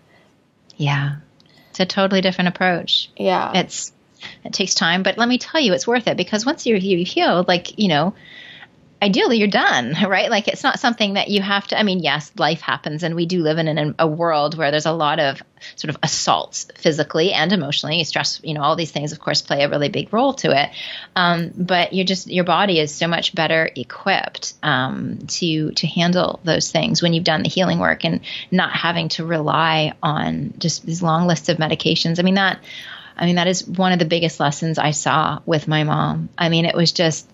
[0.78, 1.15] Yeah.
[1.72, 3.10] It's a totally different approach.
[3.18, 3.52] Yeah.
[3.56, 3.91] It's
[4.45, 7.06] it takes time, but let me tell you, it's worth it because once you're, you're
[7.06, 8.14] healed, like, you know,
[9.04, 10.30] ideally you're done, right?
[10.30, 11.80] Like it's not something that you have to.
[11.80, 14.86] I mean, yes, life happens, and we do live in an, a world where there's
[14.86, 15.44] a lot of
[15.76, 18.04] sort of assaults physically and emotionally.
[18.06, 20.70] Stress, you know, all these things, of course, play a really big role to it.
[21.16, 26.40] Um, but you're just your body is so much better equipped um, to to handle
[26.44, 28.22] those things when you've done the healing work and
[28.52, 32.20] not having to rely on just these long lists of medications.
[32.20, 32.60] I mean that.
[33.16, 36.30] I mean, that is one of the biggest lessons I saw with my mom.
[36.36, 37.30] I mean, it was just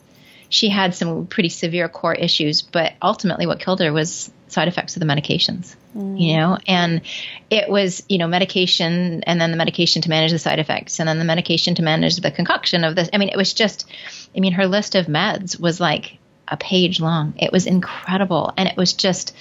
[0.50, 4.96] she had some pretty severe core issues, but ultimately what killed her was side effects
[4.96, 5.76] of the medications.
[5.96, 6.20] Mm.
[6.20, 7.02] You know, and
[7.50, 11.08] it was, you know, medication and then the medication to manage the side effects and
[11.08, 13.10] then the medication to manage the concoction of this.
[13.14, 13.90] I mean, it was just
[14.36, 16.18] I mean, her list of meds was like
[16.48, 17.36] a page long.
[17.38, 19.36] It was incredible and it was just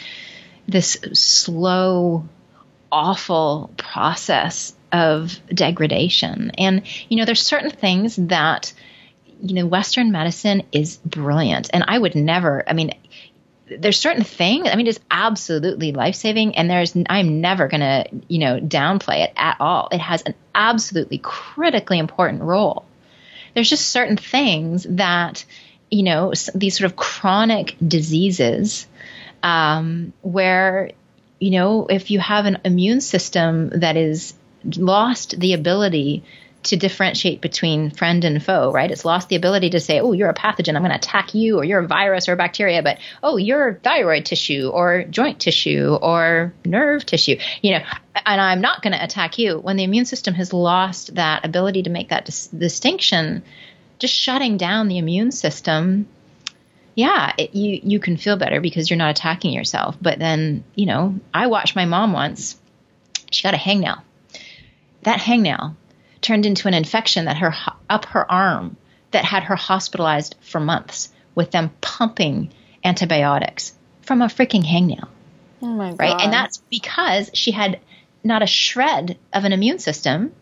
[0.67, 2.29] this slow
[2.93, 6.53] awful process of degradation.
[6.59, 8.75] And you know, there's certain things that
[9.43, 11.70] you know, Western medicine is brilliant.
[11.73, 12.93] And I would never, I mean,
[13.70, 16.56] there's certain things, I mean, it's absolutely life saving.
[16.56, 19.89] And there's, I'm never going to, you know, downplay it at all.
[19.93, 22.86] It has an absolutely critically important role.
[23.55, 25.44] There's just certain things that,
[25.90, 28.86] you know, these sort of chronic diseases
[29.43, 30.93] um, where,
[31.39, 34.35] you know, if you have an immune system that is
[34.77, 36.24] lost the ability
[36.65, 38.91] to differentiate between friend and foe, right?
[38.91, 41.59] It's lost the ability to say, oh, you're a pathogen, I'm going to attack you,
[41.59, 45.97] or you're a virus or a bacteria, but oh, you're thyroid tissue or joint tissue
[46.01, 47.85] or nerve tissue, you know,
[48.27, 49.59] and I'm not going to attack you.
[49.59, 53.45] When the immune system has lost that ability to make that dis- distinction,
[53.99, 56.09] just shutting down the immune system
[56.95, 59.97] yeah, it, you you can feel better because you're not attacking yourself.
[60.03, 62.57] But then, you know, I watched my mom once.
[63.31, 64.03] She got a hangnail.
[65.03, 65.77] That hangnail
[66.20, 67.55] turned into an infection that her
[67.89, 68.77] up her arm
[69.11, 72.53] that had her hospitalized for months with them pumping
[72.85, 75.09] antibiotics from a freaking hangnail.
[75.62, 75.99] Oh my god.
[75.99, 76.20] Right?
[76.20, 77.81] And that's because she had
[78.24, 80.32] not a shred of an immune system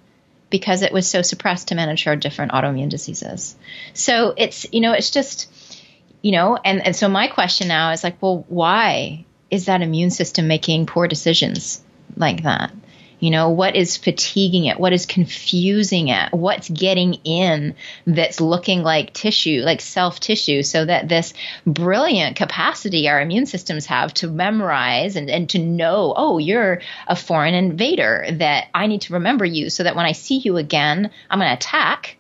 [0.51, 3.57] because it was so suppressed to manage her different autoimmune diseases.
[3.95, 5.53] So it's, you know, it's just,
[6.23, 10.11] you know, and, and so my question now is like, well, why is that immune
[10.11, 11.83] system making poor decisions
[12.17, 12.73] like that?
[13.19, 14.79] You know, what is fatiguing it?
[14.79, 16.33] What is confusing it?
[16.33, 17.75] What's getting in
[18.07, 21.33] that's looking like tissue, like self tissue, so that this
[21.67, 27.17] brilliant capacity our immune systems have to memorize and, and to know, oh, you're a
[27.17, 31.11] foreign invader, that I need to remember you so that when I see you again,
[31.31, 32.17] I'm going to attack.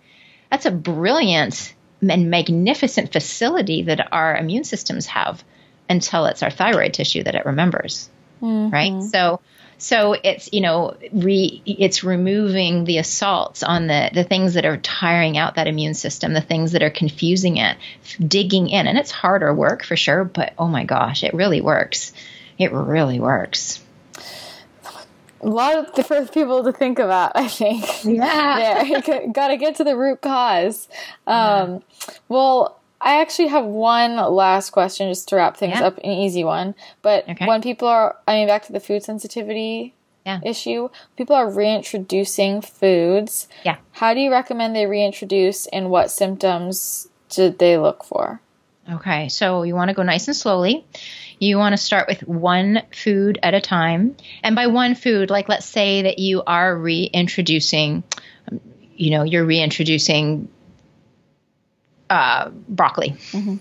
[0.51, 5.44] That's a brilliant and magnificent facility that our immune systems have
[5.89, 8.09] until it's our thyroid tissue that it remembers.
[8.43, 8.70] Mm-hmm.
[8.70, 9.02] Right.
[9.02, 9.40] So,
[9.78, 14.76] so it's you know re, it's removing the assaults on the the things that are
[14.78, 17.76] tiring out that immune system, the things that are confusing it,
[18.26, 20.24] digging in, and it's harder work for sure.
[20.24, 22.12] But oh my gosh, it really works.
[22.58, 23.82] It really works.
[25.42, 28.04] A lot of different people to think about, I think.
[28.04, 28.82] Yeah.
[28.82, 30.88] yeah, got to get to the root cause.
[31.26, 31.34] Um,
[32.06, 32.14] yeah.
[32.28, 35.86] Well, I actually have one last question just to wrap things yeah.
[35.86, 36.74] up, an easy one.
[37.02, 37.47] But okay.
[37.47, 39.94] when people are, I mean, back to the food sensitivity
[40.24, 40.40] yeah.
[40.44, 43.48] issue, people are reintroducing foods.
[43.64, 43.77] Yeah.
[43.93, 48.40] How do you recommend they reintroduce and what symptoms did they look for?
[48.90, 50.85] Okay, so you want to go nice and slowly.
[51.39, 54.16] You want to start with one food at a time.
[54.43, 58.05] And by one food, like let's say that you are reintroducing,
[58.94, 60.48] you know, you're reintroducing
[62.10, 63.10] uh, broccoli.
[63.32, 63.56] Mm-hmm.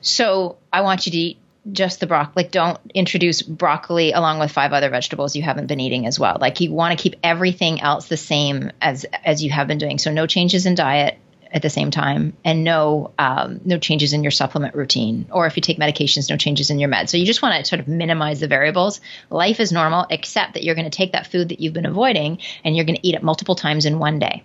[0.00, 1.38] So I want you to eat
[1.72, 2.44] just the broccoli.
[2.44, 6.38] Like, don't introduce broccoli along with five other vegetables you haven't been eating as well.
[6.40, 9.98] Like, you want to keep everything else the same as as you have been doing.
[9.98, 11.18] So, no changes in diet
[11.50, 15.26] at the same time, and no um, no changes in your supplement routine.
[15.32, 17.08] Or if you take medications, no changes in your meds.
[17.08, 19.00] So, you just want to sort of minimize the variables.
[19.30, 22.38] Life is normal, except that you're going to take that food that you've been avoiding
[22.62, 24.44] and you're going to eat it multiple times in one day,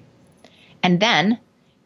[0.81, 1.39] and then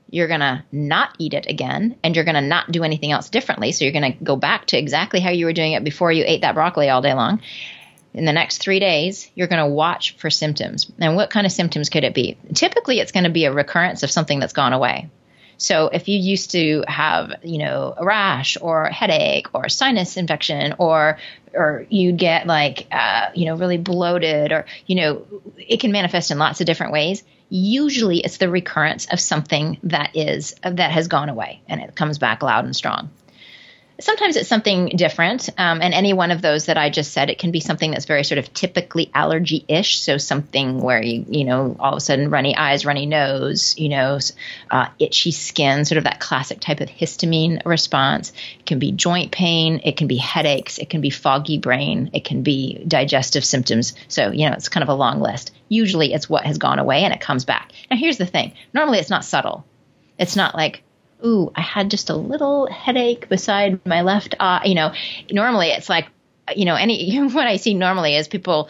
[0.10, 3.30] you're going to not eat it again and you're going to not do anything else
[3.30, 3.72] differently.
[3.72, 6.24] So you're going to go back to exactly how you were doing it before you
[6.26, 7.42] ate that broccoli all day long.
[8.14, 10.90] In the next three days, you're going to watch for symptoms.
[11.00, 12.38] And what kind of symptoms could it be?
[12.54, 15.10] Typically, it's going to be a recurrence of something that's gone away.
[15.58, 19.70] So if you used to have, you know, a rash or a headache or a
[19.70, 21.18] sinus infection or
[21.54, 25.26] or you'd get like uh, you know really bloated or you know
[25.58, 30.16] it can manifest in lots of different ways usually it's the recurrence of something that
[30.16, 33.10] is that has gone away and it comes back loud and strong
[34.00, 37.40] sometimes it's something different um, and any one of those that i just said it
[37.40, 40.00] can be something that's very sort of typically allergy-ish.
[40.00, 43.90] So something where you you know all of a sudden runny eyes runny nose you
[43.90, 44.20] know
[44.72, 48.32] uh, itchy skin sort of that classic type of histamine response.
[48.60, 52.26] It can be joint pain it can be headaches it can be foggy brain it
[52.26, 53.94] can be digestive symptoms.
[54.08, 55.52] So you know it's kind of a long list.
[55.70, 57.72] Usually it's what has gone away and it comes back.
[57.90, 58.54] Now here's the thing.
[58.74, 59.66] Normally it's not subtle.
[60.18, 60.84] It's not like
[61.26, 64.66] ooh, I had just a little headache beside my left eye.
[64.66, 64.94] You know,
[65.32, 66.08] normally it's like,
[66.56, 68.70] you know, any what I see normally is people,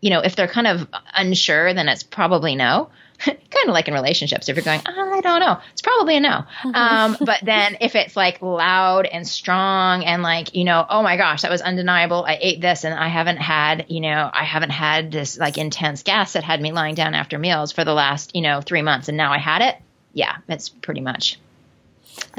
[0.00, 2.90] you know, if they're kind of unsure, then it's probably no.
[3.20, 6.44] kind of like in relationships, if you're going, I don't know, it's probably a no.
[6.64, 11.18] Um, but then if it's like loud and strong and like, you know, oh my
[11.18, 12.24] gosh, that was undeniable.
[12.26, 16.02] I ate this and I haven't had, you know, I haven't had this like intense
[16.02, 19.08] gas that had me lying down after meals for the last, you know, three months
[19.08, 19.76] and now I had it.
[20.14, 21.38] Yeah, it's pretty much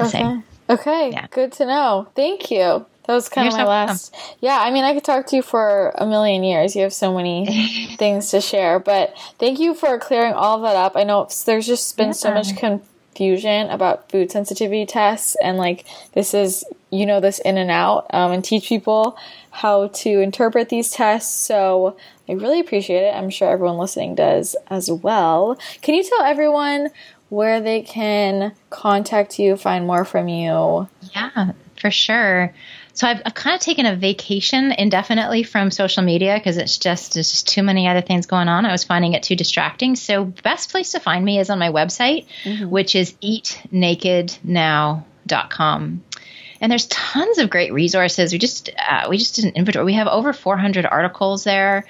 [0.00, 0.10] okay.
[0.10, 0.44] same.
[0.70, 1.26] Okay, yeah.
[1.30, 2.08] good to know.
[2.14, 2.86] Thank you.
[3.06, 4.12] That was kind You're of my so last.
[4.12, 4.36] Welcome.
[4.40, 6.76] Yeah, I mean, I could talk to you for a million years.
[6.76, 10.96] You have so many things to share, but thank you for clearing all that up.
[10.96, 12.12] I know there's just been yeah.
[12.12, 17.58] so much confusion about food sensitivity tests, and like this is you know this in
[17.58, 19.16] and out, um, and teach people
[19.50, 21.34] how to interpret these tests.
[21.34, 21.96] So
[22.28, 23.14] I really appreciate it.
[23.14, 25.58] I'm sure everyone listening does as well.
[25.82, 26.88] Can you tell everyone
[27.32, 30.86] where they can contact you, find more from you.
[31.14, 32.52] Yeah, for sure.
[32.92, 37.14] So I've, I've kind of taken a vacation indefinitely from social media because it's just
[37.14, 38.66] there's just too many other things going on.
[38.66, 39.96] I was finding it too distracting.
[39.96, 42.68] So best place to find me is on my website, mm-hmm.
[42.68, 46.04] which is eatnakednow.com.
[46.60, 48.34] And there's tons of great resources.
[48.34, 49.86] We just uh, we just did an inventory.
[49.86, 51.86] We have over 400 articles there.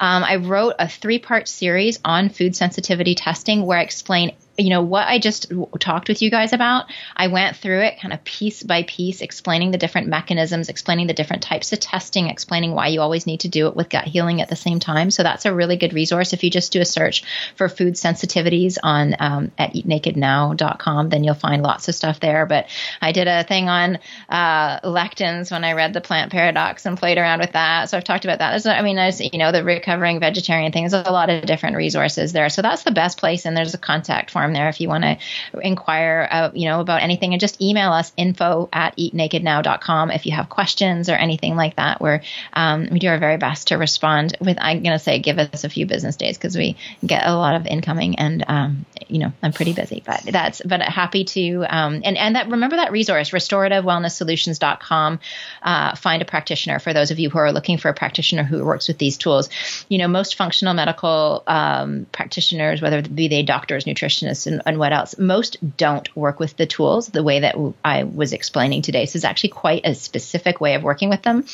[0.00, 4.70] Um, I wrote a three part series on food sensitivity testing where I explain you
[4.70, 6.86] know what I just talked with you guys about.
[7.16, 11.14] I went through it kind of piece by piece, explaining the different mechanisms, explaining the
[11.14, 14.40] different types of testing, explaining why you always need to do it with gut healing
[14.40, 15.10] at the same time.
[15.10, 16.32] So that's a really good resource.
[16.32, 17.22] If you just do a search
[17.56, 22.46] for food sensitivities on um, at eatnakednow.com, then you'll find lots of stuff there.
[22.46, 22.66] But
[23.00, 27.18] I did a thing on uh, lectins when I read the Plant Paradox and played
[27.18, 27.90] around with that.
[27.90, 28.50] So I've talked about that.
[28.50, 30.88] There's, I mean, there's you know the recovering vegetarian thing.
[30.88, 32.48] There's a lot of different resources there.
[32.48, 33.44] So that's the best place.
[33.44, 35.18] And there's a contact form there if you want to
[35.62, 37.32] inquire, uh, you know, about anything.
[37.32, 42.00] And just email us info at eatnakednow.com if you have questions or anything like that.
[42.00, 44.36] Where um, we do our very best to respond.
[44.40, 47.34] With I'm going to say, give us a few business days because we get a
[47.34, 50.02] lot of incoming, and um, you know, I'm pretty busy.
[50.04, 55.20] But that's but happy to um, and and that remember that resource restorativewellnesssolutions.com.
[55.62, 58.64] Uh, find a practitioner for those of you who are looking for a practitioner who
[58.64, 59.48] works with these tools.
[59.88, 64.92] You know, most functional medical um, practitioners, whether be they doctors, nutritionists, and, and what
[64.92, 69.06] else, most don't work with the tools the way that I was explaining today.
[69.06, 71.46] So it's actually quite a specific way of working with them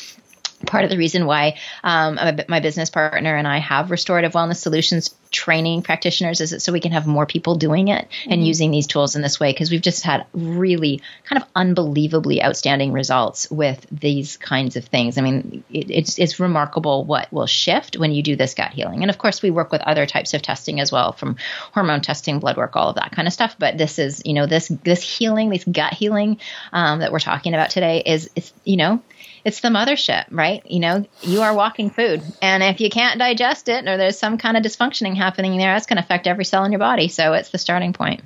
[0.65, 5.13] part of the reason why um, my business partner and I have restorative wellness solutions
[5.33, 8.43] training practitioners is it so we can have more people doing it and mm-hmm.
[8.43, 12.93] using these tools in this way because we've just had really kind of unbelievably outstanding
[12.93, 15.17] results with these kinds of things.
[15.17, 19.01] I mean, it, it's it's remarkable what will shift when you do this gut healing.
[19.01, 21.35] And of course, we work with other types of testing as well, from
[21.73, 23.55] hormone testing, blood work, all of that kind of stuff.
[23.57, 26.39] But this is, you know, this this healing, this gut healing
[26.71, 29.01] um, that we're talking about today is, it's you know,
[29.45, 30.63] it's the mothership, right?
[30.69, 32.23] You know, you are walking food.
[32.41, 35.85] And if you can't digest it or there's some kind of dysfunctioning happening there, that's
[35.85, 37.07] going to affect every cell in your body.
[37.07, 38.21] So it's the starting point.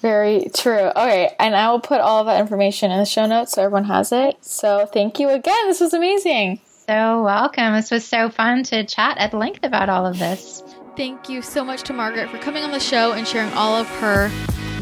[0.00, 0.90] Very true.
[0.94, 1.34] Okay.
[1.38, 4.12] And I will put all of that information in the show notes so everyone has
[4.12, 4.36] it.
[4.44, 5.66] So thank you again.
[5.66, 6.60] This was amazing.
[6.86, 7.72] So welcome.
[7.72, 10.62] This was so fun to chat at length about all of this.
[10.94, 13.88] Thank you so much to Margaret for coming on the show and sharing all of
[14.00, 14.30] her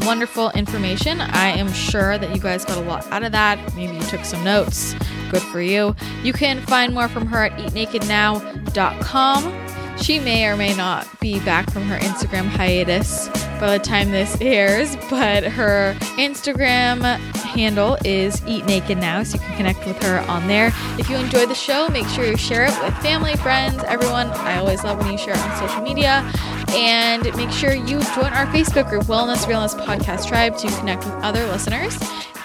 [0.05, 1.21] wonderful information.
[1.21, 3.75] I am sure that you guys got a lot out of that.
[3.75, 4.95] Maybe you took some notes.
[5.31, 5.95] Good for you.
[6.23, 9.43] You can find more from her at eatnakednow.com.
[9.97, 13.29] She may or may not be back from her Instagram hiatus
[13.59, 17.01] by the time this airs, but her Instagram
[17.53, 20.71] handle is Eat Naked Now, so you can connect with her on there.
[20.97, 24.27] If you enjoy the show, make sure you share it with family, friends, everyone.
[24.31, 26.29] I always love when you share it on social media.
[26.69, 31.13] And make sure you join our Facebook group, Wellness Realness Podcast Tribe, to connect with
[31.15, 31.97] other listeners.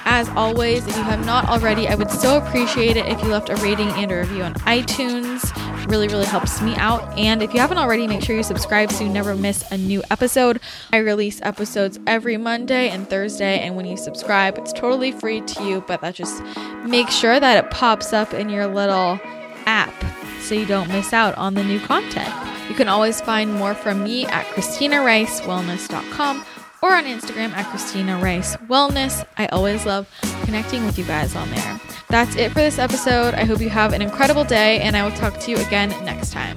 [0.04, 3.50] As always, if you have not already, I would so appreciate it if you left
[3.50, 5.52] a rating and a review on iTunes
[5.88, 7.16] really, really helps me out.
[7.18, 10.02] And if you haven't already, make sure you subscribe so you never miss a new
[10.10, 10.60] episode.
[10.92, 15.64] I release episodes every Monday and Thursday, and when you subscribe, it's totally free to
[15.64, 16.42] you, but that just
[16.84, 19.18] makes sure that it pops up in your little
[19.66, 19.94] app
[20.40, 22.32] so you don't miss out on the new content.
[22.68, 26.44] You can always find more from me at ChristinaRiceWellness.com
[26.82, 29.26] or on Instagram at Christina Rice Wellness.
[29.36, 30.09] I always love
[30.44, 31.80] connecting with you guys on there.
[32.09, 33.34] That's it for this episode.
[33.34, 36.32] I hope you have an incredible day, and I will talk to you again next
[36.32, 36.56] time.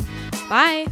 [0.50, 0.88] Bye.